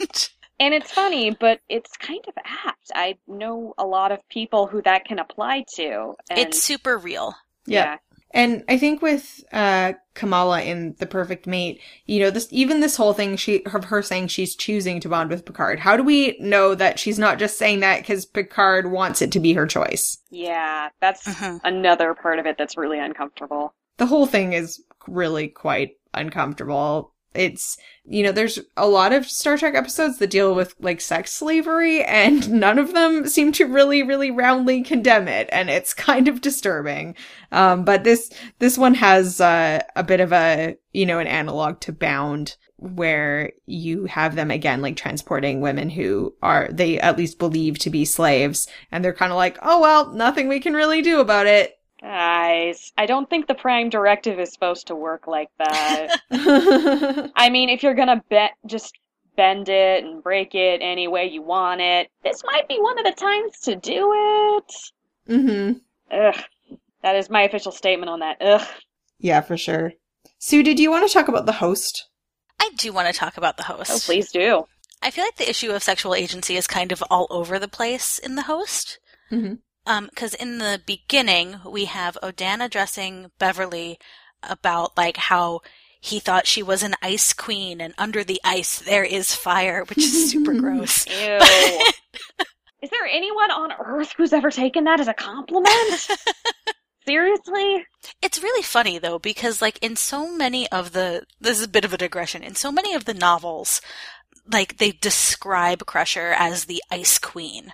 And 0.00 0.28
it's 0.60 0.92
funny, 0.92 1.30
but 1.30 1.60
it's 1.68 1.96
kind 1.96 2.24
of 2.28 2.34
apt. 2.66 2.90
I 2.94 3.16
know 3.26 3.74
a 3.78 3.86
lot 3.86 4.12
of 4.12 4.26
people 4.28 4.66
who 4.66 4.82
that 4.82 5.04
can 5.04 5.18
apply 5.18 5.64
to. 5.76 6.14
And 6.30 6.38
it's 6.38 6.62
super 6.62 6.98
real 6.98 7.34
Yeah. 7.66 7.96
And 8.32 8.62
I 8.68 8.78
think 8.78 9.02
with 9.02 9.42
uh 9.52 9.94
Kamala 10.14 10.62
in 10.62 10.94
The 10.98 11.06
Perfect 11.06 11.46
Mate, 11.46 11.80
you 12.06 12.20
know, 12.20 12.30
this 12.30 12.46
even 12.50 12.80
this 12.80 12.96
whole 12.96 13.12
thing 13.12 13.36
she 13.36 13.64
of 13.66 13.84
her 13.86 14.02
saying 14.02 14.28
she's 14.28 14.54
choosing 14.54 15.00
to 15.00 15.08
bond 15.08 15.30
with 15.30 15.44
Picard. 15.44 15.80
How 15.80 15.96
do 15.96 16.02
we 16.02 16.36
know 16.40 16.74
that 16.74 16.98
she's 16.98 17.18
not 17.18 17.38
just 17.38 17.58
saying 17.58 17.80
that 17.80 18.06
cuz 18.06 18.26
Picard 18.26 18.90
wants 18.90 19.22
it 19.22 19.32
to 19.32 19.40
be 19.40 19.54
her 19.54 19.66
choice? 19.66 20.18
Yeah, 20.30 20.90
that's 21.00 21.26
Mhm. 21.26 21.60
another 21.64 22.14
part 22.14 22.38
of 22.38 22.46
it 22.46 22.56
that's 22.56 22.76
really 22.76 22.98
uncomfortable. 22.98 23.74
The 23.96 24.06
whole 24.06 24.26
thing 24.26 24.52
is 24.52 24.82
really 25.08 25.48
quite 25.48 25.96
uncomfortable. 26.14 27.12
It's, 27.34 27.76
you 28.04 28.22
know, 28.22 28.32
there's 28.32 28.58
a 28.76 28.88
lot 28.88 29.12
of 29.12 29.26
Star 29.26 29.56
Trek 29.56 29.74
episodes 29.74 30.18
that 30.18 30.30
deal 30.30 30.54
with 30.54 30.74
like 30.80 31.00
sex 31.00 31.32
slavery 31.32 32.02
and 32.04 32.50
none 32.60 32.78
of 32.78 32.92
them 32.92 33.26
seem 33.28 33.52
to 33.52 33.66
really, 33.66 34.02
really 34.02 34.30
roundly 34.30 34.82
condemn 34.82 35.28
it. 35.28 35.48
And 35.52 35.70
it's 35.70 35.94
kind 36.10 36.28
of 36.28 36.40
disturbing. 36.40 37.14
Um, 37.52 37.84
but 37.84 38.04
this, 38.04 38.30
this 38.58 38.76
one 38.76 38.94
has, 38.94 39.40
uh, 39.40 39.82
a 39.94 40.02
bit 40.02 40.20
of 40.20 40.32
a, 40.32 40.76
you 40.92 41.06
know, 41.06 41.18
an 41.18 41.26
analog 41.26 41.80
to 41.80 41.92
Bound 41.92 42.56
where 42.76 43.52
you 43.66 44.06
have 44.06 44.34
them 44.34 44.50
again, 44.50 44.80
like 44.80 44.96
transporting 44.96 45.60
women 45.60 45.90
who 45.90 46.34
are, 46.42 46.68
they 46.72 46.98
at 46.98 47.18
least 47.18 47.38
believe 47.38 47.78
to 47.78 47.90
be 47.90 48.04
slaves. 48.04 48.66
And 48.90 49.04
they're 49.04 49.12
kind 49.12 49.32
of 49.32 49.36
like, 49.36 49.58
oh, 49.62 49.80
well, 49.80 50.12
nothing 50.12 50.48
we 50.48 50.60
can 50.60 50.72
really 50.74 51.02
do 51.02 51.20
about 51.20 51.46
it. 51.46 51.79
Guys, 52.00 52.92
I 52.96 53.06
don't 53.06 53.28
think 53.28 53.46
the 53.46 53.54
Prime 53.54 53.90
Directive 53.90 54.40
is 54.40 54.52
supposed 54.52 54.86
to 54.86 54.94
work 54.94 55.26
like 55.26 55.50
that. 55.58 56.20
mm-hmm. 56.32 57.26
I 57.36 57.50
mean, 57.50 57.68
if 57.68 57.82
you're 57.82 57.94
gonna 57.94 58.22
bet, 58.30 58.52
just 58.66 58.98
bend 59.36 59.68
it 59.68 60.04
and 60.04 60.22
break 60.22 60.54
it 60.54 60.80
any 60.82 61.08
way 61.08 61.26
you 61.26 61.42
want 61.42 61.80
it, 61.80 62.10
this 62.22 62.42
might 62.44 62.68
be 62.68 62.78
one 62.80 62.98
of 62.98 63.04
the 63.04 63.12
times 63.12 63.60
to 63.60 63.76
do 63.76 64.12
it. 64.14 64.72
Ugh. 66.10 66.44
That 67.02 67.16
is 67.16 67.30
my 67.30 67.42
official 67.42 67.72
statement 67.72 68.10
on 68.10 68.20
that. 68.20 68.38
Ugh. 68.40 68.66
Yeah, 69.18 69.40
for 69.42 69.56
sure. 69.56 69.92
Sue, 70.38 70.62
did 70.62 70.80
you 70.80 70.90
want 70.90 71.06
to 71.06 71.12
talk 71.12 71.28
about 71.28 71.46
the 71.46 71.52
host? 71.52 72.08
I 72.58 72.70
do 72.76 72.92
want 72.92 73.08
to 73.08 73.18
talk 73.18 73.36
about 73.36 73.56
the 73.56 73.62
host. 73.64 73.90
Oh, 73.90 73.98
please 74.04 74.30
do. 74.30 74.64
I 75.02 75.10
feel 75.10 75.24
like 75.24 75.36
the 75.36 75.48
issue 75.48 75.70
of 75.70 75.82
sexual 75.82 76.14
agency 76.14 76.56
is 76.56 76.66
kind 76.66 76.92
of 76.92 77.02
all 77.10 77.26
over 77.30 77.58
the 77.58 77.68
place 77.68 78.18
in 78.18 78.34
the 78.34 78.42
host. 78.42 78.98
Mm-hmm. 79.30 79.54
Um, 79.90 80.06
because 80.06 80.34
in 80.34 80.58
the 80.58 80.80
beginning 80.86 81.56
we 81.66 81.86
have 81.86 82.16
Odan 82.22 82.64
addressing 82.64 83.32
Beverly 83.40 83.98
about 84.40 84.96
like 84.96 85.16
how 85.16 85.62
he 86.00 86.20
thought 86.20 86.46
she 86.46 86.62
was 86.62 86.84
an 86.84 86.94
ice 87.02 87.32
queen 87.32 87.80
and 87.80 87.92
under 87.98 88.22
the 88.22 88.40
ice 88.44 88.78
there 88.78 89.02
is 89.02 89.34
fire, 89.34 89.82
which 89.82 89.98
is 89.98 90.30
super 90.30 90.54
gross. 90.60 91.08
Ew. 91.08 91.14
Is 92.82 92.88
there 92.90 93.04
anyone 93.04 93.50
on 93.50 93.72
Earth 93.84 94.14
who's 94.16 94.32
ever 94.32 94.50
taken 94.50 94.84
that 94.84 95.00
as 95.00 95.08
a 95.08 95.12
compliment? 95.12 96.08
Seriously? 97.04 97.84
It's 98.22 98.44
really 98.44 98.62
funny 98.62 98.98
though 98.98 99.18
because 99.18 99.60
like 99.60 99.78
in 99.82 99.96
so 99.96 100.30
many 100.30 100.70
of 100.70 100.92
the 100.92 101.24
this 101.40 101.58
is 101.58 101.64
a 101.64 101.68
bit 101.68 101.84
of 101.84 101.92
a 101.92 101.98
digression. 101.98 102.44
In 102.44 102.54
so 102.54 102.70
many 102.70 102.94
of 102.94 103.06
the 103.06 103.14
novels, 103.14 103.80
like 104.46 104.78
they 104.78 104.92
describe 104.92 105.84
Crusher 105.84 106.32
as 106.38 106.66
the 106.66 106.80
ice 106.92 107.18
queen. 107.18 107.72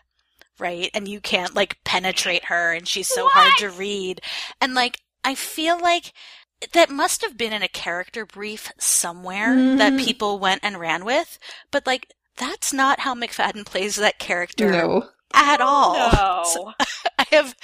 Right? 0.59 0.91
And 0.95 1.07
you 1.07 1.21
can't 1.21 1.55
like 1.55 1.79
penetrate 1.85 2.47
her 2.47 2.73
and 2.73 2.89
she's 2.89 3.09
so 3.09 3.29
hard 3.29 3.53
to 3.59 3.71
read. 3.71 4.21
And 4.61 4.75
like 4.75 5.01
I 5.25 5.35
feel 5.35 5.79
like 5.81 6.13
that 6.73 6.89
must 6.91 7.21
have 7.23 7.37
been 7.37 7.53
in 7.53 7.63
a 7.63 7.69
character 7.69 8.25
brief 8.25 8.73
somewhere 8.79 9.55
that 9.77 9.93
Mhm. 9.93 10.05
people 10.05 10.39
went 10.39 10.61
and 10.65 10.81
ran 10.81 11.05
with, 11.05 11.39
but 11.71 11.87
like 11.87 12.13
that's 12.37 12.73
not 12.73 13.01
how 13.01 13.15
McFadden 13.15 13.67
plays 13.67 13.97
that 13.97 14.19
character 14.19 14.71
No. 14.71 15.11
at 15.35 15.61
all. 15.61 15.95
No. 15.95 16.43
So- 16.47 16.73
I 17.19 17.27
have 17.33 17.55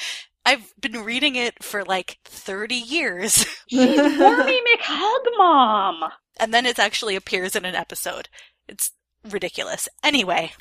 I've 0.44 0.74
been 0.80 1.04
reading 1.04 1.36
it 1.36 1.62
for 1.62 1.84
like 1.84 2.18
30 2.24 2.74
years 2.74 3.46
She's 3.68 3.96
Wormy 4.18 4.60
McHugmom. 4.76 6.10
and 6.40 6.52
then 6.52 6.66
it 6.66 6.78
actually 6.78 7.16
appears 7.16 7.54
in 7.56 7.64
an 7.64 7.74
episode. 7.74 8.28
It's 8.68 8.92
ridiculous. 9.28 9.88
Anyway, 10.02 10.52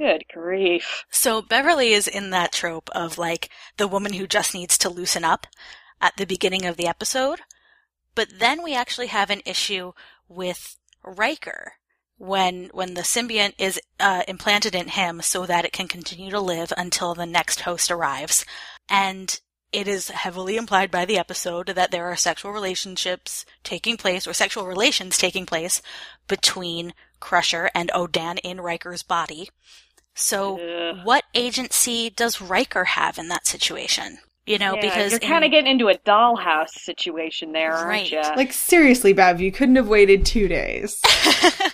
Good 0.00 0.24
grief. 0.32 1.04
so 1.10 1.42
Beverly 1.42 1.92
is 1.92 2.08
in 2.08 2.30
that 2.30 2.52
trope 2.52 2.88
of 2.94 3.18
like 3.18 3.50
the 3.76 3.86
woman 3.86 4.14
who 4.14 4.26
just 4.26 4.54
needs 4.54 4.78
to 4.78 4.88
loosen 4.88 5.24
up 5.24 5.46
at 6.00 6.16
the 6.16 6.24
beginning 6.24 6.64
of 6.64 6.78
the 6.78 6.86
episode. 6.86 7.40
But 8.14 8.38
then 8.38 8.62
we 8.62 8.74
actually 8.74 9.08
have 9.08 9.28
an 9.28 9.42
issue 9.44 9.92
with 10.26 10.78
Riker 11.04 11.74
when 12.16 12.70
when 12.72 12.94
the 12.94 13.02
symbiont 13.02 13.52
is 13.58 13.78
uh, 13.98 14.22
implanted 14.26 14.74
in 14.74 14.88
him 14.88 15.20
so 15.20 15.44
that 15.44 15.66
it 15.66 15.72
can 15.72 15.86
continue 15.86 16.30
to 16.30 16.40
live 16.40 16.72
until 16.78 17.14
the 17.14 17.26
next 17.26 17.60
host 17.60 17.90
arrives. 17.90 18.46
And 18.88 19.38
it 19.72 19.86
is 19.86 20.08
heavily 20.08 20.56
implied 20.56 20.90
by 20.90 21.04
the 21.04 21.18
episode 21.18 21.68
that 21.68 21.90
there 21.90 22.06
are 22.06 22.16
sexual 22.16 22.52
relationships 22.52 23.44
taking 23.62 23.96
place 23.96 24.26
or 24.26 24.32
sexual 24.32 24.66
relations 24.66 25.16
taking 25.16 25.46
place 25.46 25.80
between 26.26 26.94
Crusher 27.20 27.70
and 27.74 27.90
Odan 27.94 28.38
in 28.42 28.60
Riker's 28.60 29.02
body. 29.02 29.50
So 30.20 30.58
Ugh. 30.60 30.98
what 31.02 31.24
agency 31.34 32.10
does 32.10 32.40
Riker 32.42 32.84
have 32.84 33.18
in 33.18 33.28
that 33.28 33.46
situation? 33.46 34.18
You 34.46 34.58
know, 34.58 34.74
Yeah, 34.74 34.80
because 34.82 35.10
you're 35.12 35.20
kind 35.20 35.44
of 35.44 35.50
getting 35.50 35.70
into 35.70 35.88
a 35.88 35.96
dollhouse 35.96 36.70
situation 36.70 37.52
there, 37.52 37.72
aren't 37.72 37.88
Right. 37.88 38.10
you? 38.10 38.20
Like 38.36 38.52
seriously, 38.52 39.12
Bev, 39.12 39.40
you 39.40 39.50
couldn't 39.50 39.76
have 39.76 39.88
waited 39.88 40.26
two 40.26 40.46
days. 40.48 41.00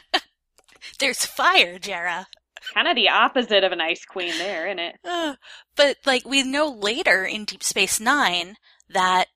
there's 0.99 1.25
fire, 1.27 1.79
Jarrah. 1.79 2.27
kind 2.75 2.87
of 2.89 2.95
the 2.97 3.09
opposite 3.09 3.65
of 3.65 3.73
an 3.73 3.81
ice 3.81 4.05
queen 4.05 4.37
there, 4.39 4.67
isn't 4.69 4.79
it? 4.79 4.97
Uh, 5.05 5.37
but 5.77 5.97
like 6.05 6.25
we 6.25 6.43
know 6.43 6.69
later 6.69 7.25
in 7.25 7.45
Deep 7.45 7.63
Space 7.63 7.99
Nine 7.99 8.57
that 8.89 9.27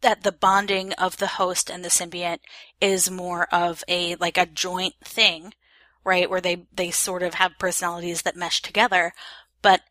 that 0.00 0.22
the 0.22 0.32
bonding 0.32 0.92
of 0.94 1.16
the 1.18 1.26
host 1.26 1.70
and 1.70 1.84
the 1.84 1.88
symbiont 1.88 2.38
is 2.80 3.10
more 3.10 3.46
of 3.52 3.82
a 3.88 4.14
like 4.16 4.38
a 4.38 4.46
joint 4.46 4.94
thing, 5.04 5.52
right? 6.04 6.28
Where 6.28 6.40
they 6.40 6.66
they 6.72 6.90
sort 6.90 7.22
of 7.22 7.34
have 7.34 7.58
personalities 7.58 8.22
that 8.22 8.36
mesh 8.36 8.62
together. 8.62 9.12
But 9.62 9.82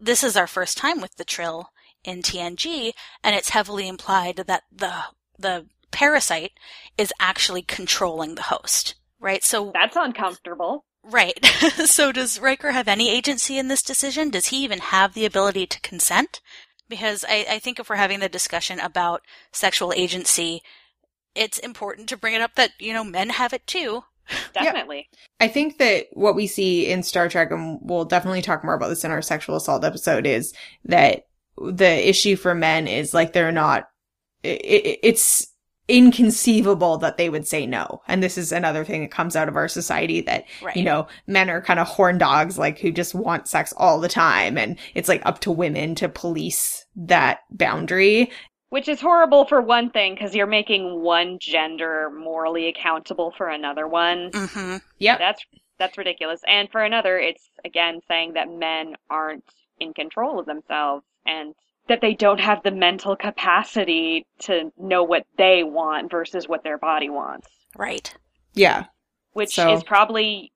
this 0.00 0.22
is 0.22 0.36
our 0.36 0.46
first 0.46 0.78
time 0.78 1.00
with 1.00 1.16
the 1.16 1.24
Trill 1.24 1.70
in 2.04 2.22
TNG, 2.22 2.92
and 3.22 3.34
it's 3.34 3.50
heavily 3.50 3.88
implied 3.88 4.36
that 4.36 4.62
the 4.72 4.92
the 5.38 5.66
parasite 5.90 6.52
is 6.96 7.12
actually 7.20 7.62
controlling 7.62 8.34
the 8.34 8.42
host, 8.42 8.94
right? 9.20 9.42
So 9.42 9.70
That's 9.72 9.96
uncomfortable. 9.96 10.84
Right. 11.02 11.44
so 11.86 12.12
does 12.12 12.40
Riker 12.40 12.72
have 12.72 12.88
any 12.88 13.10
agency 13.10 13.58
in 13.58 13.68
this 13.68 13.82
decision? 13.82 14.30
Does 14.30 14.46
he 14.46 14.62
even 14.62 14.80
have 14.80 15.14
the 15.14 15.24
ability 15.24 15.66
to 15.66 15.80
consent? 15.80 16.40
Because 16.88 17.24
I, 17.28 17.46
I 17.48 17.58
think 17.58 17.78
if 17.78 17.88
we're 17.88 17.96
having 17.96 18.20
the 18.20 18.28
discussion 18.28 18.78
about 18.80 19.22
sexual 19.52 19.92
agency, 19.92 20.62
it's 21.34 21.58
important 21.58 22.08
to 22.08 22.16
bring 22.16 22.34
it 22.34 22.42
up 22.42 22.56
that, 22.56 22.72
you 22.78 22.92
know, 22.92 23.04
men 23.04 23.30
have 23.30 23.52
it 23.52 23.66
too. 23.66 24.04
Definitely. 24.54 25.08
I 25.40 25.48
think 25.48 25.78
that 25.78 26.06
what 26.12 26.34
we 26.34 26.46
see 26.46 26.90
in 26.90 27.02
Star 27.02 27.28
Trek, 27.28 27.50
and 27.50 27.78
we'll 27.82 28.04
definitely 28.04 28.42
talk 28.42 28.64
more 28.64 28.74
about 28.74 28.88
this 28.88 29.04
in 29.04 29.10
our 29.10 29.22
sexual 29.22 29.56
assault 29.56 29.84
episode, 29.84 30.26
is 30.26 30.52
that 30.84 31.26
the 31.56 32.08
issue 32.08 32.36
for 32.36 32.54
men 32.54 32.86
is 32.86 33.14
like 33.14 33.32
they're 33.32 33.52
not, 33.52 33.88
i 34.44 34.48
i 34.48 34.98
it's 35.02 35.48
inconceivable 35.88 36.98
that 36.98 37.16
they 37.16 37.30
would 37.30 37.46
say 37.46 37.66
no. 37.66 38.02
And 38.06 38.22
this 38.22 38.36
is 38.36 38.52
another 38.52 38.84
thing 38.84 39.00
that 39.00 39.10
comes 39.10 39.34
out 39.34 39.48
of 39.48 39.56
our 39.56 39.68
society 39.68 40.20
that, 40.22 40.44
Right. 40.62 40.76
you 40.76 40.84
know, 40.84 41.06
men 41.26 41.48
are 41.48 41.62
kind 41.62 41.80
of 41.80 41.88
horn 41.88 42.18
dogs, 42.18 42.58
like 42.58 42.78
who 42.78 42.92
just 42.92 43.14
want 43.14 43.48
sex 43.48 43.72
all 43.76 43.98
the 43.98 44.08
time. 44.08 44.58
And 44.58 44.78
it's 44.94 45.08
like 45.08 45.22
up 45.24 45.40
to 45.40 45.50
women 45.50 45.94
to 45.96 46.08
police 46.08 46.84
that 46.94 47.40
boundary. 47.50 48.30
Which 48.70 48.88
is 48.88 49.00
horrible 49.00 49.46
for 49.46 49.60
one 49.62 49.90
thing, 49.90 50.14
because 50.14 50.34
you're 50.34 50.46
making 50.46 51.00
one 51.00 51.38
gender 51.40 52.10
morally 52.10 52.68
accountable 52.68 53.32
for 53.36 53.48
another 53.48 53.86
one. 53.88 54.30
Mm-hmm. 54.30 54.76
Yep. 54.98 55.18
That's 55.18 55.42
that's 55.78 55.96
ridiculous. 55.96 56.40
And 56.46 56.70
for 56.70 56.82
another, 56.82 57.16
it's 57.18 57.48
again 57.64 58.00
saying 58.08 58.34
that 58.34 58.50
men 58.50 58.94
aren't 59.08 59.44
in 59.80 59.94
control 59.94 60.38
of 60.40 60.46
themselves 60.46 61.04
and 61.24 61.54
that 61.86 62.00
they 62.02 62.12
don't 62.14 62.40
have 62.40 62.62
the 62.62 62.70
mental 62.70 63.16
capacity 63.16 64.26
to 64.40 64.70
know 64.76 65.02
what 65.04 65.24
they 65.38 65.62
want 65.64 66.10
versus 66.10 66.46
what 66.48 66.62
their 66.62 66.76
body 66.76 67.08
wants, 67.08 67.48
Right. 67.76 68.14
Yeah. 68.52 68.86
which 69.32 69.54
So- 69.54 69.72
is 69.72 69.82
probably, 69.84 70.52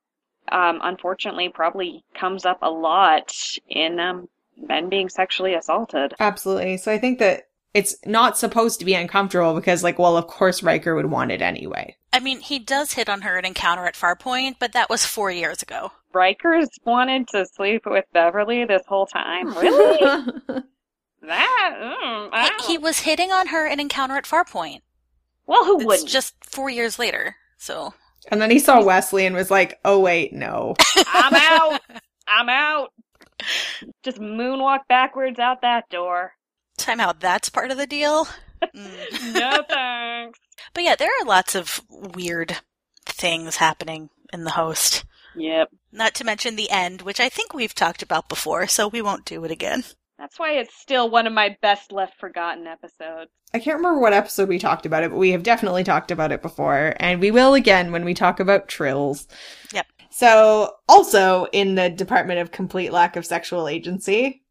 um, 0.50 0.80
unfortunately, 0.82 1.48
probably 1.48 2.04
comes 2.14 2.44
up 2.44 2.58
a 2.60 2.70
lot 2.70 3.32
in 3.68 3.98
um, 3.98 4.28
men 4.58 4.90
being 4.90 5.08
sexually 5.08 5.54
assaulted. 5.54 6.12
Absolutely. 6.20 6.76
So 6.76 6.92
I 6.92 6.98
think 6.98 7.18
that 7.20 7.44
it's 7.74 7.96
not 8.04 8.36
supposed 8.38 8.78
to 8.80 8.84
be 8.84 8.94
uncomfortable 8.94 9.54
because, 9.54 9.82
like, 9.82 9.98
well, 9.98 10.16
of 10.16 10.26
course 10.26 10.62
Riker 10.62 10.94
would 10.94 11.06
want 11.10 11.30
it 11.32 11.40
anyway. 11.42 11.96
I 12.12 12.20
mean, 12.20 12.40
he 12.40 12.58
does 12.58 12.92
hit 12.92 13.08
on 13.08 13.22
her 13.22 13.38
at 13.38 13.44
Encounter 13.46 13.86
at 13.86 13.94
Farpoint, 13.94 14.56
but 14.58 14.72
that 14.72 14.90
was 14.90 15.06
four 15.06 15.30
years 15.30 15.62
ago. 15.62 15.92
Riker's 16.12 16.68
wanted 16.84 17.28
to 17.28 17.46
sleep 17.46 17.82
with 17.86 18.04
Beverly 18.12 18.64
this 18.66 18.82
whole 18.86 19.06
time. 19.06 19.54
Really? 19.56 20.62
that? 21.22 21.74
Mm, 21.80 22.28
I 22.32 22.50
He, 22.66 22.72
he 22.72 22.78
was 22.78 23.00
hitting 23.00 23.30
on 23.30 23.48
her 23.48 23.66
at 23.68 23.78
Encounter 23.80 24.16
at 24.16 24.24
Farpoint. 24.24 24.80
well, 25.46 25.64
who 25.64 25.76
It's 25.76 25.84
wouldn't? 25.86 26.08
just 26.08 26.34
four 26.44 26.68
years 26.68 26.98
later. 26.98 27.36
So 27.58 27.94
and 28.30 28.40
then 28.42 28.50
he 28.50 28.58
saw 28.58 28.82
Wesley 28.82 29.24
and 29.26 29.34
was 29.34 29.50
like, 29.50 29.78
oh, 29.84 29.98
wait, 30.00 30.32
no. 30.32 30.74
I'm 31.06 31.34
out. 31.34 31.80
I'm 32.28 32.48
out. 32.48 32.92
Just 34.02 34.18
moonwalk 34.18 34.80
backwards 34.88 35.38
out 35.38 35.62
that 35.62 35.88
door. 35.90 36.32
Time 36.82 37.00
out. 37.00 37.20
That's 37.20 37.48
part 37.48 37.70
of 37.70 37.78
the 37.78 37.86
deal. 37.86 38.26
Mm. 38.76 39.34
No 39.34 39.64
thanks. 39.68 40.38
But 40.72 40.84
yeah, 40.84 40.94
there 40.94 41.08
are 41.08 41.26
lots 41.26 41.56
of 41.56 41.80
weird 41.90 42.58
things 43.04 43.56
happening 43.56 44.08
in 44.32 44.44
the 44.44 44.52
host. 44.52 45.04
Yep. 45.34 45.70
Not 45.90 46.14
to 46.14 46.24
mention 46.24 46.54
the 46.54 46.70
end, 46.70 47.02
which 47.02 47.18
I 47.18 47.28
think 47.28 47.52
we've 47.52 47.74
talked 47.74 48.02
about 48.02 48.28
before, 48.28 48.68
so 48.68 48.86
we 48.86 49.02
won't 49.02 49.24
do 49.24 49.44
it 49.44 49.50
again. 49.50 49.82
That's 50.18 50.38
why 50.38 50.52
it's 50.52 50.80
still 50.80 51.10
one 51.10 51.26
of 51.26 51.32
my 51.32 51.56
best 51.60 51.90
left 51.90 52.20
forgotten 52.20 52.68
episodes. 52.68 53.32
I 53.52 53.58
can't 53.58 53.78
remember 53.78 54.00
what 54.00 54.12
episode 54.12 54.48
we 54.48 54.60
talked 54.60 54.86
about 54.86 55.02
it, 55.02 55.10
but 55.10 55.18
we 55.18 55.32
have 55.32 55.42
definitely 55.42 55.82
talked 55.82 56.12
about 56.12 56.30
it 56.30 56.42
before, 56.42 56.94
and 56.98 57.20
we 57.20 57.32
will 57.32 57.54
again 57.54 57.90
when 57.90 58.04
we 58.04 58.14
talk 58.14 58.38
about 58.38 58.68
trills. 58.68 59.26
Yep. 59.72 59.86
So, 60.10 60.74
also 60.88 61.46
in 61.52 61.74
the 61.74 61.90
Department 61.90 62.38
of 62.38 62.52
Complete 62.52 62.92
Lack 62.92 63.16
of 63.16 63.26
Sexual 63.26 63.66
Agency, 63.66 64.41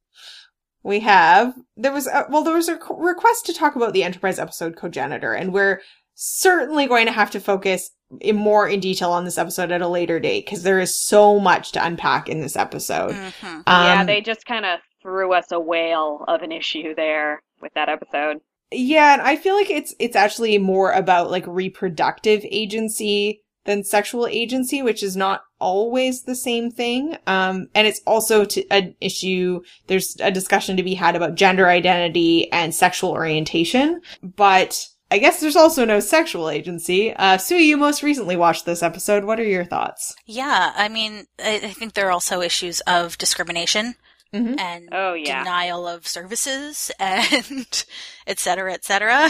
we 0.84 1.00
have 1.02 1.54
there 1.76 1.94
was 1.94 2.08
a, 2.08 2.26
well 2.30 2.44
there 2.44 2.56
was 2.56 2.70
a 2.70 2.80
request 2.90 3.46
to 3.46 3.54
talk 3.54 3.76
about 3.76 3.94
the 3.94 4.04
Enterprise 4.04 4.40
episode 4.40 4.76
Cogenitor, 4.76 5.34
and 5.34 5.54
we're 5.54 5.82
certainly 6.16 6.88
going 6.88 7.06
to 7.06 7.12
have 7.12 7.32
to 7.32 7.40
focus 7.40 7.92
in 8.20 8.36
more 8.36 8.68
in 8.68 8.80
detail 8.80 9.12
on 9.12 9.26
this 9.26 9.38
episode 9.38 9.72
at 9.72 9.82
a 9.82 9.88
later 9.88 10.20
date 10.20 10.46
because 10.46 10.64
there 10.64 10.80
is 10.80 10.94
so 10.94 11.40
much 11.40 11.72
to 11.72 11.86
unpack 11.86 12.28
in 12.28 12.42
this 12.42 12.56
episode. 12.56 13.14
hmm 13.14 13.62
yeah, 13.68 14.02
Um, 14.02 14.08
they 14.08 14.22
just 14.22 14.46
kind 14.46 14.66
of 14.66 14.80
threw 15.02 15.34
us 15.34 15.52
a 15.52 15.60
whale 15.60 16.26
of 16.28 16.42
an 16.42 16.52
issue 16.52 16.94
there 16.96 17.42
with 17.62 17.74
that 17.74 17.90
episode. 17.90 18.38
Yeah, 18.72 19.14
and 19.14 19.22
I 19.22 19.36
feel 19.36 19.56
like 19.56 19.70
it's 19.70 19.94
it's 20.00 20.16
actually 20.16 20.58
more 20.58 20.92
about 20.92 21.32
like 21.32 21.46
reproductive 21.48 22.46
agency 22.50 23.42
than 23.66 23.84
sexual 23.84 24.26
agency, 24.28 24.82
which 24.82 25.04
is 25.04 25.16
not 25.16 25.44
always 25.60 26.24
the 26.24 26.36
same 26.36 26.72
thing. 26.72 27.16
Um, 27.28 27.68
and 27.76 27.86
it's 27.88 28.02
also 28.08 28.44
to, 28.46 28.68
an 28.70 28.96
issue. 29.00 29.62
There's 29.88 30.18
a 30.20 30.32
discussion 30.32 30.78
to 30.78 30.84
be 30.84 30.96
had 30.96 31.16
about 31.16 31.36
gender 31.36 31.68
identity 31.68 32.52
and 32.52 32.74
sexual 32.74 33.12
orientation, 33.12 34.02
but 34.24 34.88
I 35.12 35.18
guess 35.20 35.40
there's 35.42 35.56
also 35.58 35.86
no 35.86 36.00
sexual 36.00 36.50
agency. 36.50 37.14
Uh, 37.14 37.38
Sue, 37.38 37.58
you 37.58 37.78
most 37.78 38.02
recently 38.02 38.36
watched 38.36 38.66
this 38.66 38.82
episode. 38.82 39.26
What 39.26 39.40
are 39.40 39.44
your 39.44 39.66
thoughts? 39.66 40.16
Yeah, 40.26 40.72
I 40.76 40.88
mean, 40.88 41.26
I, 41.38 41.56
I 41.64 41.72
think 41.74 41.94
there 41.94 42.08
are 42.08 42.12
also 42.12 42.42
issues 42.42 42.80
of 42.82 43.18
discrimination 43.18 43.96
Mhm. 44.34 44.58
and 44.58 44.88
Oh, 44.94 45.14
yeah. 45.14 45.44
denial 45.44 45.86
of 45.86 46.08
services 46.08 46.90
and 47.00 47.84
et 48.26 48.40
cetera, 48.40 48.72
et 48.74 48.86
cetera. 48.86 49.30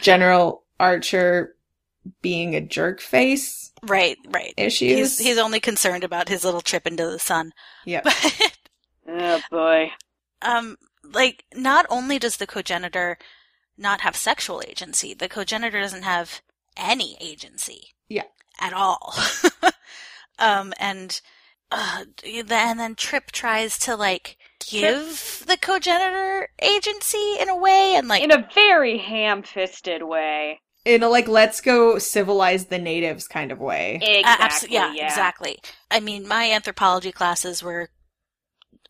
General 0.00 0.64
Archer 0.80 1.54
being 2.20 2.56
a 2.56 2.60
jerk 2.60 3.00
face 3.00 3.69
Right, 3.82 4.18
right. 4.28 4.54
issues. 4.56 4.98
He's 4.98 5.18
he's 5.18 5.38
only 5.38 5.60
concerned 5.60 6.04
about 6.04 6.28
his 6.28 6.44
little 6.44 6.60
trip 6.60 6.86
into 6.86 7.06
the 7.08 7.18
sun. 7.18 7.52
Yep. 7.86 8.06
But 9.06 9.12
Oh, 9.22 9.40
boy. 9.50 9.90
um 10.42 10.76
like 11.02 11.44
not 11.54 11.84
only 11.90 12.18
does 12.18 12.36
the 12.36 12.46
cogenitor 12.46 13.18
not 13.76 14.02
have 14.02 14.14
sexual 14.14 14.62
agency, 14.66 15.14
the 15.14 15.28
cogenitor 15.28 15.80
doesn't 15.80 16.02
have 16.02 16.42
any 16.76 17.16
agency. 17.20 17.88
Yeah. 18.08 18.24
At 18.60 18.72
all. 18.72 19.14
um 20.38 20.72
and 20.78 21.20
uh 21.72 22.04
and 22.24 22.78
then 22.80 22.94
Trip 22.94 23.32
tries 23.32 23.78
to 23.80 23.96
like 23.96 24.36
give 24.68 25.44
the 25.46 25.56
cogenitor 25.56 26.48
agency 26.62 27.36
in 27.40 27.48
a 27.48 27.56
way 27.56 27.94
and 27.96 28.06
like 28.08 28.22
In 28.22 28.30
a 28.30 28.48
very 28.54 28.98
ham-fisted 28.98 30.02
way. 30.02 30.60
In 30.84 31.02
a 31.02 31.08
like, 31.08 31.28
let's 31.28 31.60
go 31.60 31.98
civilize 31.98 32.66
the 32.66 32.78
natives 32.78 33.28
kind 33.28 33.52
of 33.52 33.60
way. 33.60 33.96
Exactly. 33.96 34.24
Uh, 34.24 34.48
abso- 34.48 34.70
yeah, 34.70 34.94
yeah, 34.94 35.06
exactly. 35.06 35.58
I 35.90 36.00
mean, 36.00 36.26
my 36.26 36.50
anthropology 36.50 37.12
classes 37.12 37.62
were 37.62 37.90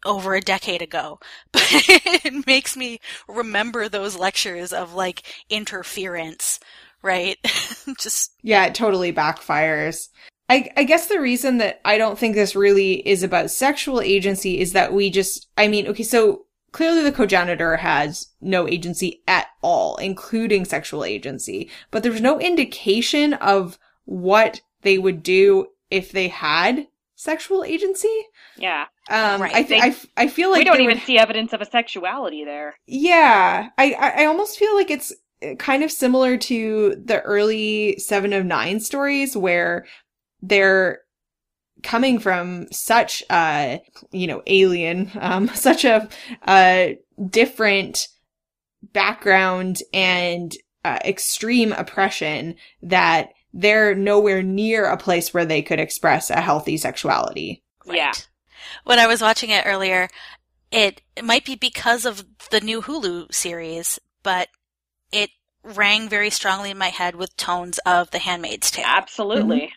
over 0.05 0.34
a 0.34 0.41
decade 0.41 0.82
ago, 0.82 1.18
but 1.53 1.62
it 1.70 2.47
makes 2.47 2.76
me 2.76 3.01
remember 3.28 3.88
those 3.88 4.16
lectures 4.16 4.72
of 4.72 4.95
like 4.95 5.22
interference, 5.51 6.61
right? 7.03 7.38
Just 8.01 8.32
Yeah, 8.43 8.66
it 8.66 8.74
totally 8.74 9.12
backfires. 9.12 10.09
I, 10.49 10.68
I 10.76 10.82
guess 10.82 11.07
the 11.07 11.20
reason 11.20 11.59
that 11.59 11.80
I 11.84 11.97
don't 11.97 12.18
think 12.18 12.34
this 12.34 12.57
really 12.57 13.07
is 13.07 13.22
about 13.22 13.53
sexual 13.53 14.01
agency 14.01 14.59
is 14.59 14.72
that 14.72 14.93
we 14.93 15.09
just, 15.09 15.47
I 15.57 15.68
mean, 15.68 15.86
okay, 15.86 16.03
so 16.03 16.47
clearly 16.73 17.03
the 17.03 17.12
cogenitor 17.12 17.77
has 17.77 18.29
no 18.41 18.68
agency 18.68 19.23
at 19.27 19.49
all, 19.62 19.97
including 19.97 20.64
sexual 20.64 21.05
agency, 21.05 21.71
but 21.91 22.03
there's 22.03 22.21
no 22.21 22.39
indication 22.41 23.35
of 23.35 23.79
what 24.05 24.61
they 24.83 24.99
would 24.99 25.23
do 25.23 25.66
if 25.91 26.12
they 26.12 26.29
had 26.29 26.87
sexual 27.16 27.64
agency. 27.64 28.09
Yeah. 28.57 28.87
Um, 29.11 29.43
Right. 29.43 29.55
I, 29.55 29.62
th- 29.62 29.83
I, 29.83 29.87
f- 29.89 30.07
I 30.16 30.29
feel 30.29 30.51
like 30.51 30.61
we 30.61 30.64
don't 30.64 30.81
even 30.81 30.97
would- 30.97 31.05
see 31.05 31.18
evidence 31.18 31.53
of 31.53 31.61
a 31.61 31.66
sexuality 31.66 32.45
there. 32.45 32.77
yeah, 32.87 33.68
I, 33.77 33.93
I 33.93 34.23
I 34.23 34.25
almost 34.27 34.59
feel 34.59 34.75
like 34.77 34.91
it's 34.91 35.12
kind 35.59 35.83
of 35.83 35.91
similar 35.91 36.37
to 36.37 36.95
the 37.05 37.21
early 37.23 37.99
Seven 37.99 38.33
of 38.33 38.45
Nine 38.47 38.79
stories 38.81 39.37
where 39.37 39.87
they're 40.43 41.01
coming 41.83 42.18
from 42.18 42.66
such 42.72 43.22
a 43.31 43.81
you 44.12 44.26
know 44.26 44.43
alien, 44.47 45.11
um, 45.20 45.49
such 45.55 45.85
a 45.85 46.09
uh 46.47 46.89
different 47.28 48.09
background 48.93 49.78
and 49.93 50.53
uh, 50.85 50.99
extreme 51.05 51.72
oppression 51.72 52.55
that 52.83 53.28
they're 53.53 53.95
nowhere 53.95 54.43
near 54.43 54.87
a 54.87 54.97
place 54.97 55.35
where 55.35 55.45
they 55.45 55.62
could 55.62 55.81
express 55.81 56.31
a 56.31 56.41
healthy 56.41 56.76
sexuality. 56.76 57.62
Yeah. 57.87 58.12
When 58.85 58.99
I 58.99 59.07
was 59.07 59.20
watching 59.20 59.51
it 59.51 59.64
earlier, 59.66 60.09
it, 60.70 61.03
it 61.16 61.24
might 61.24 61.45
be 61.45 61.57
because 61.57 62.05
of 62.05 62.24
the 62.51 62.61
new 62.61 62.81
Hulu 62.81 63.35
series, 63.35 63.99
but 64.22 64.49
it 65.12 65.31
rang 65.62 66.09
very 66.09 66.31
strongly 66.31 66.70
in 66.70 66.78
my 66.78 66.89
head 66.89 67.16
with 67.16 67.37
tones 67.37 67.78
of 67.85 68.11
The 68.11 68.18
Handmaid's 68.20 68.70
Tale. 68.70 68.85
Absolutely. 68.87 69.72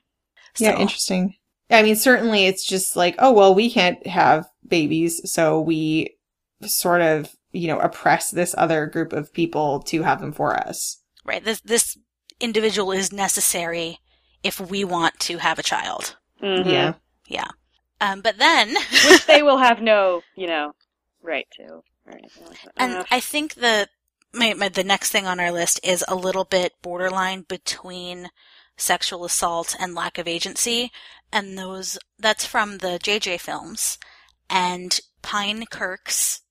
Yeah, 0.57 0.75
So- 0.75 0.81
interesting. 0.81 1.35
I 1.73 1.83
mean, 1.83 1.95
certainly 1.95 2.45
it's 2.45 2.65
just 2.65 2.95
like, 2.95 3.15
oh, 3.19 3.31
well, 3.31 3.53
we 3.55 3.69
can't 3.71 4.05
have 4.07 4.47
babies, 4.67 5.29
so 5.31 5.59
we 5.59 6.15
sort 6.61 7.01
of, 7.01 7.35
you 7.51 7.67
know, 7.67 7.79
oppress 7.79 8.31
this 8.31 8.55
other 8.57 8.85
group 8.85 9.11
of 9.13 9.33
people 9.33 9.81
to 9.81 10.03
have 10.03 10.21
them 10.21 10.31
for 10.31 10.55
us. 10.55 10.99
Right. 11.25 11.43
This 11.43 11.59
this 11.61 11.97
individual 12.39 12.91
is 12.91 13.11
necessary 13.11 13.99
if 14.43 14.59
we 14.59 14.83
want 14.83 15.19
to 15.21 15.37
have 15.37 15.59
a 15.59 15.63
child. 15.63 16.17
Mhm. 16.41 16.65
Yeah. 16.71 16.93
Yeah. 17.27 17.47
Um, 18.01 18.21
but 18.21 18.37
then, 18.37 18.75
Which 19.09 19.25
they 19.25 19.41
will 19.41 19.57
have 19.59 19.81
no, 19.81 20.23
you 20.35 20.47
know, 20.47 20.73
right 21.21 21.47
to. 21.57 21.81
Or 22.05 22.11
anything 22.11 22.45
like 22.47 22.61
that. 22.63 22.73
and 22.75 22.93
Uh, 22.97 23.03
I 23.09 23.19
think 23.21 23.53
the 23.55 23.87
my, 24.33 24.53
my 24.53 24.67
the 24.67 24.83
next 24.83 25.11
thing 25.11 25.25
on 25.25 25.39
our 25.39 25.51
list 25.51 25.79
is 25.83 26.03
a 26.07 26.15
little 26.15 26.43
bit 26.43 26.73
borderline 26.81 27.41
between 27.47 28.29
sexual 28.77 29.25
assault 29.25 29.75
and 29.79 29.95
lack 29.95 30.17
of 30.17 30.27
agency, 30.27 30.91
and 31.31 31.57
those 31.57 31.97
that's 32.19 32.45
from 32.45 32.79
the 32.79 32.99
JJ 33.01 33.39
films 33.39 33.97
and 34.49 34.99
Pine 35.21 35.65
Kirk's 35.65 36.41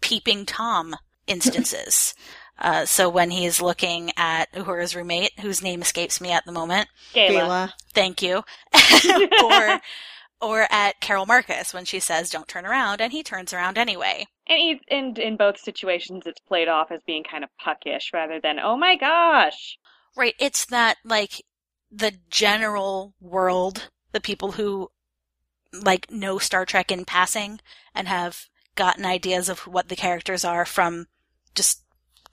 peeping 0.00 0.46
Tom 0.46 0.96
instances. 1.26 2.14
Uh, 2.60 2.84
so 2.84 3.08
when 3.08 3.30
he's 3.30 3.62
looking 3.62 4.10
at 4.16 4.50
Uhura's 4.52 4.96
roommate, 4.96 5.30
whose 5.38 5.62
name 5.62 5.80
escapes 5.80 6.20
me 6.20 6.32
at 6.32 6.44
the 6.44 6.50
moment, 6.50 6.88
Gaila. 7.14 7.28
Gaila. 7.30 7.72
thank 7.94 8.20
you, 8.20 8.42
or 9.44 9.80
or 10.40 10.66
at 10.68 11.00
Carol 11.00 11.24
Marcus 11.24 11.72
when 11.72 11.84
she 11.84 12.00
says, 12.00 12.30
"Don't 12.30 12.48
turn 12.48 12.66
around," 12.66 13.00
and 13.00 13.12
he 13.12 13.22
turns 13.22 13.52
around 13.52 13.78
anyway. 13.78 14.26
And, 14.48 14.58
he, 14.58 14.80
and 14.90 15.18
in 15.18 15.36
both 15.36 15.58
situations, 15.60 16.22
it's 16.26 16.40
played 16.40 16.68
off 16.68 16.90
as 16.90 17.00
being 17.06 17.22
kind 17.22 17.44
of 17.44 17.50
puckish 17.62 18.12
rather 18.14 18.40
than, 18.40 18.58
oh 18.58 18.76
my 18.76 18.96
gosh. 18.96 19.78
Right. 20.18 20.34
It's 20.40 20.66
that 20.66 20.98
like 21.04 21.44
the 21.92 22.12
general 22.28 23.14
world, 23.20 23.88
the 24.12 24.20
people 24.20 24.52
who 24.52 24.90
like 25.72 26.10
know 26.10 26.38
Star 26.38 26.66
Trek 26.66 26.90
in 26.90 27.04
passing 27.04 27.60
and 27.94 28.08
have 28.08 28.46
gotten 28.74 29.06
ideas 29.06 29.48
of 29.48 29.60
what 29.60 29.88
the 29.88 29.96
characters 29.96 30.44
are 30.44 30.66
from 30.66 31.06
just 31.54 31.82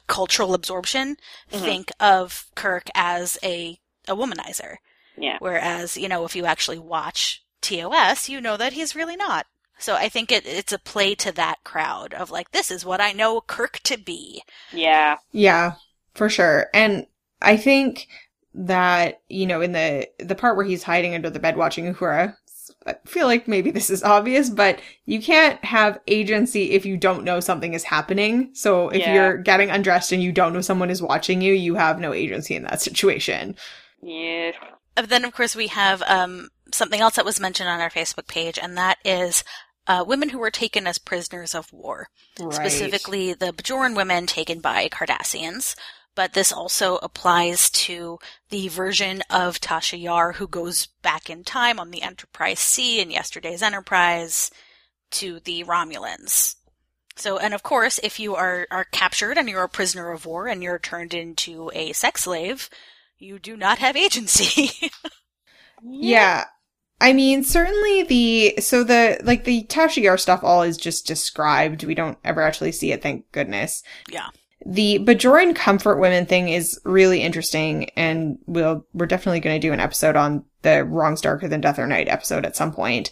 cultural 0.08 0.54
absorption 0.54 1.18
Mhm. 1.52 1.62
think 1.62 1.92
of 2.00 2.46
Kirk 2.56 2.90
as 2.96 3.38
a 3.44 3.80
a 4.08 4.16
womanizer. 4.16 4.78
Yeah. 5.18 5.38
Whereas, 5.40 5.96
you 5.96 6.08
know, 6.08 6.26
if 6.26 6.36
you 6.36 6.46
actually 6.46 6.80
watch 6.80 7.44
TOS, 7.62 8.30
you 8.30 8.42
know 8.42 8.58
that 8.58 8.74
he's 8.74 8.96
really 8.96 9.16
not. 9.16 9.46
So 9.78 9.96
I 9.96 10.10
think 10.10 10.32
it, 10.32 10.46
it's 10.46 10.74
a 10.74 10.80
play 10.80 11.16
to 11.16 11.32
that 11.34 11.64
crowd 11.64 12.14
of 12.14 12.32
like, 12.32 12.52
this 12.52 12.72
is 12.72 12.86
what 12.86 13.02
I 13.02 13.12
know 13.12 13.42
Kirk 13.42 13.80
to 13.84 13.98
be. 13.98 14.44
Yeah. 14.72 15.18
Yeah, 15.32 15.74
for 16.14 16.30
sure. 16.30 16.68
And 16.74 17.08
I 17.42 17.58
think 17.58 18.08
that, 18.54 19.22
you 19.28 19.46
know, 19.46 19.62
in 19.62 19.74
the, 19.74 20.08
the 20.20 20.36
part 20.36 20.56
where 20.56 20.66
he's 20.66 20.84
hiding 20.84 21.14
under 21.14 21.30
the 21.30 21.40
bed 21.40 21.58
watching 21.58 21.94
Uhura, 21.94 22.36
I 22.88 22.96
feel 23.06 23.28
like 23.28 23.48
maybe 23.48 23.72
this 23.72 23.90
is 23.90 24.04
obvious, 24.04 24.50
but 24.50 24.80
you 25.06 25.22
can't 25.22 25.64
have 25.66 26.00
agency 26.08 26.72
if 26.72 26.86
you 26.86 26.98
don't 26.98 27.24
know 27.24 27.40
something 27.40 27.74
is 27.74 27.84
happening. 27.84 28.52
So 28.54 28.90
if 28.90 29.02
Yeah. 29.02 29.14
you're 29.14 29.38
getting 29.38 29.70
undressed 29.70 30.12
and 30.12 30.24
you 30.24 30.32
don't 30.32 30.54
know 30.54 30.62
someone 30.62 30.90
is 30.90 31.02
watching 31.02 31.42
you, 31.42 31.54
you 31.54 31.76
have 31.76 32.00
no 32.00 32.14
agency 32.14 32.56
in 32.56 32.64
that 32.64 32.82
situation. 32.82 33.56
Yeah. 34.02 34.52
Uh, 34.96 35.02
Then, 35.02 35.26
of 35.26 35.34
course, 35.34 35.56
we 35.56 35.68
have 35.68 36.02
um, 36.04 36.50
something 36.74 37.02
else 37.02 37.16
that 37.16 37.26
was 37.26 37.40
mentioned 37.40 37.70
on 37.70 37.82
our 37.82 37.90
Facebook 37.90 38.28
page, 38.28 38.58
and 38.62 38.78
that 38.78 38.98
is 39.04 39.44
uh, 39.88 40.04
women 40.08 40.30
who 40.30 40.40
were 40.40 40.52
taken 40.52 40.88
as 40.88 40.98
prisoners 40.98 41.54
of 41.54 41.72
war, 41.74 42.08
specifically 42.50 43.34
the 43.34 43.52
Bajoran 43.52 43.96
women 43.96 44.26
taken 44.26 44.60
by 44.60 44.88
Cardassians. 44.90 45.76
But 46.16 46.34
this 46.34 46.54
also 46.54 46.96
applies 46.98 47.70
to 47.72 48.20
the 48.50 48.70
version 48.70 49.22
of 49.30 49.60
Tasha 49.60 50.02
Yar 50.02 50.34
who 50.34 50.48
goes 50.48 50.88
back 51.02 51.30
in 51.30 51.44
time 51.44 51.80
on 51.80 51.92
the 51.92 52.02
Enterprise 52.02 52.60
C 52.60 53.02
in 53.02 53.12
yesterday's 53.12 53.62
Enterprise 53.62 54.50
to 55.12 55.42
the 55.42 55.64
Romulans. 55.66 56.56
So, 57.18 57.38
and 57.38 57.54
of 57.54 57.64
course, 57.64 58.00
if 58.04 58.20
you 58.20 58.36
are, 58.36 58.68
are 58.72 58.86
captured 58.86 59.38
and 59.38 59.48
you're 59.48 59.64
a 59.64 59.70
prisoner 59.70 60.12
of 60.12 60.26
war 60.26 60.48
and 60.48 60.64
you're 60.64 60.80
turned 60.80 61.14
into 61.14 61.72
a 61.74 61.94
sex 61.94 62.24
slave, 62.24 62.70
you 63.18 63.40
do 63.40 63.56
not 63.56 63.80
have 63.80 63.96
agency. 63.96 64.92
Yeah. 65.88 66.46
I 67.00 67.14
mean, 67.14 67.44
certainly 67.44 68.04
the, 68.04 68.62
so 68.62 68.84
the, 68.84 69.20
like 69.24 69.44
the 69.44 69.64
Tasha 69.66 70.02
Yar 70.02 70.18
stuff 70.18 70.44
all 70.44 70.64
is 70.64 70.78
just 70.78 71.06
described. 71.06 71.84
We 71.84 71.94
don't 71.94 72.18
ever 72.24 72.42
actually 72.42 72.72
see 72.72 72.92
it, 72.92 73.04
thank 73.04 73.32
goodness. 73.32 73.84
Yeah. 74.10 74.30
The 74.66 75.00
Bajoran 75.00 75.56
comfort 75.56 76.00
women 76.00 76.26
thing 76.26 76.50
is 76.50 76.80
really 76.84 77.22
interesting 77.22 77.90
and 77.92 78.40
we'll, 78.48 78.86
we're 78.94 79.06
definitely 79.06 79.40
going 79.40 79.60
to 79.60 79.68
do 79.68 79.74
an 79.74 79.80
episode 79.80 80.16
on 80.16 80.44
the 80.64 80.84
Wrongs 80.84 81.22
Darker 81.22 81.48
Than 81.48 81.62
Death 81.62 81.78
or 81.78 81.86
Night 81.86 82.08
episode 82.08 82.46
at 82.46 82.56
some 82.56 82.72
point 82.72 83.12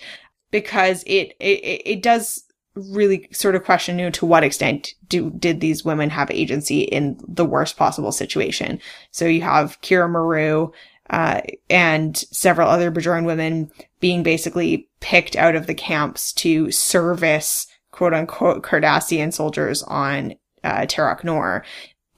because 0.49 1.03
it, 1.03 1.35
it, 1.39 1.81
it 1.85 2.01
does 2.01 2.43
really 2.75 3.27
sort 3.31 3.55
of 3.55 3.63
question 3.63 3.99
you 3.99 4.05
know, 4.05 4.11
to 4.11 4.25
what 4.25 4.43
extent 4.43 4.93
do, 5.07 5.29
did 5.29 5.59
these 5.59 5.85
women 5.85 6.09
have 6.09 6.31
agency 6.31 6.81
in 6.81 7.19
the 7.27 7.45
worst 7.45 7.77
possible 7.77 8.11
situation? 8.11 8.79
So 9.11 9.25
you 9.25 9.41
have 9.41 9.79
Kira 9.81 10.09
Meru, 10.09 10.71
uh, 11.09 11.41
and 11.69 12.17
several 12.17 12.69
other 12.69 12.91
Bajoran 12.91 13.25
women 13.25 13.69
being 13.99 14.23
basically 14.23 14.89
picked 14.99 15.35
out 15.35 15.55
of 15.55 15.67
the 15.67 15.75
camps 15.75 16.33
to 16.33 16.71
service 16.71 17.67
quote 17.91 18.13
unquote 18.13 18.63
Cardassian 18.63 19.31
soldiers 19.31 19.83
on 19.83 20.33
uh, 20.63 20.81
Terok 20.81 21.23
Nor. 21.23 21.65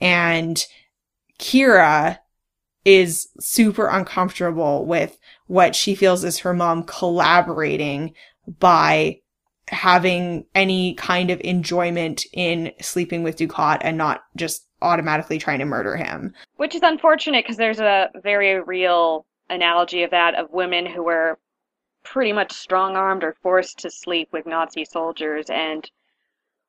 And 0.00 0.64
Kira 1.38 2.18
is 2.84 3.28
super 3.40 3.88
uncomfortable 3.88 4.86
with 4.86 5.18
what 5.46 5.74
she 5.74 5.94
feels 5.94 6.24
is 6.24 6.38
her 6.38 6.54
mom 6.54 6.84
collaborating 6.84 8.14
by 8.58 9.20
having 9.68 10.46
any 10.54 10.94
kind 10.94 11.30
of 11.30 11.40
enjoyment 11.40 12.24
in 12.32 12.72
sleeping 12.80 13.22
with 13.22 13.36
Dukat 13.36 13.78
and 13.80 13.98
not 13.98 14.22
just 14.36 14.66
automatically 14.82 15.38
trying 15.38 15.58
to 15.58 15.64
murder 15.64 15.96
him. 15.96 16.32
Which 16.56 16.74
is 16.74 16.82
unfortunate 16.82 17.44
because 17.44 17.56
there's 17.56 17.80
a 17.80 18.10
very 18.22 18.60
real 18.60 19.26
analogy 19.50 20.02
of 20.02 20.10
that 20.10 20.34
of 20.34 20.52
women 20.52 20.86
who 20.86 21.02
were 21.02 21.38
pretty 22.04 22.32
much 22.32 22.52
strong 22.52 22.96
armed 22.96 23.24
or 23.24 23.34
forced 23.42 23.78
to 23.80 23.90
sleep 23.90 24.28
with 24.32 24.46
Nazi 24.46 24.84
soldiers 24.84 25.46
and 25.50 25.90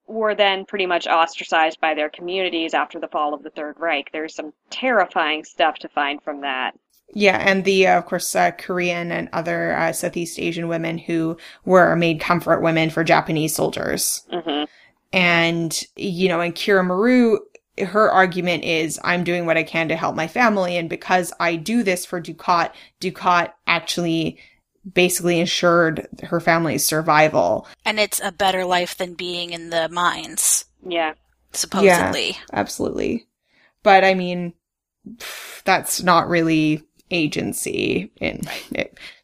were 0.08 0.36
then 0.36 0.66
pretty 0.66 0.86
much 0.86 1.08
ostracized 1.08 1.80
by 1.82 1.94
their 1.94 2.10
communities 2.10 2.74
after 2.74 3.00
the 3.00 3.08
fall 3.08 3.34
of 3.34 3.44
the 3.44 3.50
Third 3.50 3.76
Reich. 3.80 4.10
There's 4.12 4.36
some 4.36 4.54
terrifying 4.70 5.44
stuff 5.44 5.78
to 5.80 5.90
find 5.90 6.22
from 6.24 6.42
that. 6.42 6.74
Yeah, 7.14 7.38
and 7.38 7.64
the 7.64 7.88
uh, 7.88 7.98
of 7.98 8.06
course 8.06 8.36
uh, 8.36 8.52
Korean 8.52 9.12
and 9.12 9.30
other 9.32 9.74
uh, 9.74 9.94
Southeast 9.94 10.40
Asian 10.40 10.68
women 10.68 10.98
who 10.98 11.38
were 11.66 11.96
made 11.96 12.20
comfort 12.20 12.62
women 12.62 12.90
for 12.90 13.04
Japanese 13.04 13.56
soldiers. 13.56 14.26
hmm 14.30 14.64
And 15.14 15.84
you 15.96 16.28
know, 16.28 16.42
and 16.42 16.54
Kira 16.54 16.86
Meru, 16.86 17.40
her 17.80 18.12
argument 18.12 18.66
is, 18.66 19.00
"I'm 19.04 19.24
doing 19.24 19.46
what 19.46 19.58
I 19.58 19.64
can 19.64 19.88
to 19.88 19.96
help 19.96 20.16
my 20.16 20.28
family, 20.28 20.78
and 20.78 20.90
because 20.90 21.32
I 21.40 21.56
do 21.56 21.82
this 21.84 22.06
for 22.06 22.22
Dukat, 22.22 22.72
Dukat 23.00 23.54
actually." 23.68 24.38
Basically 24.94 25.40
ensured 25.40 26.08
her 26.24 26.40
family's 26.40 26.86
survival. 26.86 27.68
And 27.86 28.00
it's 28.00 28.22
a 28.24 28.32
better 28.32 28.64
life 28.66 28.96
than 28.98 29.14
being 29.16 29.52
in 29.52 29.70
the 29.70 29.90
mines, 29.90 30.66
Yeah. 30.86 31.14
supposedly. 31.52 32.38
Absolutely. 32.54 33.28
But 33.84 34.04
I 34.04 34.14
mean, 34.14 34.54
that's 35.66 36.02
not 36.04 36.28
really 36.30 36.84
agency 37.12 38.12
in 38.20 38.42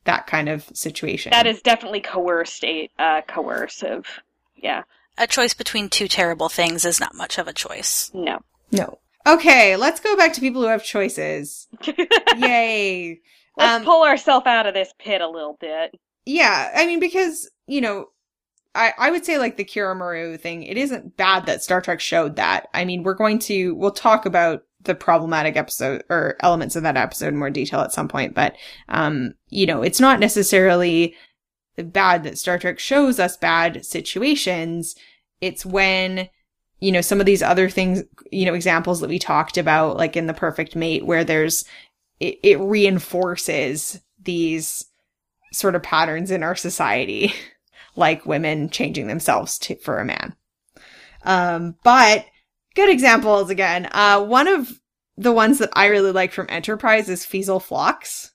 that 0.06 0.28
kind 0.28 0.50
of 0.50 0.66
situation. 0.74 1.32
That 1.32 1.48
is 1.48 1.62
definitely 1.62 2.02
coerced, 2.02 2.64
uh, 3.00 3.22
coercive. 3.28 4.06
Yeah. 4.56 4.84
A 5.18 5.28
choice 5.28 5.54
between 5.54 5.90
two 5.90 6.08
terrible 6.08 6.50
things 6.50 6.86
is 6.86 7.00
not 7.00 7.14
much 7.16 7.38
of 7.38 7.48
a 7.48 7.54
choice. 7.54 8.10
No. 8.14 8.40
No. 8.72 9.00
Okay, 9.26 9.76
let's 9.78 10.00
go 10.00 10.16
back 10.18 10.34
to 10.34 10.42
people 10.42 10.62
who 10.62 10.68
have 10.68 10.84
choices. 10.84 11.68
Yay. 12.38 13.20
Let's 13.58 13.82
Um, 13.82 13.84
pull 13.84 14.04
ourselves 14.04 14.48
out 14.48 14.66
of 14.66 14.74
this 14.74 14.94
pit 15.00 15.22
a 15.22 15.30
little 15.30 15.58
bit. 15.60 15.96
Yeah, 16.26 16.72
I 16.76 16.86
mean, 16.86 17.00
because, 17.00 17.50
you 17.68 17.82
know, 17.82 18.08
I, 18.76 18.94
I 18.98 19.12
would 19.12 19.26
say 19.26 19.38
like 19.38 19.58
the 19.58 19.66
Kira 19.66 19.96
Meru 19.96 20.38
thing, 20.38 20.64
it 20.64 20.78
isn't 20.78 21.18
bad 21.18 21.46
that 21.46 21.62
Star 21.62 21.82
Trek 21.82 22.00
showed 22.00 22.38
that. 22.38 22.68
I 22.74 22.86
mean, 22.86 23.04
we're 23.04 23.14
going 23.14 23.40
to, 23.40 23.76
we'll 23.76 23.92
talk 23.92 24.26
about 24.26 24.64
the 24.82 24.96
problematic 24.96 25.56
episode 25.56 26.04
or 26.10 26.36
elements 26.40 26.76
of 26.76 26.84
that 26.84 26.98
episode 26.98 27.28
in 27.28 27.38
more 27.38 27.50
detail 27.50 27.82
at 27.82 27.94
some 27.94 28.08
point, 28.08 28.34
but, 28.34 28.56
um, 28.90 29.34
you 29.50 29.66
know, 29.66 29.82
it's 29.82 30.00
not 30.00 30.20
necessarily 30.20 31.16
bad 31.78 32.24
that 32.24 32.38
Star 32.38 32.58
Trek 32.58 32.80
shows 32.80 33.20
us 33.20 33.38
bad 33.38 33.86
situations. 33.86 34.96
It's 35.40 35.66
when, 35.66 36.28
you 36.80 36.92
know, 36.92 37.02
some 37.02 37.20
of 37.20 37.26
these 37.26 37.44
other 37.44 37.70
things, 37.70 38.04
you 38.32 38.46
know, 38.46 38.54
examples 38.54 39.00
that 39.02 39.10
we 39.10 39.20
talked 39.20 39.58
about, 39.58 39.98
like 39.98 40.18
in 40.18 40.28
The 40.28 40.34
Perfect 40.34 40.76
Mate, 40.76 41.06
where 41.06 41.24
there's, 41.24 41.64
it, 42.20 42.40
it 42.44 42.60
reinforces 42.60 44.02
these 44.22 44.86
sort 45.52 45.76
of 45.76 45.84
patterns 45.84 46.32
in 46.32 46.44
our 46.44 46.56
society, 46.56 47.34
like 47.96 48.26
women 48.26 48.70
changing 48.70 49.08
themselves 49.08 49.58
to, 49.60 49.76
for 49.78 50.00
a 50.00 50.06
man. 50.06 50.36
Um, 51.24 51.76
but 51.84 52.26
good 52.76 52.90
examples 52.90 53.50
again. 53.50 53.88
Uh, 53.92 54.24
one 54.24 54.48
of 54.48 54.72
the 55.16 55.32
ones 55.32 55.60
that 55.60 55.70
I 55.74 55.86
really 55.88 56.12
like 56.12 56.32
from 56.32 56.48
Enterprise 56.50 57.08
is 57.08 57.26
Feezal 57.26 57.62
Phlox, 57.62 58.32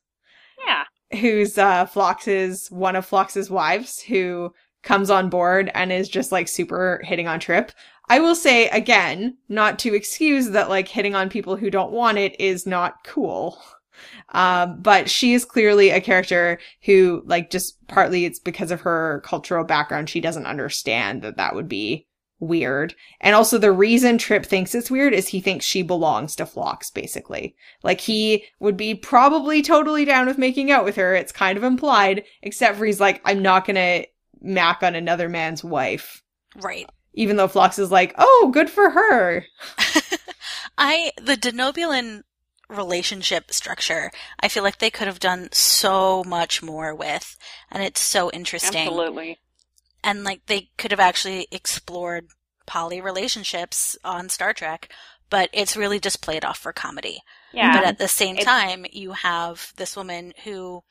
Yeah. 0.65 0.85
who's, 1.19 1.59
uh, 1.59 1.87
Phlox's, 1.87 2.71
one 2.71 2.95
of 2.97 3.05
Phlox's 3.05 3.51
wives 3.51 4.01
who 4.01 4.53
comes 4.85 5.11
on 5.11 5.29
board 5.29 5.71
and 5.75 5.91
is 5.91 6.09
just 6.09 6.31
like 6.31 6.47
super 6.47 7.01
hitting 7.05 7.27
on 7.27 7.41
Trip. 7.41 7.73
I 8.09 8.21
will 8.21 8.35
say 8.35 8.69
again, 8.69 9.37
not 9.49 9.79
to 9.81 9.95
excuse 9.95 10.51
that 10.51 10.69
like 10.69 10.89
hitting 10.89 11.15
on 11.15 11.29
people 11.29 11.57
who 11.57 11.71
don't 11.71 11.93
want 11.93 12.19
it 12.19 12.41
is 12.41 12.67
not 12.67 13.05
cool. 13.05 13.61
Um, 14.31 14.81
but 14.81 15.11
she 15.11 15.35
is 15.35 15.45
clearly 15.45 15.91
a 15.91 16.01
character 16.01 16.59
who, 16.83 17.23
like, 17.27 17.51
just 17.51 17.85
partly 17.89 18.25
it's 18.25 18.39
because 18.39 18.71
of 18.71 18.83
her 18.83 19.23
cultural 19.25 19.65
background, 19.65 20.09
she 20.09 20.21
doesn't 20.21 20.47
understand 20.47 21.23
that 21.23 21.37
that 21.37 21.55
would 21.55 21.69
be 21.69 22.07
weird. 22.39 22.95
And 23.21 23.35
also 23.35 23.59
the 23.59 23.73
reason 23.73 24.17
Trip 24.17 24.47
thinks 24.47 24.75
it's 24.75 24.91
weird 24.91 25.15
is 25.15 25.27
he 25.27 25.41
thinks 25.41 25.65
she 25.65 25.83
belongs 25.83 26.37
to 26.37 26.47
Phlox, 26.47 26.91
basically. 26.91 27.57
Like, 27.83 28.01
he 28.01 28.45
would 28.61 28.77
be 28.77 28.95
probably 28.95 29.63
totally 29.63 30.05
down 30.05 30.27
with 30.27 30.39
making 30.39 30.71
out 30.71 30.85
with 30.85 30.97
her. 30.97 31.15
It's 31.15 31.33
kind 31.33 31.59
of 31.59 31.65
implied, 31.65 32.23
except 32.43 32.79
for 32.79 32.85
he's 32.85 33.01
like, 33.01 33.21
I'm 33.25 33.43
not 33.43 33.67
gonna 33.67 34.05
mac 34.41 34.83
on 34.83 34.95
another 34.95 35.29
man's 35.29 35.65
wife. 35.65 36.23
Right. 36.57 36.89
Even 37.19 37.37
though 37.37 37.49
Phlox 37.49 37.81
is 37.81 37.91
like, 37.91 38.15
oh, 38.17 38.51
good 38.55 38.71
for 38.71 38.91
her. 38.91 39.45
I 40.79 41.11
the 41.21 41.35
Denobulan 41.35 42.23
relationship 42.69 43.53
structure, 43.53 44.13
I 44.39 44.47
feel 44.47 44.63
like 44.63 44.79
they 44.79 44.89
could 44.91 45.09
have 45.09 45.19
done 45.19 45.49
so 45.51 46.23
much 46.23 46.63
more 46.63 46.95
with, 46.95 47.37
and 47.73 47.83
it's 47.83 48.01
so 48.01 48.31
interesting. 48.31 48.83
Absolutely. 48.87 49.41
And 50.05 50.23
like 50.23 50.47
they 50.47 50.71
could 50.79 50.93
have 50.93 51.01
actually 51.01 51.49
explored 51.51 52.29
poly 52.67 53.01
relationships 53.01 53.97
on 54.05 54.29
Star 54.29 54.53
Trek, 54.53 54.89
but 55.29 55.51
it's 55.53 55.77
really 55.77 55.99
just 55.99 56.23
played 56.23 56.45
off 56.45 56.59
for 56.59 56.73
comedy. 56.73 57.21
Yeah. 57.53 57.77
But 57.77 57.85
at 57.85 57.99
the 57.99 58.07
same 58.07 58.37
It's- 58.37 58.47
time, 58.47 58.87
you 58.93 59.13
have 59.13 59.73
this 59.77 59.97
woman 59.97 60.35
who, 60.45 60.85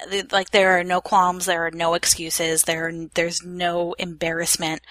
uh, 0.00 0.22
like, 0.30 0.50
there 0.50 0.78
are 0.78 0.84
no 0.84 1.00
qualms, 1.00 1.46
there 1.46 1.66
are 1.66 1.72
no 1.72 1.94
excuses, 1.94 2.62
there 2.62 2.92
there's 3.14 3.42
no 3.42 3.94
embarrassment 3.94 4.82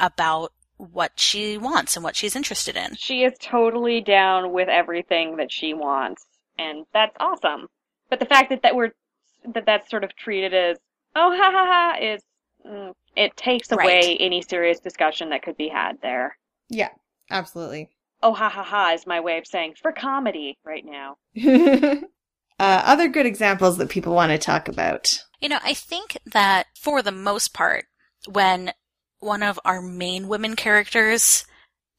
about 0.00 0.52
what 0.78 1.12
she 1.16 1.56
wants 1.56 1.96
and 1.96 2.04
what 2.04 2.16
she's 2.16 2.36
interested 2.36 2.76
in. 2.76 2.94
She 2.96 3.22
is 3.24 3.32
totally 3.40 4.00
down 4.00 4.52
with 4.52 4.68
everything 4.68 5.36
that 5.36 5.50
she 5.50 5.72
wants, 5.74 6.24
and 6.58 6.84
that's 6.92 7.16
awesome. 7.18 7.68
But 8.10 8.20
the 8.20 8.26
fact 8.26 8.50
that 8.50 8.62
that 8.62 8.76
we're 8.76 8.92
that 9.54 9.64
that's 9.66 9.88
sort 9.90 10.04
of 10.04 10.14
treated 10.16 10.52
as 10.52 10.76
oh 11.14 11.34
ha 11.36 11.50
ha 11.50 11.66
ha 11.66 12.04
is 12.04 12.22
mm, 12.66 12.92
it 13.16 13.36
takes 13.36 13.72
away 13.72 13.84
Right. 13.84 14.16
any 14.20 14.42
serious 14.42 14.78
discussion 14.80 15.30
that 15.30 15.42
could 15.42 15.56
be 15.56 15.68
had 15.68 15.98
there. 16.02 16.36
Yeah, 16.68 16.90
absolutely. 17.30 17.88
Oh 18.22 18.34
ha 18.34 18.48
ha 18.50 18.62
ha 18.62 18.92
is 18.92 19.06
my 19.06 19.20
way 19.20 19.38
of 19.38 19.46
saying 19.46 19.74
for 19.80 19.92
comedy 19.92 20.58
right 20.64 20.84
now. 20.84 21.16
uh, 22.58 22.82
other 22.84 23.08
good 23.08 23.26
examples 23.26 23.78
that 23.78 23.88
people 23.90 24.14
want 24.14 24.30
to 24.32 24.38
talk 24.38 24.68
about. 24.68 25.12
You 25.40 25.48
know, 25.48 25.58
I 25.62 25.74
think 25.74 26.18
that 26.26 26.66
for 26.78 27.02
the 27.02 27.12
most 27.12 27.52
part, 27.54 27.84
when 28.30 28.72
one 29.20 29.42
of 29.42 29.58
our 29.64 29.80
main 29.82 30.28
women 30.28 30.56
characters 30.56 31.44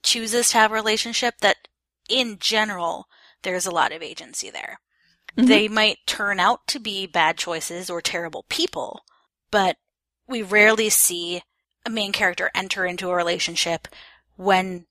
chooses 0.04 0.50
to 0.50 0.58
have 0.58 0.72
a 0.72 0.76
relationship, 0.76 1.36
that 1.42 1.68
in 2.10 2.38
general, 2.40 3.08
there's 3.44 3.66
a 3.66 3.72
lot 3.72 3.92
of 3.92 4.02
agency 4.02 4.50
there. 4.50 4.80
Mhm. 5.38 5.48
They 5.48 5.68
might 5.68 6.00
turn 6.06 6.40
out 6.40 6.66
to 6.68 6.80
be 6.80 7.06
bad 7.06 7.38
choices 7.38 7.90
or 7.90 8.02
terrible 8.02 8.46
people, 8.50 9.04
but 9.52 9.78
we 10.28 10.42
rarely 10.42 10.90
see 10.90 11.42
a 11.86 11.90
main 11.90 12.12
character 12.12 12.52
enter 12.56 12.86
into 12.86 13.10
a 13.10 13.16
relationship 13.16 13.88
when 14.36 14.86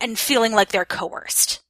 and 0.00 0.18
feeling 0.18 0.52
like 0.52 0.70
they're 0.70 0.84
coerced. 0.84 1.60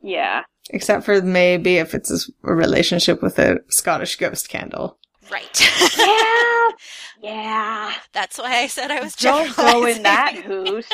Yeah. 0.00 0.42
Except 0.70 1.04
for 1.04 1.20
maybe 1.20 1.78
if 1.78 1.94
it's 1.94 2.28
a 2.44 2.54
relationship 2.54 3.22
with 3.22 3.38
a 3.38 3.58
Scottish 3.68 4.16
ghost 4.16 4.48
candle. 4.48 4.98
Right. 5.30 5.60
Yeah. 5.98 6.68
yeah. 7.22 7.92
That's 8.12 8.38
why 8.38 8.58
I 8.58 8.66
said 8.66 8.90
I 8.90 9.00
was 9.00 9.14
just 9.16 9.56
like, 9.56 9.56
Don't 9.56 9.72
go 9.82 9.86
in 9.86 10.02
that 10.02 10.34
generalizing. 10.34 10.66
hoose. 10.74 10.88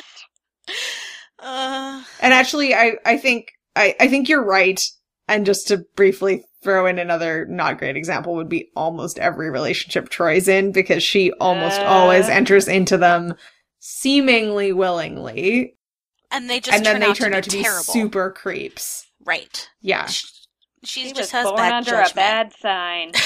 Uh, 1.39 2.03
And 2.21 2.33
actually, 2.33 2.75
I, 2.75 2.93
I 3.05 3.17
think, 3.19 3.53
I, 3.75 3.95
I 4.01 4.09
think 4.09 4.29
you're 4.29 4.45
right. 4.45 4.81
And 5.29 5.47
just 5.47 5.69
to 5.69 5.79
briefly 5.97 6.45
throw 6.63 6.87
in 6.87 6.99
another 6.99 7.47
not 7.47 7.79
great 7.79 7.97
example 7.97 8.35
would 8.37 8.49
be 8.49 8.71
almost 8.77 9.19
every 9.19 9.51
relationship 9.51 10.09
Troi's 10.09 10.47
in 10.49 10.73
because 10.73 11.03
she 11.03 11.33
almost 11.41 11.81
Uh. 11.81 11.85
always 11.85 12.29
enters 12.29 12.69
into 12.69 12.97
them 12.97 13.35
seemingly 13.81 14.73
willingly. 14.73 15.77
and 16.31 16.49
they 16.49 16.61
just 16.61 16.77
and 16.77 16.85
then 16.87 16.95
turn 16.95 17.01
they 17.01 17.07
out 17.09 17.17
turn 17.17 17.33
to 17.33 17.39
out 17.39 17.45
to 17.45 17.51
be 17.51 17.63
terrible. 17.63 17.83
super 17.85 18.31
creeps. 18.31 19.07
right. 19.25 19.69
Yeah. 19.81 20.07
Sh- 20.07 20.25
She 20.85 21.01
She 21.03 21.09
just 21.11 21.19
was 21.21 21.31
has 21.33 21.45
born 21.47 21.57
bad 21.57 21.73
under 21.73 21.91
judgment. 21.91 22.13
a 22.13 22.15
bad 22.15 22.53
sign. 22.61 23.13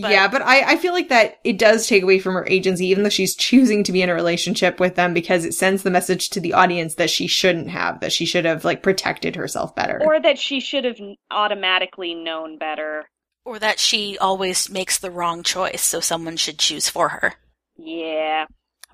But- 0.00 0.10
yeah, 0.10 0.28
but 0.28 0.42
I, 0.42 0.72
I 0.72 0.76
feel 0.76 0.92
like 0.92 1.08
that 1.08 1.38
it 1.44 1.58
does 1.58 1.86
take 1.86 2.02
away 2.02 2.18
from 2.18 2.34
her 2.34 2.46
agency, 2.48 2.86
even 2.86 3.02
though 3.04 3.08
she's 3.10 3.34
choosing 3.36 3.82
to 3.84 3.92
be 3.92 4.02
in 4.02 4.08
a 4.10 4.14
relationship 4.14 4.78
with 4.80 4.94
them 4.94 5.14
because 5.14 5.44
it 5.44 5.54
sends 5.54 5.82
the 5.82 5.90
message 5.90 6.30
to 6.30 6.40
the 6.40 6.52
audience 6.54 6.94
that 6.96 7.10
she 7.10 7.26
shouldn't 7.26 7.68
have, 7.70 8.00
that 8.00 8.12
she 8.12 8.24
should 8.26 8.44
have 8.44 8.64
like 8.64 8.82
protected 8.82 9.36
herself 9.36 9.74
better. 9.74 10.00
or 10.04 10.20
that 10.20 10.38
she 10.38 10.60
should 10.60 10.84
have 10.84 10.98
automatically 11.30 12.14
known 12.14 12.58
better. 12.58 13.08
Or 13.44 13.58
that 13.58 13.78
she 13.78 14.18
always 14.18 14.68
makes 14.68 14.98
the 14.98 15.10
wrong 15.10 15.42
choice, 15.42 15.82
so 15.82 16.00
someone 16.00 16.36
should 16.36 16.58
choose 16.58 16.88
for 16.88 17.08
her. 17.08 17.34
Yeah. 17.78 18.44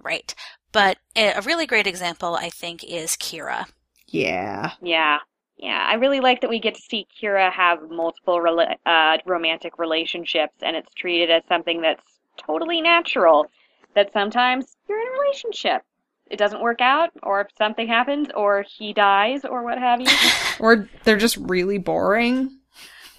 Right. 0.02 0.34
But 0.72 0.98
a 1.16 1.32
a 1.32 1.40
really 1.42 1.66
great 1.66 1.86
example, 1.86 2.34
I 2.36 2.50
think, 2.50 2.84
is 2.84 3.16
Kira. 3.16 3.66
yeah. 4.06 4.72
Yeah. 4.82 5.18
Yeah, 5.56 5.86
I 5.88 5.94
really 5.94 6.20
like 6.20 6.40
that 6.40 6.50
we 6.50 6.58
get 6.60 6.74
to 6.74 6.82
see 6.82 7.06
Kira 7.20 7.50
have 7.52 7.88
multiple 7.90 8.38
rela- 8.40 8.76
uh, 8.84 9.18
romantic 9.24 9.78
relationships, 9.78 10.54
and 10.62 10.76
it's 10.76 10.92
treated 10.94 11.30
as 11.30 11.42
something 11.48 11.80
that's 11.80 12.02
totally 12.36 12.80
natural. 12.80 13.46
That 13.94 14.12
sometimes 14.12 14.76
you're 14.88 15.00
in 15.00 15.06
a 15.06 15.20
relationship, 15.20 15.82
it 16.28 16.36
doesn't 16.36 16.60
work 16.60 16.80
out, 16.80 17.10
or 17.22 17.42
if 17.42 17.46
something 17.56 17.86
happens, 17.86 18.28
or 18.34 18.64
he 18.68 18.92
dies, 18.92 19.44
or 19.44 19.62
what 19.62 19.78
have 19.78 20.00
you, 20.00 20.08
Or 20.58 20.88
they're 21.04 21.16
just 21.16 21.36
really 21.36 21.78
boring. 21.78 22.58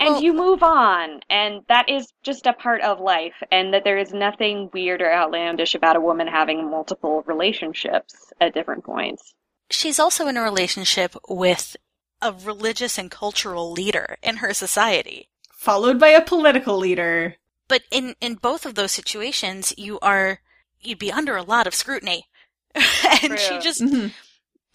and 0.01 0.09
Well- 0.15 0.21
you 0.21 0.33
move 0.33 0.61
on, 0.63 1.21
and 1.29 1.61
that 1.69 1.87
is 1.87 2.11
just 2.23 2.45
a 2.45 2.51
part 2.51 2.81
of 2.81 2.99
life, 2.99 3.35
and 3.49 3.73
that 3.73 3.85
there 3.85 3.97
is 3.97 4.13
nothing 4.13 4.69
weird 4.73 5.01
or 5.01 5.09
outlandish 5.09 5.73
about 5.73 5.95
a 5.95 6.01
woman 6.01 6.27
having 6.27 6.69
multiple 6.69 7.23
relationships 7.25 8.33
at 8.41 8.53
different 8.53 8.83
points. 8.83 9.33
She's 9.71 9.97
also 9.99 10.27
in 10.27 10.35
a 10.35 10.43
relationship 10.43 11.15
with 11.29 11.77
a 12.25 12.35
religious 12.43 12.97
and 12.97 13.11
cultural 13.11 13.71
leader 13.71 14.17
in 14.23 14.37
her 14.37 14.53
society. 14.53 15.29
Followed 15.53 15.99
by 15.99 16.09
a 16.09 16.21
political 16.21 16.77
leader. 16.77 17.35
But 17.67 17.83
in, 17.91 18.15
in 18.21 18.35
both 18.35 18.65
of 18.65 18.75
those 18.75 18.91
situations, 18.91 19.73
you 19.77 19.99
are, 20.01 20.39
you'd 20.81 20.99
be 20.99 21.11
under 21.11 21.35
a 21.35 21.43
lot 21.43 21.67
of 21.67 21.73
scrutiny. 21.75 22.25
and 22.75 23.39
she 23.39 23.47
True. 23.49 23.61
just, 23.61 23.81
Mhm. 23.81 24.11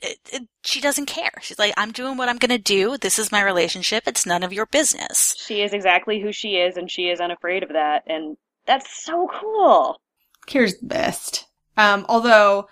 it, 0.02 0.18
it, 0.32 0.48
she 0.64 0.80
doesn't 0.80 1.06
care. 1.06 1.30
She's 1.42 1.58
like, 1.58 1.74
I'm 1.76 1.92
doing 1.92 2.16
what 2.16 2.28
I'm 2.28 2.38
gonna 2.38 2.58
do. 2.58 2.96
This 2.96 3.18
is 3.18 3.30
my 3.30 3.42
relationship. 3.42 4.04
It's 4.06 4.26
none 4.26 4.42
of 4.42 4.52
your 4.52 4.66
business. 4.66 5.36
She 5.38 5.62
is 5.62 5.72
exactly 5.72 6.20
who 6.20 6.32
she 6.32 6.56
is, 6.56 6.76
and 6.76 6.90
she 6.90 7.08
is 7.08 7.20
unafraid 7.20 7.62
of 7.62 7.68
that, 7.70 8.04
and 8.06 8.36
that's 8.66 9.04
so 9.04 9.28
cool. 9.40 10.00
Kira's 10.46 10.78
the 10.78 10.86
best. 10.86 11.46
Um, 11.76 12.06
although 12.08 12.68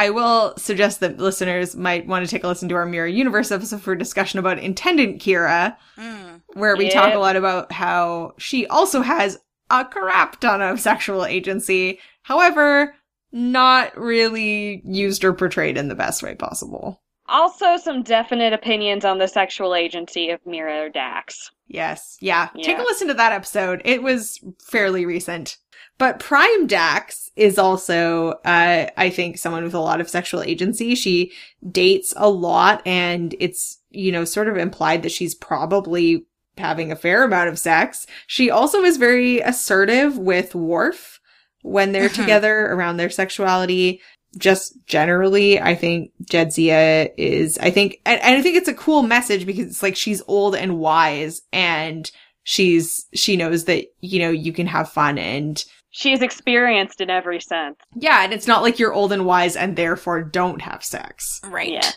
I 0.00 0.08
will 0.08 0.54
suggest 0.56 1.00
that 1.00 1.18
listeners 1.18 1.76
might 1.76 2.06
want 2.06 2.24
to 2.24 2.30
take 2.30 2.42
a 2.42 2.48
listen 2.48 2.70
to 2.70 2.74
our 2.74 2.86
Mirror 2.86 3.08
Universe 3.08 3.52
episode 3.52 3.82
for 3.82 3.94
discussion 3.94 4.38
about 4.38 4.58
Intendant 4.58 5.20
Kira, 5.20 5.76
Mm. 5.98 6.40
where 6.54 6.74
we 6.74 6.88
talk 6.88 7.12
a 7.12 7.18
lot 7.18 7.36
about 7.36 7.70
how 7.70 8.32
she 8.38 8.66
also 8.68 9.02
has 9.02 9.38
a 9.68 9.84
crap 9.84 10.40
ton 10.40 10.62
of 10.62 10.80
sexual 10.80 11.26
agency. 11.26 11.98
However, 12.22 12.94
not 13.30 13.94
really 13.94 14.80
used 14.86 15.22
or 15.22 15.34
portrayed 15.34 15.76
in 15.76 15.88
the 15.88 15.94
best 15.94 16.22
way 16.22 16.34
possible. 16.34 17.02
Also, 17.30 17.76
some 17.76 18.02
definite 18.02 18.52
opinions 18.52 19.04
on 19.04 19.18
the 19.18 19.28
sexual 19.28 19.74
agency 19.74 20.30
of 20.30 20.44
Mirror 20.44 20.90
Dax. 20.90 21.50
Yes. 21.68 22.16
Yeah. 22.20 22.48
Take 22.62 22.78
a 22.78 22.82
listen 22.82 23.08
to 23.08 23.14
that 23.14 23.32
episode. 23.32 23.80
It 23.84 24.02
was 24.02 24.40
fairly 24.60 25.06
recent. 25.06 25.56
But 25.98 26.18
Prime 26.18 26.66
Dax 26.66 27.30
is 27.36 27.58
also, 27.58 28.30
uh, 28.44 28.86
I 28.96 29.10
think 29.10 29.38
someone 29.38 29.62
with 29.64 29.74
a 29.74 29.80
lot 29.80 30.00
of 30.00 30.08
sexual 30.10 30.42
agency. 30.42 30.94
She 30.94 31.30
dates 31.70 32.12
a 32.16 32.28
lot 32.28 32.82
and 32.86 33.34
it's, 33.38 33.78
you 33.90 34.10
know, 34.10 34.24
sort 34.24 34.48
of 34.48 34.56
implied 34.56 35.02
that 35.02 35.12
she's 35.12 35.34
probably 35.34 36.24
having 36.58 36.90
a 36.90 36.96
fair 36.96 37.22
amount 37.22 37.48
of 37.50 37.58
sex. 37.58 38.06
She 38.26 38.50
also 38.50 38.82
is 38.82 38.96
very 38.96 39.40
assertive 39.40 40.18
with 40.18 40.54
Worf 40.54 41.20
when 41.62 41.92
they're 41.92 42.08
Mhm. 42.08 42.14
together 42.16 42.66
around 42.66 42.96
their 42.96 43.10
sexuality. 43.10 44.00
Just 44.38 44.74
generally, 44.86 45.60
I 45.60 45.74
think 45.74 46.12
Jadzia 46.24 47.10
is, 47.16 47.58
I 47.58 47.70
think, 47.70 48.00
and, 48.06 48.20
and 48.22 48.36
I 48.36 48.42
think 48.42 48.56
it's 48.56 48.68
a 48.68 48.74
cool 48.74 49.02
message 49.02 49.44
because 49.46 49.66
it's 49.66 49.82
like 49.82 49.96
she's 49.96 50.22
old 50.28 50.54
and 50.54 50.78
wise 50.78 51.42
and 51.52 52.08
she's, 52.44 53.06
she 53.12 53.36
knows 53.36 53.64
that, 53.64 53.86
you 54.00 54.20
know, 54.20 54.30
you 54.30 54.52
can 54.52 54.66
have 54.68 54.88
fun 54.88 55.18
and 55.18 55.64
She 55.90 56.12
is 56.12 56.22
experienced 56.22 57.00
in 57.00 57.10
every 57.10 57.40
sense. 57.40 57.76
yeah, 57.96 58.22
and 58.22 58.32
it's 58.32 58.46
not 58.46 58.62
like 58.62 58.78
you're 58.78 58.92
old 58.92 59.12
and 59.12 59.26
wise 59.26 59.56
and 59.56 59.74
therefore 59.76 60.22
don't 60.22 60.62
have 60.62 60.84
sex. 60.84 61.40
Right. 61.44 61.72
Yeah. 61.72 61.90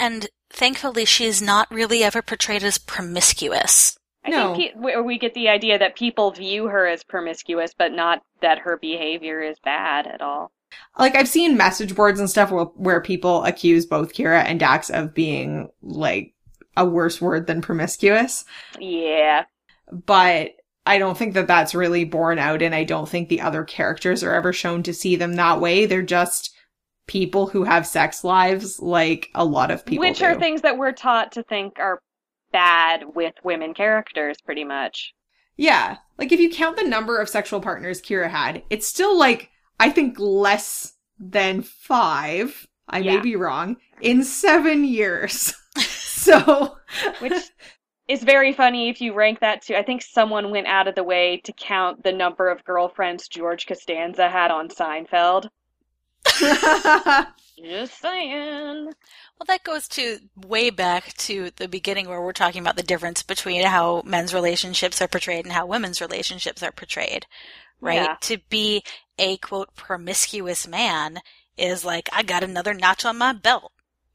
And 0.00 0.26
thankfully, 0.50 1.04
she's 1.04 1.40
not 1.40 1.70
really 1.70 2.02
ever 2.02 2.20
portrayed 2.20 2.64
as 2.64 2.78
promiscuous. 2.78 3.96
I 4.24 4.30
No. 4.30 4.54
think 4.56 4.74
pe- 4.74 4.80
we- 4.80 5.00
we 5.02 5.18
get 5.18 5.34
the 5.34 5.48
idea 5.48 5.78
that 5.78 5.94
people 5.96 6.30
view 6.32 6.66
her 6.66 6.86
as 6.86 7.04
promiscuous, 7.04 7.74
but 7.78 7.92
not 7.92 8.22
that 8.40 8.58
her 8.60 8.76
behavior 8.76 9.40
is 9.40 9.56
bad 9.62 10.06
at 10.06 10.20
all. 10.20 10.50
Like 10.98 11.14
I've 11.16 11.28
seen 11.28 11.56
message 11.56 11.94
boards 11.94 12.20
and 12.20 12.30
stuff 12.30 12.50
where, 12.50 12.64
where 12.64 13.00
people 13.00 13.44
accuse 13.44 13.86
both 13.86 14.14
Kira 14.14 14.44
and 14.44 14.60
Dax 14.60 14.90
of 14.90 15.14
being 15.14 15.68
like 15.82 16.34
a 16.76 16.84
worse 16.84 17.20
word 17.20 17.46
than 17.46 17.62
promiscuous, 17.62 18.44
Yeah. 18.78 19.44
but 19.90 20.52
I 20.86 20.98
don't 20.98 21.16
think 21.16 21.34
that 21.34 21.46
that's 21.46 21.74
really 21.74 22.04
borne 22.04 22.38
out 22.38 22.60
and 22.62 22.74
I 22.74 22.84
don't 22.84 23.08
think 23.08 23.28
the 23.28 23.40
other 23.40 23.64
characters 23.64 24.22
are 24.22 24.34
ever 24.34 24.52
shown 24.52 24.82
to 24.84 24.92
see 24.94 25.16
them 25.16 25.34
that 25.34 25.60
way. 25.60 25.86
They're 25.86 26.02
just 26.02 26.54
people 27.06 27.46
who 27.48 27.64
have 27.64 27.86
sex 27.86 28.24
lives 28.24 28.80
like 28.80 29.28
a 29.34 29.44
lot 29.44 29.70
of 29.70 29.84
people 29.86 30.00
Which 30.06 30.18
do. 30.18 30.24
are 30.26 30.34
things 30.38 30.62
that 30.62 30.76
we're 30.78 30.92
taught 30.92 31.32
to 31.32 31.42
think 31.44 31.78
are 31.78 32.00
bad 32.52 33.04
with 33.14 33.34
women 33.44 33.74
characters, 33.74 34.36
pretty 34.44 34.64
much. 34.64 35.12
Yeah. 35.56 35.98
Like 36.18 36.32
if 36.32 36.40
you 36.40 36.50
count 36.50 36.76
the 36.76 36.84
number 36.84 37.18
of 37.18 37.28
sexual 37.28 37.60
partners 37.60 38.02
Kira 38.02 38.28
had, 38.30 38.62
it's 38.70 38.86
still 38.86 39.16
like, 39.18 39.50
I 39.78 39.90
think 39.90 40.18
less 40.18 40.94
than 41.18 41.62
five. 41.62 42.66
I 42.88 43.00
may 43.00 43.18
be 43.18 43.36
wrong. 43.36 43.76
In 44.00 44.24
seven 44.24 44.84
years. 44.84 45.54
so, 45.78 46.76
Which 47.20 47.32
is 48.08 48.22
very 48.22 48.52
funny 48.52 48.88
if 48.88 49.00
you 49.00 49.14
rank 49.14 49.40
that 49.40 49.62
to. 49.62 49.78
I 49.78 49.82
think 49.82 50.02
someone 50.02 50.50
went 50.50 50.66
out 50.66 50.88
of 50.88 50.94
the 50.94 51.04
way 51.04 51.40
to 51.44 51.52
count 51.52 52.02
the 52.02 52.12
number 52.12 52.50
of 52.50 52.64
girlfriends 52.64 53.28
George 53.28 53.66
Costanza 53.66 54.28
had 54.28 54.50
on 54.50 54.68
Seinfeld. 54.68 55.48
Just 57.62 58.00
saying. 58.00 58.86
Well, 58.86 59.46
that 59.46 59.62
goes 59.64 59.86
to 59.88 60.18
way 60.36 60.70
back 60.70 61.12
to 61.18 61.50
the 61.56 61.68
beginning 61.68 62.08
where 62.08 62.20
we're 62.20 62.32
talking 62.32 62.60
about 62.60 62.76
the 62.76 62.82
difference 62.82 63.22
between 63.22 63.64
how 63.64 64.02
men's 64.04 64.34
relationships 64.34 65.00
are 65.00 65.08
portrayed 65.08 65.44
and 65.44 65.52
how 65.52 65.66
women's 65.66 66.00
relationships 66.00 66.62
are 66.62 66.72
portrayed, 66.72 67.26
right? 67.80 67.94
Yeah. 68.02 68.16
To 68.22 68.38
be 68.48 68.82
a 69.18 69.36
quote 69.36 69.74
promiscuous 69.76 70.66
man 70.66 71.20
is 71.56 71.84
like, 71.84 72.08
I 72.12 72.22
got 72.24 72.42
another 72.42 72.74
notch 72.74 73.04
on 73.04 73.18
my 73.18 73.32
belt. 73.32 73.70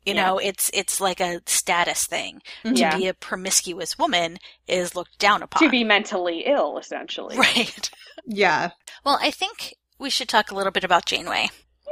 You 0.05 0.15
Yeah. 0.15 0.25
know, 0.25 0.37
it's, 0.39 0.69
it's 0.73 0.99
like 0.99 1.19
a 1.21 1.41
status 1.45 2.05
thing. 2.07 2.41
Yeah. 2.65 2.91
To 2.91 2.97
be 2.97 3.07
a 3.07 3.13
promiscuous 3.13 3.97
woman 3.97 4.37
is 4.67 4.95
looked 4.95 5.17
down 5.19 5.43
upon. 5.43 5.63
To 5.63 5.69
be 5.69 5.83
mentally 5.85 6.43
ill, 6.45 6.77
essentially. 6.77 7.37
Right. 7.37 7.89
yeah. 8.25 8.71
Well, 9.05 9.17
I 9.21 9.31
think 9.31 9.75
we 9.97 10.09
should 10.09 10.27
talk 10.27 10.51
a 10.51 10.55
little 10.55 10.71
bit 10.73 10.83
about 10.83 11.05
Janeway. 11.05 11.49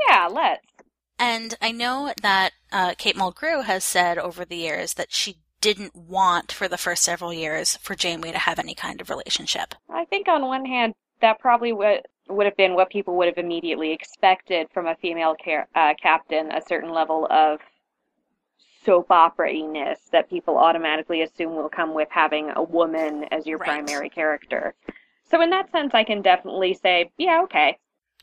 Yeah, 0.09 0.27
let's. 0.27 0.61
And 1.19 1.55
I 1.61 1.71
know 1.71 2.13
that 2.21 2.51
uh, 2.71 2.93
Kate 2.97 3.15
Mulgrew 3.15 3.63
has 3.63 3.83
said 3.83 4.17
over 4.17 4.45
the 4.45 4.55
years 4.55 4.93
that 4.95 5.11
she 5.11 5.37
didn't 5.61 5.95
want 5.95 6.51
for 6.51 6.67
the 6.67 6.77
first 6.77 7.03
several 7.03 7.33
years 7.33 7.77
for 7.77 7.95
Janeway 7.95 8.31
to 8.31 8.37
have 8.37 8.59
any 8.59 8.75
kind 8.75 9.01
of 9.01 9.09
relationship. 9.09 9.73
I 9.89 10.05
think 10.05 10.27
on 10.27 10.43
one 10.45 10.65
hand, 10.65 10.93
that 11.21 11.39
probably 11.39 11.73
would 11.73 12.01
would 12.29 12.45
have 12.45 12.57
been 12.57 12.73
what 12.73 12.89
people 12.89 13.15
would 13.15 13.27
have 13.27 13.37
immediately 13.37 13.93
expected 13.93 14.67
from 14.73 14.85
a 14.85 14.95
female 14.95 15.35
car- 15.43 15.67
uh, 15.75 15.93
captain, 16.01 16.51
a 16.51 16.61
certain 16.61 16.91
level 16.91 17.25
of 17.31 17.59
soap 18.83 19.09
opera-ness 19.09 19.99
that 20.11 20.29
people 20.29 20.57
automatically 20.57 21.21
assume 21.21 21.55
will 21.55 21.69
come 21.69 21.93
with 21.93 22.09
having 22.11 22.51
a 22.55 22.61
woman 22.61 23.23
as 23.31 23.47
your 23.47 23.57
Right. 23.59 23.67
primary 23.67 24.09
character. 24.09 24.75
So 25.23 25.41
in 25.41 25.49
that 25.51 25.71
sense, 25.71 25.93
I 25.93 26.03
can 26.03 26.21
definitely 26.21 26.73
say, 26.73 27.11
yeah, 27.17 27.41
okay. 27.43 27.77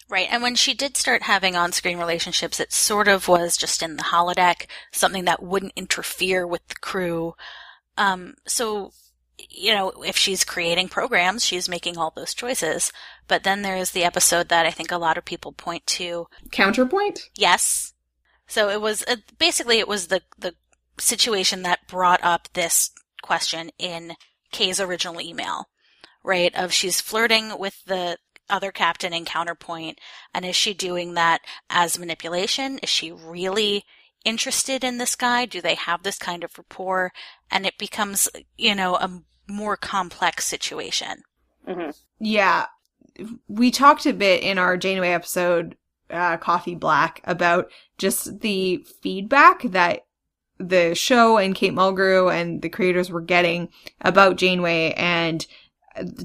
Right. 0.09 0.29
And 0.31 0.43
when 0.43 0.55
she 0.55 0.75
did 0.75 0.97
start 0.97 1.23
having 1.23 1.57
on 1.57 1.73
screen 1.73 1.99
relationships, 1.99 2.61
it 2.61 2.73
sort 2.73 3.09
of 3.09 3.27
was 3.27 3.57
just 3.57 3.83
in 3.83 3.97
the 3.97 4.05
holodeck, 4.05 4.67
something 4.93 5.25
that 5.25 5.43
wouldn't 5.43 5.73
interfere 5.77 6.47
with 6.47 6.67
the 6.69 6.75
crew. 6.75 7.35
Um, 7.97 8.35
so, 8.47 8.93
you 9.51 9.73
know, 9.75 9.91
if 10.05 10.17
she's 10.17 10.45
creating 10.45 10.89
programs, 10.89 11.45
she's 11.45 11.71
making 11.71 11.97
all 11.97 12.13
those 12.15 12.35
choices. 12.35 12.93
But 13.29 13.45
then 13.45 13.63
there's 13.63 13.93
the 13.93 14.05
episode 14.05 14.51
that 14.51 14.67
I 14.67 14.71
think 14.71 14.93
a 14.93 14.99
lot 14.99 15.17
of 15.17 15.25
people 15.25 15.53
point 15.53 15.87
to 15.89 16.27
Counterpoint? 16.51 17.31
Yes. 17.37 17.95
So 18.47 18.69
it 18.69 18.81
was 18.81 19.05
uh, 19.09 19.17
basically 19.39 19.79
it 19.79 19.89
was 19.89 20.09
the 20.09 20.21
the 20.39 20.55
situation 20.99 21.63
that 21.63 21.89
brought 21.89 22.23
up 22.23 22.49
this 22.53 22.91
question 23.23 23.71
in 23.79 24.17
Kay's 24.53 24.81
original 24.81 25.21
email, 25.21 25.69
right? 26.23 26.55
Of 26.55 26.73
she's 26.73 27.01
flirting 27.01 27.59
with 27.59 27.83
the 27.87 28.19
other 28.49 28.71
captain 28.73 29.13
in 29.13 29.25
counterpoint, 29.25 29.99
and 30.33 30.45
is 30.45 30.57
she 30.57 30.75
doing 30.75 31.15
that 31.15 31.41
as 31.71 31.99
manipulation? 31.99 32.79
Is 32.79 32.89
she 32.89 33.11
really 33.13 33.85
interested 34.25 34.85
in 34.85 34.99
this 34.99 35.15
guy? 35.15 35.47
Do 35.47 35.61
they 35.61 35.75
have 35.75 36.03
this 36.03 36.19
kind 36.19 36.45
of 36.45 36.57
rapport? 36.57 37.13
And 37.51 37.67
it 37.67 37.79
becomes, 37.79 38.29
you 38.57 38.75
know, 38.75 38.97
a 38.97 39.23
more 39.49 39.77
complex 39.77 40.47
situation. 40.47 41.23
hmm 41.67 41.91
Yeah. 42.19 42.67
We 43.49 43.71
talked 43.71 44.07
a 44.07 44.13
bit 44.13 44.43
in 44.43 44.59
our 44.59 44.77
Janeway 44.77 45.11
episode, 45.11 45.77
uh, 46.11 46.37
Coffee 46.39 46.75
Black, 46.75 47.21
about 47.25 47.71
just 47.97 48.41
the 48.41 48.85
feedback 49.03 49.63
that 49.63 50.07
the 50.59 50.95
show 50.95 51.37
and 51.37 51.55
Kate 51.55 51.73
Mulgrew 51.73 52.33
and 52.33 52.63
the 52.63 52.69
creators 52.69 53.11
were 53.11 53.21
getting 53.21 53.69
about 54.01 54.37
Janeway 54.37 54.93
and 54.97 55.47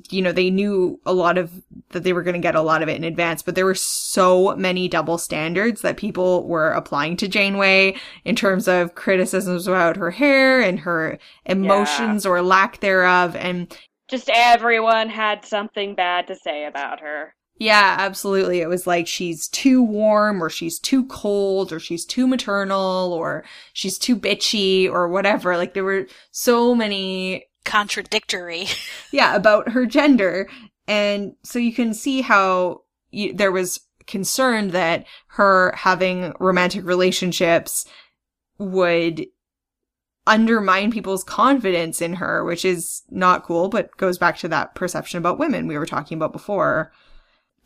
you 0.10 0.22
know, 0.22 0.32
they 0.32 0.50
knew 0.50 1.00
a 1.06 1.14
lot 1.14 1.38
of 1.38 1.52
that 1.90 2.04
they 2.04 2.14
were 2.14 2.24
going 2.24 2.36
to 2.36 2.40
get 2.40 2.56
a 2.56 2.62
lot 2.62 2.82
of 2.82 2.90
it 2.90 2.96
in 2.96 3.04
advance, 3.04 3.42
but 3.42 3.56
there 3.56 3.66
were 3.66 3.76
so 3.76 4.56
many 4.56 4.88
double 4.88 5.18
standards 5.18 5.82
that 5.82 5.98
people 5.98 6.48
were 6.48 6.72
applying 6.72 7.16
to 7.18 7.28
Janeway 7.28 7.96
in 8.26 8.36
terms 8.36 8.68
of 8.68 8.96
criticisms 8.96 9.68
about 9.68 9.98
her 9.98 10.12
hair 10.12 10.62
and 10.62 10.80
her 10.80 11.20
emotions 11.46 12.26
yeah. 12.26 12.32
or 12.32 12.42
lack 12.42 12.80
thereof. 12.80 13.36
And 13.36 13.76
just 14.08 14.30
everyone 14.34 15.10
had 15.10 15.46
something 15.46 15.96
bad 15.96 16.28
to 16.28 16.36
say 16.36 16.66
about 16.66 17.00
her. 17.02 17.36
Yeah, 17.60 17.98
absolutely. 18.00 18.62
It 18.62 18.70
was 18.70 18.88
like 18.88 19.06
she's 19.06 19.50
too 19.50 19.84
warm 19.84 20.42
or 20.42 20.50
she's 20.50 20.80
too 20.80 21.06
cold 21.08 21.74
or 21.74 21.80
she's 21.80 22.06
too 22.06 22.26
maternal 22.26 23.12
or 23.12 23.44
she's 23.74 23.98
too 23.98 24.16
bitchy 24.16 24.90
or 24.90 25.10
whatever. 25.10 25.58
Like 25.58 25.74
there 25.74 25.84
were 25.84 26.08
so 26.32 26.74
many 26.74 27.49
contradictory. 27.66 28.68
yeah, 29.12 29.36
about 29.36 29.70
her 29.70 29.86
gender. 29.86 30.50
And 30.88 31.34
so 31.44 31.60
you 31.60 31.74
can 31.74 31.94
see 31.94 32.22
how 32.22 32.82
you, 33.12 33.34
there 33.34 33.52
was 33.52 33.82
concern 34.08 34.70
that 34.70 35.06
her 35.28 35.74
having 35.76 36.34
romantic 36.40 36.84
relationships 36.84 37.86
would 38.58 39.26
undermine 40.26 40.92
people's 40.92 41.24
confidence 41.24 42.02
in 42.02 42.16
her, 42.16 42.44
which 42.44 42.66
is 42.66 43.04
not 43.10 43.44
cool, 43.44 43.70
but 43.70 43.96
goes 43.98 44.18
back 44.18 44.38
to 44.40 44.48
that 44.48 44.76
perception 44.76 45.18
about 45.18 45.40
women 45.40 45.68
we 45.68 45.78
were 45.78 45.86
talking 45.86 46.18
about 46.18 46.34
before 46.34 46.92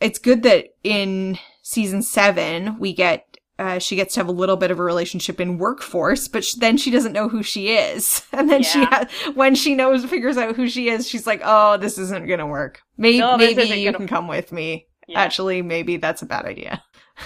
it's 0.00 0.18
good 0.18 0.42
that 0.42 0.74
in 0.82 1.38
season 1.62 2.02
seven 2.02 2.78
we 2.78 2.92
get 2.92 3.33
uh, 3.58 3.78
she 3.78 3.96
gets 3.96 4.14
to 4.14 4.20
have 4.20 4.28
a 4.28 4.32
little 4.32 4.56
bit 4.56 4.70
of 4.70 4.80
a 4.80 4.82
relationship 4.82 5.40
in 5.40 5.58
workforce, 5.58 6.26
but 6.26 6.44
sh- 6.44 6.54
then 6.54 6.76
she 6.76 6.90
doesn't 6.90 7.12
know 7.12 7.28
who 7.28 7.42
she 7.42 7.74
is. 7.74 8.22
And 8.32 8.50
then 8.50 8.62
yeah. 8.62 8.68
she, 8.68 8.84
ha- 8.84 9.08
when 9.34 9.54
she 9.54 9.74
knows, 9.74 10.04
figures 10.04 10.36
out 10.36 10.56
who 10.56 10.68
she 10.68 10.88
is, 10.88 11.08
she's 11.08 11.26
like, 11.26 11.40
"Oh, 11.44 11.76
this 11.76 11.98
isn't 11.98 12.26
gonna 12.26 12.46
work. 12.46 12.82
Maybe, 12.96 13.20
no, 13.20 13.36
maybe 13.36 13.62
you 13.62 13.92
gonna... 13.92 13.98
can 13.98 14.08
come 14.08 14.26
with 14.26 14.50
me. 14.50 14.88
Yeah. 15.06 15.20
Actually, 15.20 15.62
maybe 15.62 15.98
that's 15.98 16.22
a 16.22 16.26
bad 16.26 16.46
idea." 16.46 16.82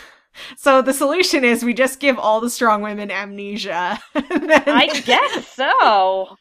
so 0.59 0.83
the 0.83 0.93
solution 0.93 1.45
is 1.45 1.65
we 1.65 1.73
just 1.73 1.99
give 1.99 2.19
all 2.19 2.41
the 2.41 2.51
strong 2.51 2.83
women 2.83 3.11
amnesia. 3.11 3.99
then... 4.15 4.63
I 4.67 5.01
guess 5.01 5.49
so. 5.49 6.37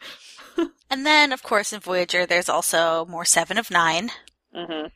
and 0.91 1.05
then, 1.05 1.31
of 1.31 1.43
course, 1.43 1.71
in 1.71 1.79
Voyager, 1.79 2.25
there's 2.25 2.49
also 2.49 3.05
more 3.05 3.25
Seven 3.25 3.57
of 3.57 3.71
9 3.71 4.11
mm-hmm. 4.53 4.88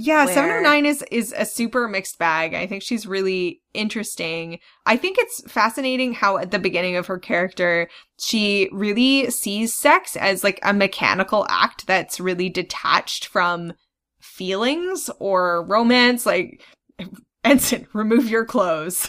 Yeah, 0.00 0.24
where... 0.26 0.34
709 0.34 0.86
is 0.86 1.04
is 1.10 1.34
a 1.36 1.44
super 1.44 1.88
mixed 1.88 2.18
bag. 2.18 2.54
I 2.54 2.68
think 2.68 2.82
she's 2.82 3.06
really 3.06 3.60
interesting. 3.74 4.60
I 4.86 4.96
think 4.96 5.18
it's 5.18 5.42
fascinating 5.50 6.14
how 6.14 6.38
at 6.38 6.52
the 6.52 6.60
beginning 6.60 6.94
of 6.94 7.08
her 7.08 7.18
character, 7.18 7.88
she 8.18 8.68
really 8.72 9.28
sees 9.30 9.74
sex 9.74 10.14
as 10.14 10.44
like 10.44 10.60
a 10.62 10.72
mechanical 10.72 11.46
act 11.50 11.88
that's 11.88 12.20
really 12.20 12.48
detached 12.48 13.26
from 13.26 13.72
feelings 14.20 15.10
or 15.18 15.64
romance 15.64 16.24
like 16.24 16.62
Ensign, 17.44 17.86
remove 17.92 18.28
your 18.28 18.44
clothes. 18.44 19.08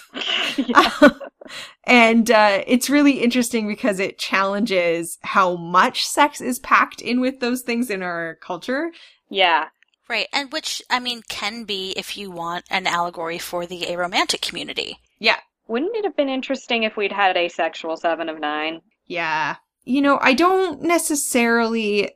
and 1.83 2.31
uh, 2.31 2.63
it's 2.67 2.89
really 2.89 3.21
interesting 3.21 3.67
because 3.67 3.99
it 3.99 4.17
challenges 4.17 5.17
how 5.21 5.55
much 5.55 6.05
sex 6.05 6.39
is 6.39 6.59
packed 6.59 7.01
in 7.01 7.21
with 7.21 7.39
those 7.39 7.61
things 7.61 7.89
in 7.89 8.01
our 8.01 8.35
culture. 8.35 8.91
Yeah. 9.29 9.65
Right, 10.09 10.27
and 10.33 10.51
which, 10.51 10.81
I 10.89 10.99
mean, 10.99 11.21
can 11.29 11.65
be, 11.65 11.93
if 11.95 12.17
you 12.17 12.31
want, 12.31 12.65
an 12.71 12.87
allegory 12.87 13.37
for 13.37 13.67
the 13.67 13.81
aromantic 13.81 14.41
community. 14.41 14.97
Yeah. 15.19 15.37
Wouldn't 15.67 15.95
it 15.95 16.03
have 16.03 16.17
been 16.17 16.29
interesting 16.29 16.81
if 16.81 16.97
we'd 16.97 17.11
had 17.11 17.37
asexual 17.37 17.95
Seven 17.95 18.27
of 18.27 18.39
Nine? 18.39 18.81
Yeah. 19.05 19.57
You 19.83 20.01
know, 20.01 20.17
I 20.19 20.33
don't 20.33 20.81
necessarily 20.81 22.11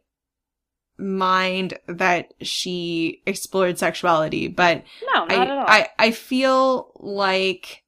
mind 0.98 1.78
that 1.88 2.34
she 2.42 3.22
explored 3.28 3.78
sexuality, 3.78 4.48
but 4.48 4.84
no, 5.14 5.26
not 5.26 5.32
I, 5.32 5.36
at 5.36 5.50
all. 5.52 5.66
I, 5.68 5.90
I 6.00 6.12
feel 6.12 6.92
like 6.96 7.84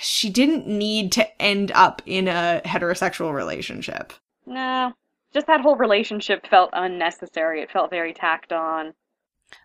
she 0.00 0.30
didn't 0.30 0.68
need 0.68 1.12
to 1.12 1.42
end 1.42 1.72
up 1.72 2.00
in 2.06 2.28
a 2.28 2.62
heterosexual 2.64 3.34
relationship. 3.34 4.12
No. 4.46 4.92
Just 5.34 5.46
that 5.48 5.60
whole 5.60 5.76
relationship 5.76 6.46
felt 6.46 6.70
unnecessary. 6.72 7.60
It 7.60 7.70
felt 7.70 7.90
very 7.90 8.14
tacked 8.14 8.52
on. 8.52 8.94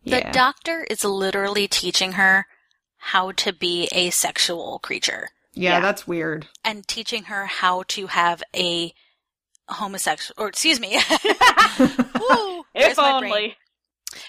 The 0.04 0.20
yeah. 0.20 0.32
doctor 0.32 0.86
is 0.90 1.04
literally 1.04 1.68
teaching 1.68 2.14
her 2.14 2.48
how 2.98 3.32
to 3.34 3.54
be 3.54 3.88
a 3.92 4.10
sexual 4.10 4.80
creature. 4.80 5.30
Yeah, 5.54 5.74
yeah, 5.74 5.80
that's 5.82 6.08
weird. 6.08 6.48
And 6.64 6.88
teaching 6.88 7.24
her 7.26 7.46
how 7.46 7.84
to 7.90 8.08
have 8.08 8.44
a 8.56 8.94
homosexual, 9.68 10.42
or 10.44 10.50
excuse 10.50 10.80
me. 10.80 10.96
Ooh, 11.80 12.64
if 12.74 12.98
only. 12.98 13.58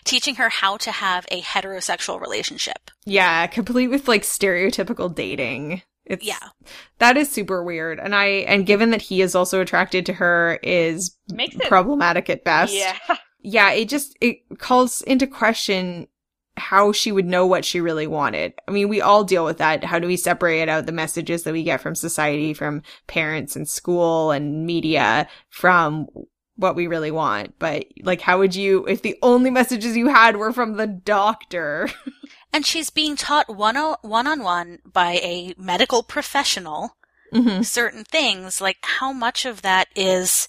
Teaching 0.05 0.37
her 0.37 0.49
how 0.49 0.77
to 0.79 0.91
have 0.91 1.27
a 1.31 1.43
heterosexual 1.43 2.21
relationship. 2.21 2.91
Yeah, 3.05 3.47
complete 3.47 3.89
with 3.89 4.09
like 4.09 4.23
stereotypical 4.23 5.15
dating. 5.15 5.83
It's, 6.07 6.25
yeah. 6.25 6.51
That 6.99 7.17
is 7.17 7.31
super 7.31 7.63
weird. 7.63 7.99
And 7.99 8.15
I, 8.15 8.27
and 8.27 8.67
given 8.67 8.91
that 8.91 9.03
he 9.03 9.23
is 9.23 9.35
also 9.35 9.61
attracted 9.61 10.07
to 10.07 10.15
her 10.15 10.59
is 10.63 11.17
Makes 11.33 11.57
it, 11.57 11.69
problematic 11.69 12.29
at 12.29 12.45
best. 12.45 12.75
Yeah 12.75 12.97
yeah, 13.45 13.71
it 13.73 13.89
just, 13.89 14.17
it 14.21 14.59
calls 14.59 15.03
into 15.03 15.27
question 15.27 16.09
how 16.57 16.93
she 16.93 17.13
would 17.13 17.27
know 17.27 17.47
what 17.47 17.65
she 17.65 17.81
really 17.81 18.07
wanted. 18.07 18.55
I 18.67 18.71
mean, 18.71 18.89
we 18.89 19.01
all 19.01 19.25
deal 19.25 19.45
with 19.45 19.59
that. 19.59 19.85
How 19.85 19.99
do 19.99 20.07
we 20.07 20.17
separate 20.17 20.69
out 20.69 20.87
the 20.87 20.93
messages 20.93 21.43
that 21.43 21.53
we 21.53 21.63
get 21.63 21.81
from 21.81 21.95
society, 21.95 22.55
from 22.55 22.83
parents 23.07 23.55
and 23.55 23.69
school 23.69 24.31
and 24.31 24.65
media 24.65 25.29
from 25.51 26.09
what 26.57 26.77
we 26.77 26.87
really 26.87 27.11
want? 27.11 27.59
But 27.59 27.87
like, 28.03 28.21
how 28.21 28.39
would 28.39 28.55
you, 28.55 28.87
if 28.87 29.03
the 29.03 29.19
only 29.23 29.51
messages 29.51 29.97
you 29.97 30.09
had 30.09 30.37
were 30.37 30.53
from 30.53 30.77
the 30.77 30.87
doctor? 30.87 31.89
and 32.53 32.65
she's 32.65 32.91
being 32.91 33.17
taught 33.17 33.55
one 33.55 33.77
on 33.77 34.43
one 34.43 34.79
by 34.85 35.15
a 35.15 35.55
medical 35.59 36.03
professional 36.03 36.97
mm-hmm. 37.35 37.63
certain 37.63 38.05
things. 38.05 38.61
Like, 38.61 38.79
how 38.83 39.13
much 39.13 39.45
of 39.45 39.63
that 39.63 39.89
is 39.95 40.49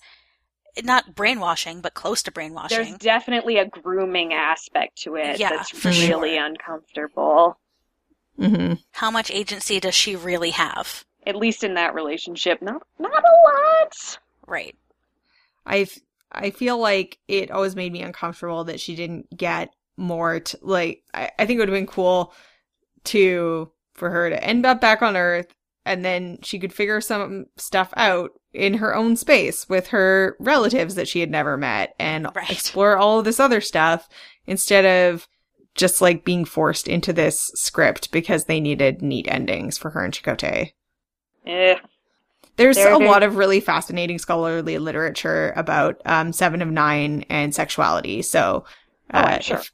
not 0.84 1.16
brainwashing, 1.16 1.82
but 1.82 1.94
close 1.94 2.24
to 2.24 2.32
brainwashing. 2.32 2.78
There's 2.78 2.98
definitely 2.98 3.58
a 3.58 3.66
grooming 3.66 4.34
aspect 4.34 4.98
to 5.04 5.16
it 5.16 5.40
yeah, 5.40 5.50
that's 5.50 5.86
really 5.86 6.36
sure. 6.36 6.46
uncomfortable. 6.46 7.58
Mm-hmm. 8.40 8.74
How 8.92 9.12
much 9.12 9.32
agency 9.32 9.80
does 9.80 9.96
she 9.96 10.16
really 10.16 10.52
have? 10.52 11.06
At 11.26 11.36
least 11.36 11.64
in 11.64 11.76
that 11.76 11.96
relationship, 11.96 12.62
not 12.62 12.84
not 13.00 13.12
a 13.12 13.34
lot. 13.52 14.20
Right. 14.46 14.76
I 15.66 15.88
I 16.32 16.52
feel 16.52 16.78
like 16.78 17.18
it 17.28 17.52
always 17.52 17.76
made 17.76 17.94
me 17.94 18.02
uncomfortable 18.02 18.66
that 18.66 18.80
she 18.80 18.96
didn't 18.96 19.36
get 19.36 19.74
more. 19.98 20.42
To, 20.42 20.60
like 20.62 21.04
I, 21.14 21.32
I 21.40 21.46
think 21.46 21.58
it 21.58 21.60
would 21.62 21.70
have 21.70 21.78
been 21.78 21.88
cool 21.88 22.34
to 23.06 23.72
for 23.94 24.10
her 24.10 24.30
to 24.30 24.44
end 24.44 24.66
up 24.66 24.82
back 24.82 25.02
on 25.02 25.16
Earth 25.16 25.56
and 25.86 26.04
then 26.04 26.40
she 26.42 26.60
could 26.60 26.74
figure 26.74 27.00
some 27.00 27.46
stuff 27.58 27.94
out 27.96 28.32
in 28.54 28.76
her 28.76 28.96
own 28.96 29.16
space 29.16 29.70
with 29.70 29.88
her 29.88 30.36
relatives 30.40 30.96
that 30.96 31.08
she 31.08 31.20
had 31.20 31.30
never 31.30 31.58
met 31.58 31.94
and 32.00 32.28
right. 32.36 32.52
explore 32.52 32.98
all 32.98 33.20
of 33.20 33.26
this 33.26 33.40
other 33.40 33.62
stuff 33.62 34.10
instead 34.48 34.86
of 34.86 35.28
just 35.76 36.02
like 36.02 36.24
being 36.24 36.46
forced 36.46 36.88
into 36.88 37.14
this 37.14 37.52
script 37.54 38.12
because 38.12 38.46
they 38.46 38.60
needed 38.60 39.02
neat 39.02 39.28
endings 39.30 39.78
for 39.78 39.92
her 39.92 40.04
and 40.04 40.14
Chakotay. 40.14 40.72
Yeah. 41.46 41.80
There's 42.58 42.78
a 42.78 42.98
lot 42.98 43.22
of 43.22 43.36
really 43.36 43.60
fascinating 43.60 44.18
scholarly 44.18 44.78
literature 44.78 45.52
about 45.58 46.02
um, 46.06 46.32
Seven 46.32 46.62
of 46.62 46.70
Nine 46.70 47.26
and 47.30 47.54
sexuality. 47.54 48.22
So, 48.22 48.64
oh, 49.14 49.20
uh, 49.20 49.38
oh, 49.38 49.42
sure. 49.42 49.58
if, 49.58 49.72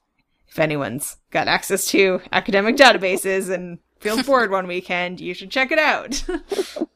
if 0.47 0.57
anyone's 0.57 1.17
got 1.29 1.47
access 1.47 1.85
to 1.91 2.21
academic 2.31 2.77
databases 2.77 3.53
and 3.53 3.77
feels 4.01 4.23
bored 4.23 4.51
one 4.51 4.67
weekend, 4.67 5.21
you 5.21 5.33
should 5.33 5.51
check 5.51 5.71
it 5.71 5.79
out. 5.79 6.23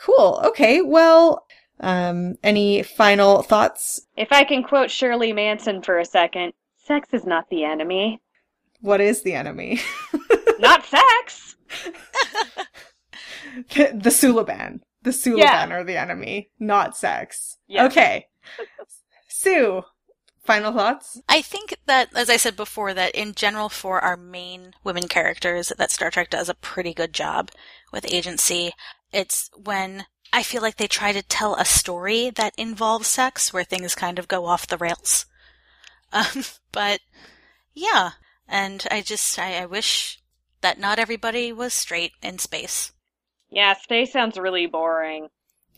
Cool. 0.00 0.40
Okay. 0.46 0.80
Well, 0.80 1.46
um, 1.80 2.36
any 2.42 2.82
final 2.82 3.42
thoughts? 3.42 4.00
If 4.16 4.32
I 4.32 4.44
can 4.44 4.62
quote 4.62 4.90
Shirley 4.90 5.32
Manson 5.32 5.82
for 5.82 5.98
a 5.98 6.04
second, 6.04 6.54
sex 6.76 7.08
is 7.12 7.26
not 7.26 7.50
the 7.50 7.64
enemy. 7.64 8.20
What 8.80 9.00
is 9.02 9.22
the 9.22 9.34
enemy? 9.34 9.80
not 10.58 10.86
sex. 10.86 11.56
the, 13.74 13.90
the 13.94 14.10
Suliban. 14.10 14.80
The 15.02 15.10
Suliban 15.10 15.38
yeah. 15.38 15.70
are 15.70 15.84
the 15.84 15.98
enemy, 15.98 16.50
not 16.58 16.96
sex. 16.96 17.58
Yes. 17.68 17.90
Okay. 17.90 18.26
Sue, 19.28 19.82
final 20.50 20.72
thoughts? 20.72 21.20
I 21.28 21.42
think 21.42 21.76
that, 21.86 22.08
as 22.14 22.28
I 22.28 22.36
said 22.36 22.56
before, 22.56 22.92
that 22.94 23.14
in 23.14 23.34
general 23.34 23.68
for 23.68 24.00
our 24.00 24.16
main 24.16 24.74
women 24.82 25.06
characters, 25.06 25.72
that 25.78 25.92
Star 25.92 26.10
Trek 26.10 26.28
does 26.28 26.48
a 26.48 26.54
pretty 26.54 26.92
good 26.92 27.12
job 27.12 27.52
with 27.92 28.12
agency. 28.12 28.72
It's 29.12 29.48
when 29.54 30.06
I 30.32 30.42
feel 30.42 30.60
like 30.60 30.76
they 30.76 30.88
try 30.88 31.12
to 31.12 31.22
tell 31.22 31.54
a 31.54 31.64
story 31.64 32.30
that 32.30 32.54
involves 32.58 33.06
sex 33.06 33.52
where 33.52 33.62
things 33.62 33.94
kind 33.94 34.18
of 34.18 34.26
go 34.26 34.46
off 34.46 34.66
the 34.66 34.78
rails. 34.78 35.26
Um, 36.12 36.42
but 36.72 36.98
yeah, 37.72 38.10
and 38.48 38.84
I 38.90 39.00
just, 39.00 39.38
I, 39.38 39.62
I 39.62 39.66
wish 39.66 40.18
that 40.60 40.80
not 40.80 40.98
everybody 40.98 41.52
was 41.52 41.72
straight 41.72 42.14
in 42.20 42.40
space. 42.40 42.90
Yeah, 43.48 43.74
space 43.74 44.12
sounds 44.12 44.36
really 44.36 44.66
boring. 44.66 45.28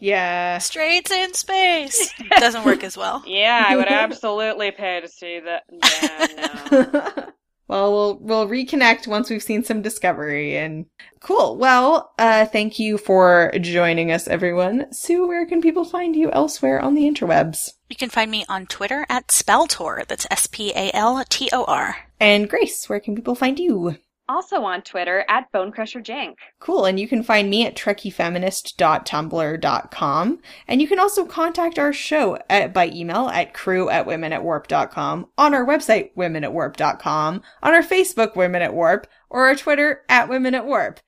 Yeah. 0.03 0.59
Straights 0.59 1.12
in 1.12 1.32
space 1.32 2.12
doesn't 2.40 2.64
work 2.64 2.82
as 2.82 2.96
well. 2.96 3.22
Yeah, 3.24 3.64
I 3.64 3.76
would 3.76 3.86
absolutely 3.88 4.72
pay 4.72 5.00
to 5.00 5.07
see 5.07 5.38
that. 5.38 5.62
Yeah, 5.70 6.66
no. 6.72 7.32
well, 7.68 7.92
we'll 7.92 8.18
we'll 8.18 8.48
reconnect 8.48 9.07
once 9.07 9.30
we've 9.30 9.44
seen 9.44 9.62
some 9.62 9.80
discovery 9.80 10.57
and 10.57 10.86
cool. 11.20 11.57
Well, 11.57 12.12
uh 12.18 12.46
thank 12.46 12.80
you 12.80 12.98
for 12.98 13.53
joining 13.61 14.11
us 14.11 14.26
everyone. 14.26 14.92
Sue, 14.92 15.28
where 15.28 15.46
can 15.46 15.62
people 15.62 15.84
find 15.84 16.16
you 16.16 16.32
elsewhere 16.32 16.80
on 16.80 16.94
the 16.94 17.09
interwebs? 17.09 17.70
You 17.88 17.94
can 17.94 18.11
find 18.11 18.28
me 18.28 18.44
on 18.48 18.66
Twitter 18.66 19.07
at 19.09 19.28
Spaltor. 19.28 20.05
That's 20.09 20.26
S 20.32 20.48
P 20.48 20.72
A 20.74 20.90
L 20.92 21.22
T 21.28 21.48
O 21.53 21.62
R. 21.64 21.94
And 22.18 22.50
Grace, 22.50 22.88
where 22.88 22.98
can 22.98 23.14
people 23.14 23.36
find 23.36 23.57
you? 23.57 23.96
Also 24.33 24.62
on 24.62 24.80
Twitter 24.80 25.26
at 25.28 25.53
BoneCrusherJank. 25.53 26.37
Cool. 26.59 26.87
And 26.87 26.99
you 26.99 27.07
can 27.07 27.22
find 27.22 27.51
me 27.51 27.66
at 27.66 27.76
trekkiefeminist.tumblr.com. 27.76 30.39
And 30.66 30.80
you 30.80 30.89
can 30.89 30.99
also 30.99 31.26
contact 31.26 31.78
our 31.78 31.93
show 31.93 32.39
at, 32.49 32.72
by 32.72 32.89
email 32.89 33.28
at 33.28 33.53
crew 33.53 33.91
at 33.91 34.07
women 34.07 34.33
at 34.33 34.43
womenatwarp.com, 34.43 35.26
on 35.37 35.53
our 35.53 35.66
website, 35.66 36.12
women 36.14 36.45
at 36.45 36.53
womenatwarp.com, 36.53 37.43
on 37.62 37.74
our 37.74 37.83
Facebook, 37.83 38.35
Women 38.37 38.62
at 38.62 38.72
Warp, 38.72 39.07
or 39.28 39.49
our 39.49 39.55
Twitter 39.55 40.01
at 40.09 40.30
Women 40.30 40.55
at 40.55 40.64
Warp. 40.64 41.01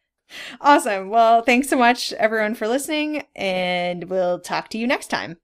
Awesome. 0.60 1.08
Well, 1.08 1.40
thanks 1.42 1.68
so 1.68 1.78
much, 1.78 2.12
everyone, 2.14 2.54
for 2.54 2.66
listening, 2.68 3.22
and 3.34 4.10
we'll 4.10 4.40
talk 4.40 4.68
to 4.70 4.78
you 4.78 4.86
next 4.86 5.08
time. 5.08 5.38